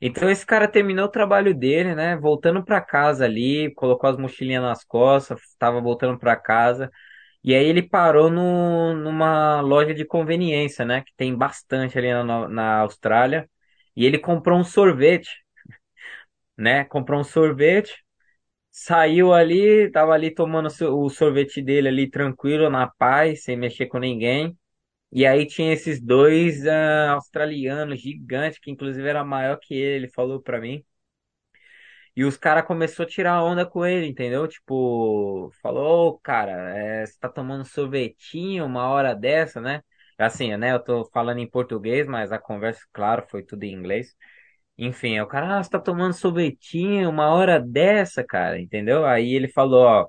Então 0.00 0.30
esse 0.30 0.46
cara 0.46 0.68
terminou 0.68 1.06
o 1.06 1.08
trabalho 1.10 1.54
dele, 1.54 1.94
né, 1.94 2.16
voltando 2.16 2.64
pra 2.64 2.80
casa 2.80 3.24
ali, 3.24 3.72
colocou 3.74 4.08
as 4.10 4.16
mochilinhas 4.16 4.62
nas 4.62 4.84
costas, 4.84 5.40
estava 5.42 5.80
voltando 5.80 6.18
pra 6.18 6.36
casa, 6.36 6.90
e 7.44 7.54
aí 7.54 7.64
ele 7.66 7.82
parou 7.82 8.30
no... 8.30 8.94
numa 8.94 9.60
loja 9.60 9.94
de 9.94 10.04
conveniência, 10.04 10.84
né, 10.84 11.02
que 11.02 11.12
tem 11.16 11.36
bastante 11.36 11.98
ali 11.98 12.12
na, 12.12 12.48
na 12.48 12.78
Austrália, 12.80 13.48
e 13.96 14.04
ele 14.06 14.18
comprou 14.18 14.58
um 14.60 14.64
sorvete, 14.64 15.30
né, 16.56 16.84
comprou 16.84 17.20
um 17.20 17.24
sorvete, 17.24 18.04
Saiu 18.80 19.32
ali, 19.34 19.90
tava 19.90 20.12
ali 20.12 20.30
tomando 20.34 20.68
o 20.94 21.08
sorvete 21.10 21.60
dele 21.62 21.88
ali 21.88 22.08
tranquilo, 22.10 22.70
na 22.70 22.86
paz, 22.86 23.42
sem 23.44 23.56
mexer 23.56 23.86
com 23.86 23.98
ninguém. 23.98 24.56
E 25.12 25.26
aí 25.26 25.46
tinha 25.46 25.72
esses 25.72 26.00
dois 26.00 26.66
ah, 26.66 27.12
australianos 27.12 28.00
gigantes, 28.00 28.58
que 28.60 28.70
inclusive 28.70 29.08
era 29.08 29.24
maior 29.24 29.58
que 29.60 29.74
ele, 29.74 30.06
ele 30.06 30.08
falou 30.10 30.42
pra 30.42 30.60
mim. 30.60 30.84
E 32.16 32.24
os 32.24 32.36
caras 32.36 32.66
começou 32.66 33.04
a 33.04 33.08
tirar 33.08 33.42
onda 33.44 33.64
com 33.64 33.84
ele, 33.86 34.06
entendeu? 34.06 34.46
Tipo, 34.48 35.50
falou, 35.62 36.08
"Ô, 36.14 36.18
cara, 36.18 36.52
é, 36.76 37.06
você 37.06 37.16
tá 37.18 37.28
tomando 37.28 37.64
sorvetinho 37.64 38.64
uma 38.66 38.88
hora 38.88 39.14
dessa, 39.14 39.60
né? 39.60 39.82
Assim, 40.18 40.56
né? 40.56 40.72
Eu 40.72 40.80
tô 40.82 41.04
falando 41.12 41.38
em 41.38 41.48
português, 41.48 42.06
mas 42.08 42.32
a 42.32 42.38
conversa, 42.38 42.80
claro, 42.92 43.24
foi 43.30 43.42
tudo 43.44 43.62
em 43.64 43.72
inglês. 43.72 44.16
Enfim, 44.78 45.18
o 45.20 45.26
cara, 45.26 45.58
ah, 45.58 45.62
você 45.62 45.70
tá 45.70 45.78
tomando 45.80 46.14
sorvetinho 46.14 47.10
uma 47.10 47.28
hora 47.30 47.58
dessa, 47.60 48.22
cara, 48.24 48.60
entendeu? 48.60 49.04
Aí 49.04 49.34
ele 49.34 49.48
falou, 49.48 49.84
ó, 49.84 50.08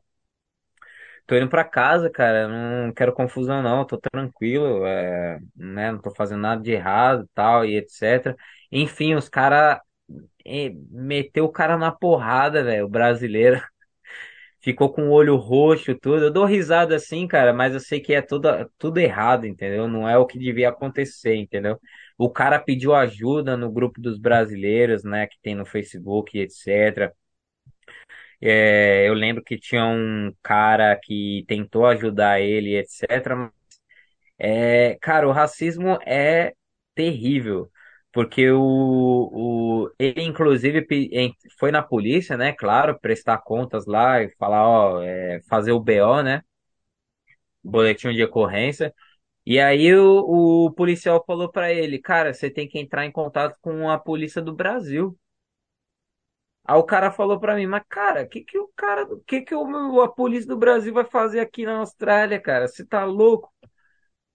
tô 1.26 1.36
indo 1.36 1.50
pra 1.50 1.64
casa, 1.64 2.10
cara, 2.10 2.48
não 2.48 2.94
quero 2.94 3.14
confusão 3.14 3.62
não, 3.62 3.86
tô 3.86 3.98
tranquilo, 4.00 4.86
é, 4.86 5.40
né, 5.56 5.92
não 5.92 6.00
tô 6.02 6.12
fazendo 6.16 6.42
nada 6.42 6.62
de 6.62 6.72
errado, 6.72 7.30
tal, 7.34 7.66
e 7.66 7.76
etc. 7.78 8.36
Enfim, 8.72 9.16
os 9.16 9.30
cara 9.30 9.82
eh, 10.46 10.72
meteu 10.92 11.46
o 11.46 11.52
cara 11.52 11.78
na 11.78 11.92
porrada, 11.92 12.64
velho, 12.64 12.86
o 12.86 12.90
brasileiro. 12.90 13.62
Ficou 14.62 14.92
com 14.94 15.10
o 15.10 15.12
olho 15.12 15.36
roxo, 15.38 15.96
tudo. 15.96 16.26
Eu 16.26 16.32
dou 16.34 16.46
risada 16.46 16.96
assim, 16.96 17.28
cara, 17.28 17.54
mas 17.54 17.74
eu 17.74 17.80
sei 17.80 18.00
que 18.02 18.14
é 18.14 18.22
tudo, 18.22 18.50
tudo 18.78 19.00
errado, 19.00 19.46
entendeu? 19.48 19.88
Não 19.88 20.08
é 20.10 20.18
o 20.18 20.26
que 20.28 20.40
devia 20.40 20.70
acontecer, 20.70 21.36
entendeu? 21.36 21.80
O 22.20 22.30
cara 22.32 22.60
pediu 22.60 22.96
ajuda 22.96 23.58
no 23.58 23.72
grupo 23.72 24.02
dos 24.02 24.20
brasileiros, 24.20 25.06
né, 25.06 25.28
que 25.28 25.38
tem 25.44 25.56
no 25.56 25.66
Facebook, 25.66 26.40
etc. 26.40 27.14
É, 28.42 29.08
eu 29.08 29.14
lembro 29.14 29.44
que 29.44 29.58
tinha 29.60 29.86
um 29.86 30.34
cara 30.44 30.96
que 31.02 31.44
tentou 31.48 31.86
ajudar 31.86 32.40
ele, 32.42 32.76
etc. 32.78 33.52
É, 34.40 34.98
cara, 35.02 35.28
o 35.28 35.32
racismo 35.34 36.00
é 36.06 36.54
terrível, 36.96 37.70
porque 38.14 38.50
o, 38.52 38.60
o, 38.62 39.92
ele, 40.00 40.24
inclusive, 40.24 40.86
foi 41.60 41.72
na 41.72 41.82
polícia, 41.84 42.38
né? 42.38 42.54
Claro, 42.54 43.00
prestar 43.00 43.40
contas 43.40 43.86
lá 43.88 44.22
e 44.24 44.30
falar, 44.38 44.68
ó, 44.68 45.02
é, 45.04 45.42
fazer 45.50 45.72
o 45.74 45.80
BO, 45.80 46.22
né? 46.24 46.44
Boletim 47.64 48.14
de 48.14 48.24
ocorrência. 48.24 48.94
E 49.50 49.60
aí 49.60 49.94
o, 49.96 50.66
o 50.68 50.72
policial 50.74 51.24
falou 51.26 51.52
pra 51.52 51.74
ele, 51.74 52.00
cara, 52.00 52.34
você 52.34 52.50
tem 52.50 52.68
que 52.70 52.80
entrar 52.80 53.06
em 53.06 53.12
contato 53.12 53.58
com 53.62 53.90
a 53.90 53.98
polícia 54.00 54.42
do 54.42 54.56
Brasil. 54.56 55.18
Aí 56.66 56.76
o 56.78 56.84
cara 56.84 57.12
falou 57.12 57.40
pra 57.40 57.56
mim, 57.56 57.66
mas 57.66 57.84
cara, 57.90 58.28
que 58.28 58.42
que 58.44 58.58
o 58.60 58.68
cara, 58.76 59.08
que 59.26 59.42
que 59.42 59.56
o, 59.56 60.02
a 60.02 60.10
polícia 60.14 60.48
do 60.48 60.58
Brasil 60.58 60.94
vai 60.94 61.06
fazer 61.06 61.40
aqui 61.40 61.66
na 61.66 61.78
Austrália, 61.80 62.40
cara? 62.40 62.68
Você 62.68 62.86
tá 62.86 63.04
louco? 63.06 63.52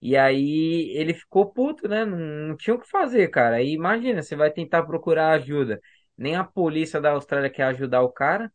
E 0.02 0.16
aí 0.16 0.90
ele 0.96 1.14
ficou 1.14 1.52
puto, 1.52 1.88
né? 1.88 2.04
Não, 2.06 2.18
não 2.18 2.56
tinha 2.56 2.74
o 2.76 2.80
que 2.80 2.88
fazer, 2.88 3.28
cara. 3.30 3.56
Aí 3.56 3.72
imagina, 3.74 4.22
você 4.22 4.36
vai 4.36 4.50
tentar 4.52 4.84
procurar 4.84 5.32
ajuda. 5.34 5.80
Nem 6.18 6.36
a 6.36 6.44
polícia 6.44 7.00
da 7.00 7.12
Austrália 7.12 7.50
quer 7.50 7.64
ajudar 7.64 8.02
o 8.02 8.12
cara. 8.12 8.52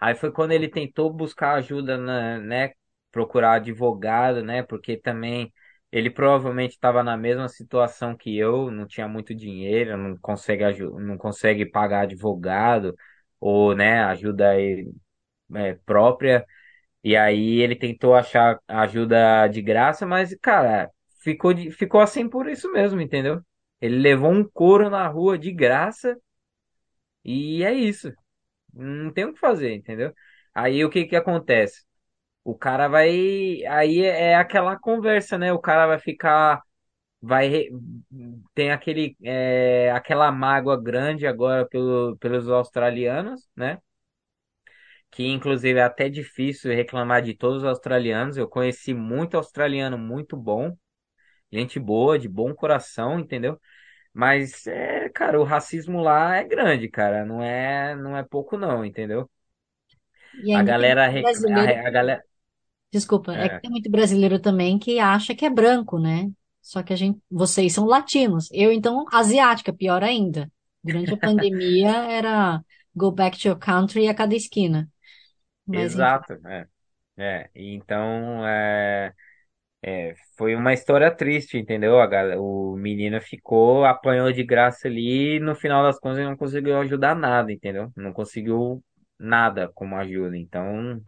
Aí 0.00 0.14
foi 0.14 0.30
quando 0.32 0.52
ele 0.52 0.68
tentou 0.68 1.12
buscar 1.12 1.54
ajuda, 1.54 1.96
na, 1.98 2.38
né? 2.38 2.72
Procurar 3.10 3.54
advogado, 3.54 4.42
né? 4.42 4.62
Porque 4.62 4.96
também 4.96 5.52
ele 5.90 6.10
provavelmente 6.10 6.72
estava 6.72 7.02
na 7.02 7.16
mesma 7.16 7.48
situação 7.48 8.16
que 8.16 8.36
eu, 8.36 8.70
não 8.70 8.86
tinha 8.86 9.08
muito 9.08 9.34
dinheiro, 9.34 9.96
não 9.96 10.16
consegue, 10.18 10.64
não 10.84 11.16
consegue 11.18 11.64
pagar 11.66 12.02
advogado 12.02 12.94
ou, 13.40 13.74
né, 13.74 14.00
ajuda 14.04 14.54
eh, 14.60 15.74
própria. 15.84 16.44
E 17.04 17.16
aí 17.16 17.60
ele 17.60 17.76
tentou 17.76 18.14
achar 18.14 18.60
ajuda 18.68 19.48
de 19.48 19.62
graça, 19.62 20.06
mas, 20.06 20.34
cara, 20.42 20.90
ficou, 21.22 21.56
ficou 21.72 22.00
assim 22.02 22.28
por 22.28 22.48
isso 22.48 22.72
mesmo, 22.72 23.00
entendeu? 23.00 23.42
Ele 23.80 23.98
levou 23.98 24.32
um 24.32 24.44
couro 24.44 24.90
na 24.90 25.06
rua 25.08 25.38
de 25.38 25.52
graça 25.52 26.16
e 27.24 27.62
é 27.64 27.72
isso. 27.74 28.12
Não 28.74 29.12
tem 29.12 29.26
o 29.26 29.34
que 29.34 29.40
fazer, 29.40 29.74
entendeu? 29.74 30.14
Aí 30.54 30.84
o 30.84 30.90
que 30.90 31.06
que 31.06 31.16
acontece? 31.16 31.84
O 32.48 32.54
cara 32.56 32.88
vai. 32.88 33.62
Aí 33.66 34.00
é 34.04 34.34
aquela 34.34 34.78
conversa, 34.78 35.36
né? 35.36 35.52
O 35.52 35.58
cara 35.58 35.86
vai 35.86 35.98
ficar. 35.98 36.62
Vai. 37.22 37.66
Tem 38.54 38.70
aquele, 38.72 39.16
é, 39.22 39.90
aquela 39.92 40.32
mágoa 40.32 40.80
grande 40.80 41.26
agora 41.26 41.66
pelo, 41.68 42.16
pelos 42.18 42.48
australianos, 42.48 43.48
né? 43.56 43.78
Que 45.10 45.26
inclusive 45.26 45.78
é 45.78 45.82
até 45.82 46.08
difícil 46.08 46.72
reclamar 46.74 47.22
de 47.22 47.34
todos 47.34 47.58
os 47.58 47.64
australianos. 47.68 48.36
Eu 48.36 48.48
conheci 48.48 48.92
muito 48.94 49.36
australiano 49.36 49.96
muito 49.98 50.36
bom, 50.36 50.76
gente 51.52 51.80
boa, 51.80 52.18
de 52.18 52.28
bom 52.28 52.54
coração, 52.54 53.20
entendeu? 53.20 53.60
Mas, 54.14 54.66
é, 54.66 55.08
cara, 55.10 55.40
o 55.40 55.44
racismo 55.44 56.00
lá 56.02 56.36
é 56.36 56.44
grande, 56.44 56.88
cara. 56.90 57.24
Não 57.24 57.42
é, 57.42 57.96
não 57.96 58.16
é 58.16 58.24
pouco, 58.24 58.58
não, 58.58 58.84
entendeu? 58.84 59.30
E 60.46 60.52
A 60.52 60.62
galera, 60.62 61.06
a, 61.06 61.88
a 61.88 61.90
galera, 61.90 62.24
desculpa, 62.92 63.34
é 63.34 63.48
que 63.50 63.56
é, 63.56 63.60
tem 63.60 63.70
muito 63.70 63.90
brasileiro 63.90 64.40
também 64.40 64.78
que 64.78 64.98
acha 64.98 65.34
que 65.34 65.44
é 65.44 65.50
branco, 65.50 65.98
né? 65.98 66.30
Só 66.62 66.82
que 66.82 66.92
a 66.92 66.96
gente, 66.96 67.20
vocês 67.30 67.72
são 67.72 67.86
latinos. 67.86 68.48
Eu, 68.52 68.72
então, 68.72 69.04
asiática, 69.12 69.72
pior 69.72 70.02
ainda. 70.04 70.50
Durante 70.82 71.14
a 71.14 71.16
pandemia 71.18 71.88
era 71.90 72.62
go 72.94 73.10
back 73.10 73.38
to 73.38 73.48
your 73.48 73.58
country 73.58 74.08
a 74.08 74.14
cada 74.14 74.34
esquina. 74.34 74.90
Mas, 75.66 75.94
enfim. 75.94 76.16
exato, 76.16 76.34
é, 76.46 76.66
é. 77.18 77.50
E 77.54 77.74
Então, 77.74 78.46
é, 78.46 79.14
é, 79.82 80.14
foi 80.38 80.54
uma 80.56 80.72
história 80.74 81.10
triste, 81.14 81.58
entendeu? 81.58 82.00
A, 82.00 82.06
gal- 82.08 82.40
o 82.42 82.76
menino 82.76 83.20
ficou, 83.22 83.84
apanhou 83.84 84.32
de 84.32 84.44
graça 84.44 84.88
ali 84.88 85.36
e 85.36 85.40
no 85.40 85.54
final 85.56 85.82
das 85.84 85.98
contas 86.00 86.18
ele 86.20 86.28
não 86.30 86.36
conseguiu 86.36 86.78
ajudar 86.80 87.14
nada, 87.16 87.52
entendeu? 87.52 87.92
Não 87.96 88.12
conseguiu 88.12 88.84
nada 89.18 89.70
como 89.74 89.96
ajuda. 89.96 90.36
Então, 90.38 91.02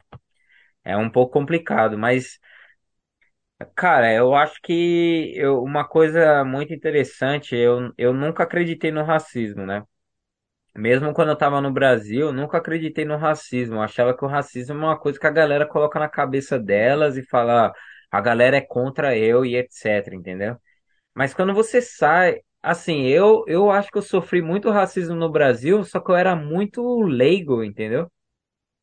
é 0.90 0.96
um 0.96 1.10
pouco 1.10 1.32
complicado, 1.32 1.98
mas, 1.98 2.38
cara, 3.74 4.12
eu 4.12 4.34
acho 4.34 4.60
que 4.62 5.32
eu, 5.36 5.62
uma 5.62 5.86
coisa 5.86 6.44
muito 6.44 6.72
interessante, 6.74 7.54
eu, 7.56 7.92
eu 7.98 8.12
nunca 8.12 8.42
acreditei 8.44 8.90
no 8.90 9.02
racismo, 9.04 9.66
né? 9.66 9.84
Mesmo 10.76 11.12
quando 11.14 11.30
eu 11.30 11.36
tava 11.38 11.60
no 11.60 11.72
Brasil, 11.72 12.28
eu 12.28 12.32
nunca 12.32 12.58
acreditei 12.58 13.04
no 13.04 13.16
racismo. 13.16 13.76
Eu 13.76 13.82
achava 13.82 14.16
que 14.16 14.24
o 14.24 14.28
racismo 14.28 14.74
é 14.74 14.76
uma 14.78 14.98
coisa 14.98 15.18
que 15.18 15.26
a 15.26 15.30
galera 15.30 15.66
coloca 15.66 15.98
na 15.98 16.08
cabeça 16.08 16.58
delas 16.58 17.16
e 17.16 17.24
fala, 17.26 17.68
"Ah, 17.68 17.72
a 18.10 18.20
galera 18.20 18.56
é 18.58 18.60
contra 18.60 19.16
eu 19.16 19.44
e 19.44 19.56
etc, 19.56 20.12
entendeu? 20.14 20.56
Mas 21.14 21.34
quando 21.34 21.54
você 21.54 21.82
sai, 21.82 22.40
assim, 22.62 23.02
eu, 23.06 23.44
eu 23.48 23.70
acho 23.70 23.90
que 23.90 23.98
eu 23.98 24.02
sofri 24.02 24.42
muito 24.42 24.70
racismo 24.70 25.16
no 25.16 25.30
Brasil, 25.30 25.84
só 25.84 26.00
que 26.00 26.10
eu 26.10 26.16
era 26.16 26.36
muito 26.36 27.00
leigo, 27.02 27.64
entendeu? 27.64 28.10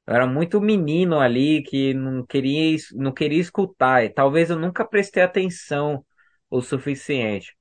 Eu 0.07 0.15
era 0.15 0.27
muito 0.27 0.61
menino 0.61 1.19
ali 1.19 1.61
que 1.63 1.93
não 1.93 2.25
queria, 2.25 2.77
não 2.93 3.13
queria 3.13 3.41
escutar, 3.41 4.03
e 4.05 4.09
talvez 4.09 4.49
eu 4.49 4.57
nunca 4.59 4.85
prestei 4.87 5.23
atenção 5.23 6.05
o 6.49 6.61
suficiente. 6.61 7.55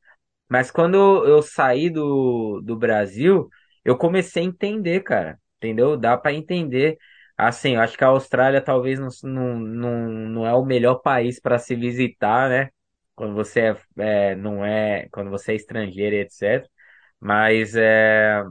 Mas 0.48 0.70
quando 0.70 0.96
eu 1.26 1.42
saí 1.42 1.90
do, 1.90 2.60
do 2.62 2.76
Brasil, 2.76 3.48
eu 3.84 3.96
comecei 3.98 4.42
a 4.42 4.46
entender, 4.46 5.02
cara. 5.02 5.40
Entendeu? 5.58 5.96
Dá 5.96 6.16
pra 6.16 6.32
entender. 6.32 6.98
Assim, 7.36 7.74
eu 7.74 7.80
acho 7.80 7.96
que 7.98 8.04
a 8.04 8.08
Austrália 8.08 8.60
talvez 8.62 8.98
não, 8.98 9.08
não, 9.24 9.58
não, 9.58 10.08
não 10.28 10.46
é 10.46 10.54
o 10.54 10.64
melhor 10.64 10.96
país 10.96 11.40
para 11.40 11.58
se 11.58 11.74
visitar, 11.74 12.48
né? 12.48 12.70
Quando 13.14 13.34
você 13.34 13.60
é, 13.60 13.76
é, 14.32 14.36
não 14.36 14.64
é, 14.64 15.08
quando 15.10 15.30
você 15.30 15.52
é 15.52 15.54
estrangeiro 15.56 16.16
etc. 16.16 16.70
Mas 17.20 17.74
é, 17.76 18.42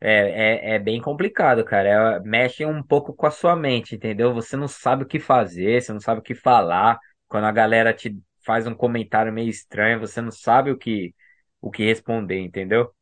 é, 0.00 0.72
é, 0.72 0.74
é 0.76 0.78
bem 0.78 1.00
complicado, 1.00 1.64
cara. 1.64 2.16
É, 2.16 2.20
mexe 2.20 2.64
um 2.64 2.82
pouco 2.82 3.14
com 3.14 3.26
a 3.26 3.30
sua 3.30 3.56
mente, 3.56 3.94
entendeu? 3.94 4.34
Você 4.34 4.56
não 4.56 4.68
sabe 4.68 5.04
o 5.04 5.06
que 5.06 5.18
fazer, 5.18 5.80
você 5.82 5.92
não 5.92 6.00
sabe 6.00 6.20
o 6.20 6.22
que 6.22 6.34
falar. 6.34 6.98
Quando 7.28 7.44
a 7.44 7.52
galera 7.52 7.92
te 7.94 8.16
faz 8.44 8.66
um 8.66 8.74
comentário 8.74 9.32
meio 9.32 9.48
estranho, 9.50 9.98
você 10.00 10.20
não 10.20 10.30
sabe 10.30 10.70
o 10.70 10.78
que, 10.78 11.14
o 11.60 11.70
que 11.70 11.84
responder, 11.84 12.40
entendeu? 12.40 12.92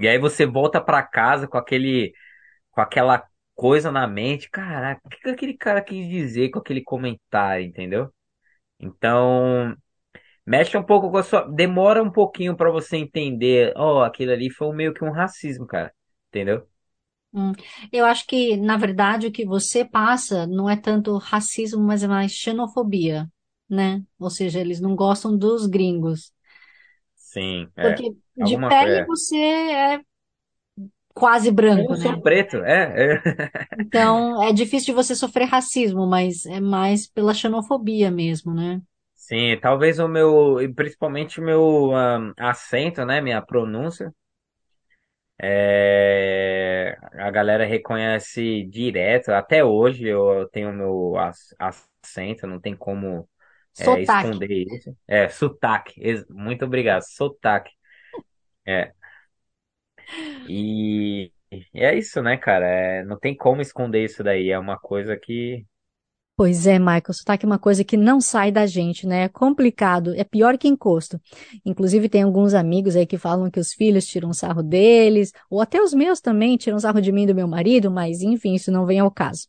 E 0.00 0.08
aí 0.08 0.18
você 0.18 0.46
volta 0.46 0.80
pra 0.80 1.02
casa 1.02 1.46
com 1.48 1.56
aquele, 1.58 2.12
com 2.70 2.80
aquela 2.80 3.24
coisa 3.54 3.92
na 3.92 4.06
mente. 4.06 4.50
Caraca, 4.50 5.00
o 5.04 5.08
que 5.10 5.18
que 5.20 5.30
aquele 5.30 5.54
cara 5.56 5.82
quis 5.82 6.08
dizer 6.08 6.50
com 6.50 6.58
aquele 6.60 6.82
comentário, 6.82 7.66
entendeu? 7.66 8.12
Então, 8.80 9.76
mexe 10.46 10.76
um 10.76 10.82
pouco 10.82 11.10
com 11.10 11.18
a 11.18 11.22
sua. 11.22 11.42
Demora 11.52 12.02
um 12.02 12.10
pouquinho 12.10 12.56
pra 12.56 12.70
você 12.70 12.96
entender. 12.98 13.72
Ó, 13.76 14.02
aquilo 14.04 14.32
ali 14.32 14.50
foi 14.50 14.74
meio 14.74 14.94
que 14.94 15.04
um 15.04 15.12
racismo, 15.12 15.66
cara. 15.66 15.92
Entendeu? 16.34 16.68
Hum. 17.32 17.52
Eu 17.92 18.04
acho 18.06 18.26
que, 18.26 18.56
na 18.56 18.76
verdade, 18.76 19.26
o 19.26 19.32
que 19.32 19.44
você 19.44 19.84
passa 19.84 20.46
não 20.46 20.70
é 20.70 20.76
tanto 20.76 21.16
racismo, 21.18 21.82
mas 21.82 22.02
é 22.02 22.06
mais 22.08 22.32
xenofobia, 22.32 23.28
né? 23.68 24.04
Ou 24.18 24.30
seja, 24.30 24.60
eles 24.60 24.80
não 24.80 24.94
gostam 24.94 25.36
dos 25.36 25.66
gringos. 25.66 26.32
Sim, 27.16 27.72
é. 27.76 27.80
Porque 27.80 28.16
de 28.36 28.56
Alguma 28.56 28.68
pele 28.68 29.00
É. 29.02 29.06
você 29.06 29.36
é 29.36 30.00
quase 31.14 31.50
Eu 31.74 31.84
branco, 31.84 31.88
não 31.88 31.96
né? 31.96 32.06
sou 32.06 32.20
preto, 32.20 32.56
é, 32.64 33.14
é. 33.16 33.22
Então, 33.76 34.42
é 34.42 34.52
difícil 34.52 34.86
de 34.86 34.92
você 34.92 35.14
sofrer 35.14 35.46
racismo, 35.46 36.06
mas 36.06 36.46
é 36.46 36.60
mais 36.60 37.06
pela 37.08 37.34
xenofobia 37.34 38.10
mesmo, 38.10 38.54
né? 38.54 38.80
Sim, 39.14 39.58
talvez 39.60 39.98
o 39.98 40.06
meu, 40.08 40.60
e 40.60 40.72
principalmente 40.72 41.40
o 41.40 41.44
meu 41.44 41.94
ah, 41.96 42.32
acento, 42.38 43.04
né, 43.06 43.20
minha 43.22 43.40
pronúncia, 43.40 44.14
é, 45.44 46.96
a 47.14 47.30
galera 47.30 47.64
reconhece 47.66 48.64
direto. 48.64 49.30
Até 49.30 49.64
hoje 49.64 50.06
eu 50.08 50.48
tenho 50.50 50.72
meu 50.72 51.16
ac- 51.18 51.54
acento, 51.58 52.46
não 52.46 52.60
tem 52.60 52.76
como 52.76 53.28
é, 53.76 54.00
Sotaque. 54.00 54.40
esconder 54.40 54.50
isso. 54.68 54.96
É, 55.06 55.28
sotaque, 55.28 56.00
ex- 56.02 56.26
muito 56.28 56.64
obrigado, 56.64 57.02
sotaque. 57.02 57.72
É, 58.66 58.92
e, 60.44 61.32
e 61.52 61.80
é 61.84 61.96
isso, 61.96 62.22
né, 62.22 62.36
cara? 62.36 62.66
É, 62.66 63.04
não 63.04 63.18
tem 63.18 63.36
como 63.36 63.60
esconder 63.62 64.04
isso 64.04 64.22
daí, 64.22 64.50
é 64.50 64.58
uma 64.58 64.78
coisa 64.78 65.16
que, 65.16 65.66
Pois 66.36 66.66
é, 66.66 66.80
Michael, 66.80 67.12
sotaque 67.12 67.44
é 67.44 67.48
uma 67.48 67.60
coisa 67.60 67.84
que 67.84 67.96
não 67.96 68.20
sai 68.20 68.50
da 68.50 68.66
gente, 68.66 69.06
né? 69.06 69.22
É 69.22 69.28
complicado, 69.28 70.12
é 70.16 70.24
pior 70.24 70.58
que 70.58 70.66
encosto. 70.66 71.20
Inclusive, 71.64 72.08
tem 72.08 72.22
alguns 72.22 72.54
amigos 72.54 72.96
aí 72.96 73.06
que 73.06 73.16
falam 73.16 73.48
que 73.48 73.60
os 73.60 73.72
filhos 73.72 74.04
tiram 74.04 74.32
sarro 74.32 74.60
deles, 74.60 75.30
ou 75.48 75.60
até 75.60 75.80
os 75.80 75.94
meus 75.94 76.20
também 76.20 76.56
tiram 76.56 76.80
sarro 76.80 77.00
de 77.00 77.12
mim 77.12 77.22
e 77.22 77.26
do 77.28 77.36
meu 77.36 77.46
marido, 77.46 77.88
mas 77.88 78.20
enfim, 78.20 78.54
isso 78.54 78.72
não 78.72 78.84
vem 78.84 78.98
ao 78.98 79.12
caso. 79.12 79.46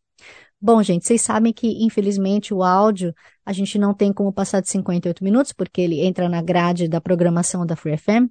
Bom, 0.62 0.82
gente, 0.84 1.08
vocês 1.08 1.22
sabem 1.24 1.52
que, 1.52 1.84
infelizmente, 1.84 2.54
o 2.54 2.62
áudio 2.62 3.16
a 3.44 3.52
gente 3.52 3.80
não 3.80 3.92
tem 3.94 4.14
como 4.14 4.32
passar 4.32 4.62
de 4.62 4.70
58 4.70 5.24
minutos, 5.24 5.54
porque 5.54 5.82
ele 5.82 6.02
entra 6.02 6.30
na 6.30 6.42
grade 6.42 6.88
da 6.88 7.02
programação 7.02 7.66
da 7.66 7.76
Free 7.76 7.98
FM, 7.98 8.30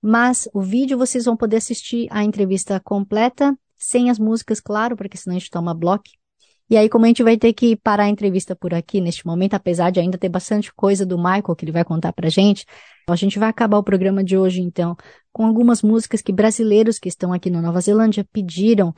mas 0.00 0.48
o 0.54 0.62
vídeo 0.62 0.96
vocês 0.96 1.26
vão 1.26 1.36
poder 1.36 1.56
assistir 1.56 2.08
a 2.10 2.24
entrevista 2.24 2.80
completa, 2.80 3.54
sem 3.76 4.08
as 4.08 4.18
músicas, 4.18 4.58
claro, 4.58 4.96
porque 4.96 5.18
senão 5.18 5.36
a 5.36 5.38
gente 5.38 5.50
toma 5.50 5.74
bloco. 5.74 6.04
E 6.70 6.76
aí, 6.76 6.88
como 6.88 7.04
a 7.04 7.08
gente 7.08 7.24
vai 7.24 7.36
ter 7.36 7.52
que 7.52 7.74
parar 7.74 8.04
a 8.04 8.08
entrevista 8.08 8.54
por 8.54 8.72
aqui 8.72 9.00
neste 9.00 9.26
momento, 9.26 9.54
apesar 9.54 9.90
de 9.90 9.98
ainda 9.98 10.16
ter 10.16 10.28
bastante 10.28 10.72
coisa 10.72 11.04
do 11.04 11.18
Michael 11.18 11.56
que 11.56 11.64
ele 11.64 11.72
vai 11.72 11.84
contar 11.84 12.12
pra 12.12 12.28
gente, 12.28 12.64
a 13.08 13.16
gente 13.16 13.40
vai 13.40 13.48
acabar 13.48 13.76
o 13.76 13.82
programa 13.82 14.22
de 14.22 14.38
hoje, 14.38 14.60
então, 14.60 14.96
com 15.32 15.44
algumas 15.44 15.82
músicas 15.82 16.22
que 16.22 16.32
brasileiros 16.32 17.00
que 17.00 17.08
estão 17.08 17.32
aqui 17.32 17.50
na 17.50 17.60
Nova 17.60 17.80
Zelândia 17.80 18.24
pediram. 18.32 18.94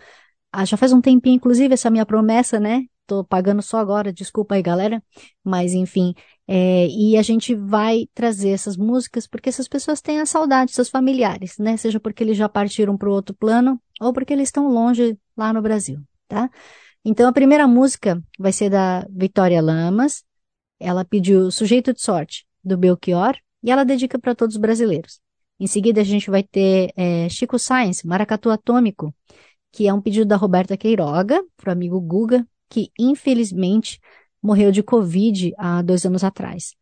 Ah, 0.52 0.66
já 0.66 0.76
faz 0.76 0.92
um 0.92 1.00
tempinho, 1.00 1.36
inclusive, 1.36 1.72
essa 1.72 1.88
minha 1.90 2.04
promessa, 2.04 2.60
né? 2.60 2.84
Tô 3.06 3.24
pagando 3.24 3.62
só 3.62 3.78
agora, 3.78 4.12
desculpa 4.12 4.54
aí, 4.54 4.62
galera. 4.62 5.02
Mas, 5.42 5.72
enfim, 5.72 6.14
é, 6.46 6.86
e 6.88 7.16
a 7.16 7.22
gente 7.22 7.54
vai 7.54 8.06
trazer 8.12 8.50
essas 8.50 8.76
músicas 8.76 9.26
porque 9.26 9.48
essas 9.48 9.66
pessoas 9.66 10.02
têm 10.02 10.20
a 10.20 10.26
saudade, 10.26 10.72
seus 10.72 10.90
familiares, 10.90 11.56
né? 11.58 11.78
Seja 11.78 11.98
porque 11.98 12.22
eles 12.22 12.36
já 12.36 12.50
partiram 12.50 12.98
para 12.98 13.08
o 13.08 13.12
outro 13.12 13.34
plano 13.34 13.80
ou 13.98 14.12
porque 14.12 14.34
eles 14.34 14.48
estão 14.48 14.68
longe 14.68 15.16
lá 15.34 15.54
no 15.54 15.62
Brasil, 15.62 15.98
tá? 16.28 16.50
Então, 17.04 17.28
a 17.28 17.32
primeira 17.32 17.66
música 17.66 18.22
vai 18.38 18.52
ser 18.52 18.70
da 18.70 19.06
Vitória 19.10 19.60
Lamas. 19.60 20.24
Ela 20.78 21.04
pediu 21.04 21.50
Sujeito 21.50 21.92
de 21.92 22.00
Sorte, 22.00 22.46
do 22.62 22.76
Belchior, 22.76 23.36
e 23.62 23.70
ela 23.70 23.84
dedica 23.84 24.18
para 24.18 24.34
todos 24.34 24.54
os 24.54 24.60
brasileiros. 24.60 25.20
Em 25.58 25.66
seguida, 25.66 26.00
a 26.00 26.04
gente 26.04 26.30
vai 26.30 26.42
ter 26.42 26.92
é, 26.96 27.28
Chico 27.28 27.58
Science, 27.58 28.06
Maracatu 28.06 28.50
Atômico, 28.50 29.14
que 29.72 29.88
é 29.88 29.94
um 29.94 30.00
pedido 30.00 30.26
da 30.26 30.36
Roberta 30.36 30.76
Queiroga, 30.76 31.42
para 31.56 31.70
o 31.70 31.72
amigo 31.72 32.00
Guga, 32.00 32.46
que 32.68 32.90
infelizmente 32.98 34.00
morreu 34.42 34.70
de 34.70 34.82
Covid 34.82 35.52
há 35.56 35.82
dois 35.82 36.04
anos 36.04 36.22
atrás. 36.22 36.74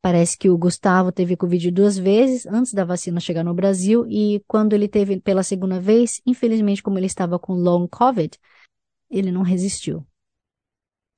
Parece 0.00 0.38
que 0.38 0.48
o 0.48 0.58
Gustavo 0.58 1.10
teve 1.10 1.36
Covid 1.36 1.70
duas 1.70 1.98
vezes 1.98 2.46
antes 2.46 2.72
da 2.72 2.84
vacina 2.84 3.18
chegar 3.18 3.42
no 3.42 3.54
Brasil, 3.54 4.06
e 4.08 4.42
quando 4.46 4.72
ele 4.72 4.86
teve 4.86 5.20
pela 5.20 5.42
segunda 5.42 5.80
vez, 5.80 6.20
infelizmente, 6.24 6.82
como 6.82 6.98
ele 6.98 7.06
estava 7.06 7.38
com 7.38 7.54
long 7.54 7.88
COVID, 7.88 8.38
ele 9.10 9.30
não 9.30 9.42
resistiu. 9.42 10.04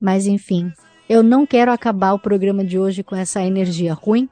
Mas 0.01 0.25
enfim, 0.25 0.71
eu 1.09 1.23
não 1.23 1.45
quero 1.45 1.71
acabar 1.71 2.13
o 2.13 2.19
programa 2.19 2.63
de 2.63 2.77
hoje 2.77 3.03
com 3.03 3.15
essa 3.15 3.43
energia 3.43 3.93
ruim. 3.93 4.29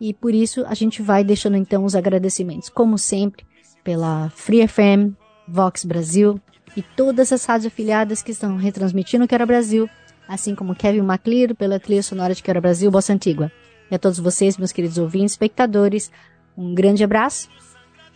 E 0.00 0.12
por 0.12 0.34
isso 0.34 0.64
a 0.66 0.74
gente 0.74 1.02
vai 1.02 1.22
deixando 1.22 1.56
então 1.56 1.84
os 1.84 1.94
agradecimentos, 1.94 2.68
como 2.68 2.98
sempre, 2.98 3.44
pela 3.82 4.30
Free 4.30 4.66
FM, 4.66 5.14
Vox 5.46 5.84
Brasil 5.84 6.40
e 6.76 6.82
todas 6.82 7.32
as 7.32 7.44
rádios 7.44 7.66
afiliadas 7.66 8.22
que 8.22 8.32
estão 8.32 8.56
retransmitindo 8.56 9.28
Quero 9.28 9.46
Brasil, 9.46 9.88
assim 10.28 10.54
como 10.54 10.74
Kevin 10.74 11.02
MacLeod 11.02 11.54
pela 11.54 11.78
trilha 11.78 12.02
sonora 12.02 12.34
de 12.34 12.42
Quero 12.42 12.60
Brasil 12.60 12.90
Bossa 12.90 13.12
Antigua. 13.12 13.52
E 13.90 13.94
a 13.94 13.98
todos 13.98 14.18
vocês, 14.18 14.56
meus 14.56 14.72
queridos 14.72 14.98
ouvintes, 14.98 15.34
espectadores, 15.34 16.10
um 16.56 16.74
grande 16.74 17.04
abraço, 17.04 17.48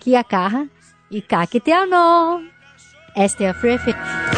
Kia 0.00 0.24
Carra 0.24 0.68
e 1.10 1.20
Kakiteano! 1.20 2.42
Esta 3.14 3.44
é 3.44 3.48
a 3.48 3.54
Free 3.54 3.78
FM. 3.78 4.37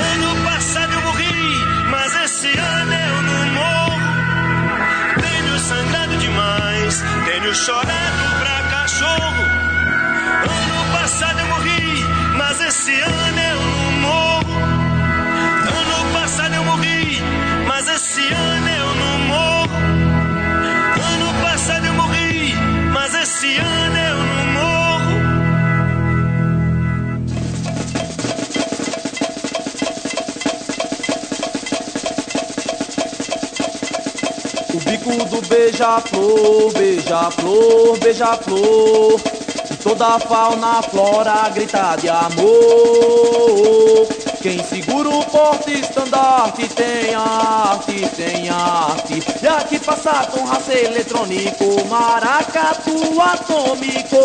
Demais, 7.51 7.55
tenho 7.55 7.55
chorado 7.55 8.39
pra 8.39 8.63
cachorro. 8.71 9.45
Ano 10.43 10.93
passado 10.93 11.41
eu 11.41 11.47
morri, 11.47 12.05
mas 12.37 12.61
esse 12.61 13.01
ano 13.01 13.30
Bico 34.91 35.25
do 35.27 35.41
beija-flor, 35.43 36.73
beija-flor, 36.73 37.97
beija-flor. 38.01 39.21
Toda 39.85 40.17
a 40.17 40.19
fauna, 40.19 40.83
flora 40.83 41.49
grita 41.51 41.95
de 41.95 42.09
amor. 42.09 42.49
Quem 44.43 44.61
segura 44.65 45.09
o 45.09 45.25
porte 45.27 45.75
estandarte 45.75 46.69
tem 46.71 47.15
arte, 47.15 48.05
tem 48.17 48.51
arte. 48.51 49.23
E 49.41 49.47
aqui 49.47 49.79
passa 49.79 50.27
com 50.27 50.45
raça 50.45 50.75
eletrônico, 50.75 51.87
maracatu 51.89 53.21
atômico. 53.21 54.19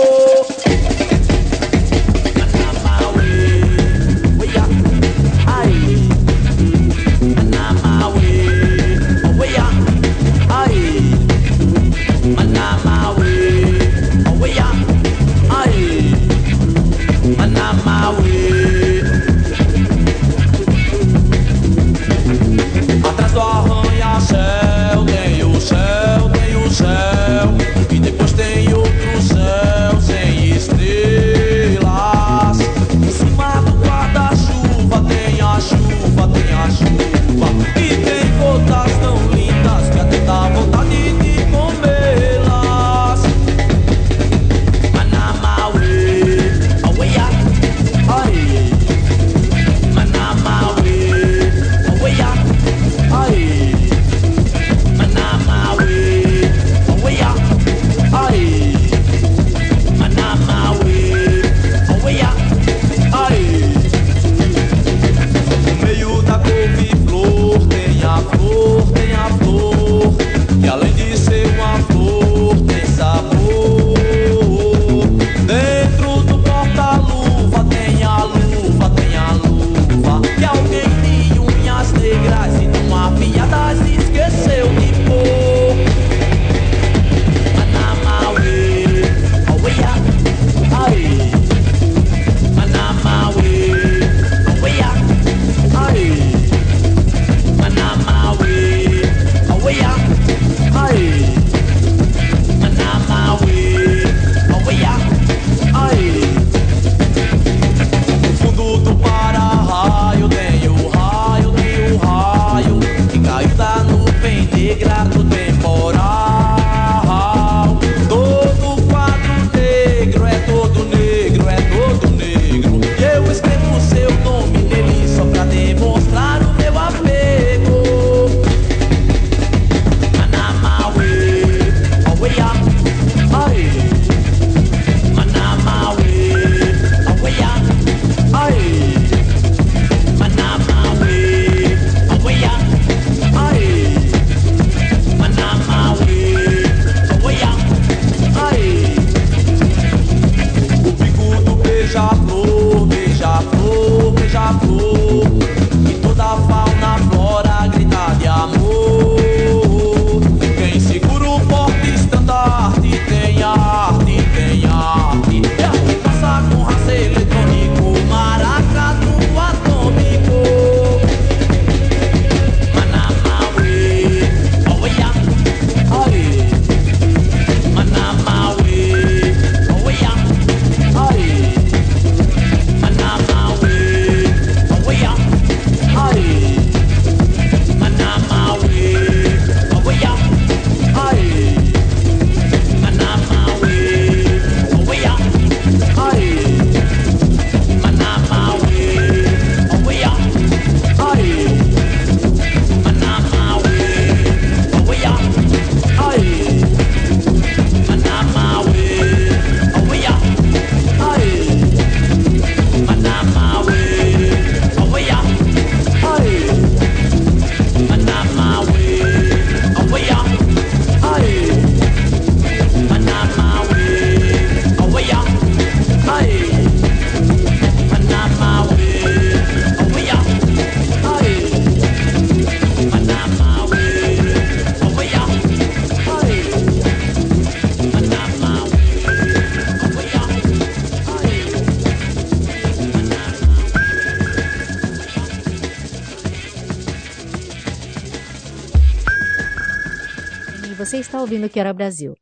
Você 250.95 251.01
está 251.01 251.19
ouvindo 251.19 251.45
o 251.45 251.49
Que 251.49 251.59
Era 251.59 251.73
Brasil. 251.73 252.15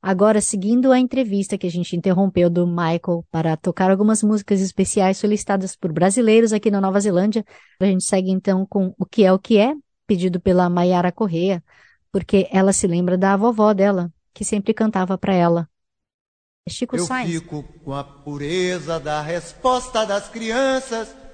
Agora, 0.00 0.40
seguindo 0.40 0.90
a 0.90 0.98
entrevista 0.98 1.58
que 1.58 1.66
a 1.66 1.70
gente 1.70 1.94
interrompeu 1.94 2.48
do 2.48 2.66
Michael 2.66 3.22
para 3.30 3.54
tocar 3.54 3.90
algumas 3.90 4.22
músicas 4.22 4.62
especiais 4.62 5.18
solicitadas 5.18 5.76
por 5.76 5.92
brasileiros 5.92 6.50
aqui 6.50 6.70
na 6.70 6.80
Nova 6.80 6.98
Zelândia, 7.00 7.44
a 7.78 7.84
gente 7.84 8.02
segue 8.02 8.30
então 8.30 8.64
com 8.64 8.94
O 8.98 9.04
Que 9.04 9.24
É 9.24 9.32
O 9.32 9.38
Que 9.38 9.58
É, 9.58 9.74
pedido 10.06 10.40
pela 10.40 10.70
Mayara 10.70 11.12
Correia, 11.12 11.62
porque 12.10 12.48
ela 12.50 12.72
se 12.72 12.86
lembra 12.86 13.18
da 13.18 13.36
vovó 13.36 13.74
dela, 13.74 14.10
que 14.32 14.42
sempre 14.42 14.72
cantava 14.72 15.18
para 15.18 15.34
ela. 15.34 15.68
Chico 16.66 16.96
Eu 16.96 17.04
Sainz. 17.04 17.30
fico 17.30 17.62
com 17.84 17.92
a 17.92 18.02
pureza 18.02 18.98
da 18.98 19.20
resposta 19.20 20.06
das 20.06 20.30
crianças. 20.30 21.14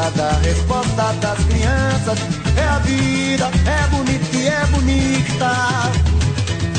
resposta 0.00 1.12
das 1.20 1.44
crianças. 1.44 2.18
É 2.56 2.64
a 2.64 2.78
vida, 2.78 3.50
é 3.66 3.86
bonita 3.88 4.36
e 4.36 4.46
é 4.46 4.66
bonita. 4.66 5.52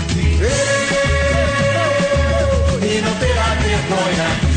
Viver 0.07 1.14
e 2.82 3.01
não 3.01 3.14
vergonha. 3.14 4.53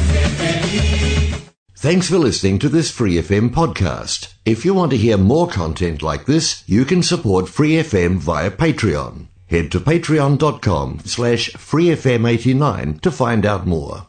Thanks 1.75 2.09
for 2.09 2.19
listening 2.19 2.59
to 2.61 2.69
this 2.69 2.91
Free 2.91 3.23
FM 3.23 3.51
podcast. 3.51 4.35
If 4.45 4.65
you 4.65 4.75
want 4.75 4.91
to 4.91 4.97
hear 4.97 5.19
more 5.19 5.47
content 5.47 6.03
like 6.03 6.25
this, 6.25 6.65
you 6.67 6.85
can 6.85 7.03
support 7.03 7.49
Free 7.49 7.77
FM 7.83 8.19
via 8.19 8.51
Patreon. 8.51 9.29
Head 9.49 9.71
to 9.71 9.81
patreon.com 9.81 11.01
slash 11.05 11.51
freefm89 11.53 13.01
to 13.03 13.11
find 13.13 13.47
out 13.47 13.67
more. 13.67 14.07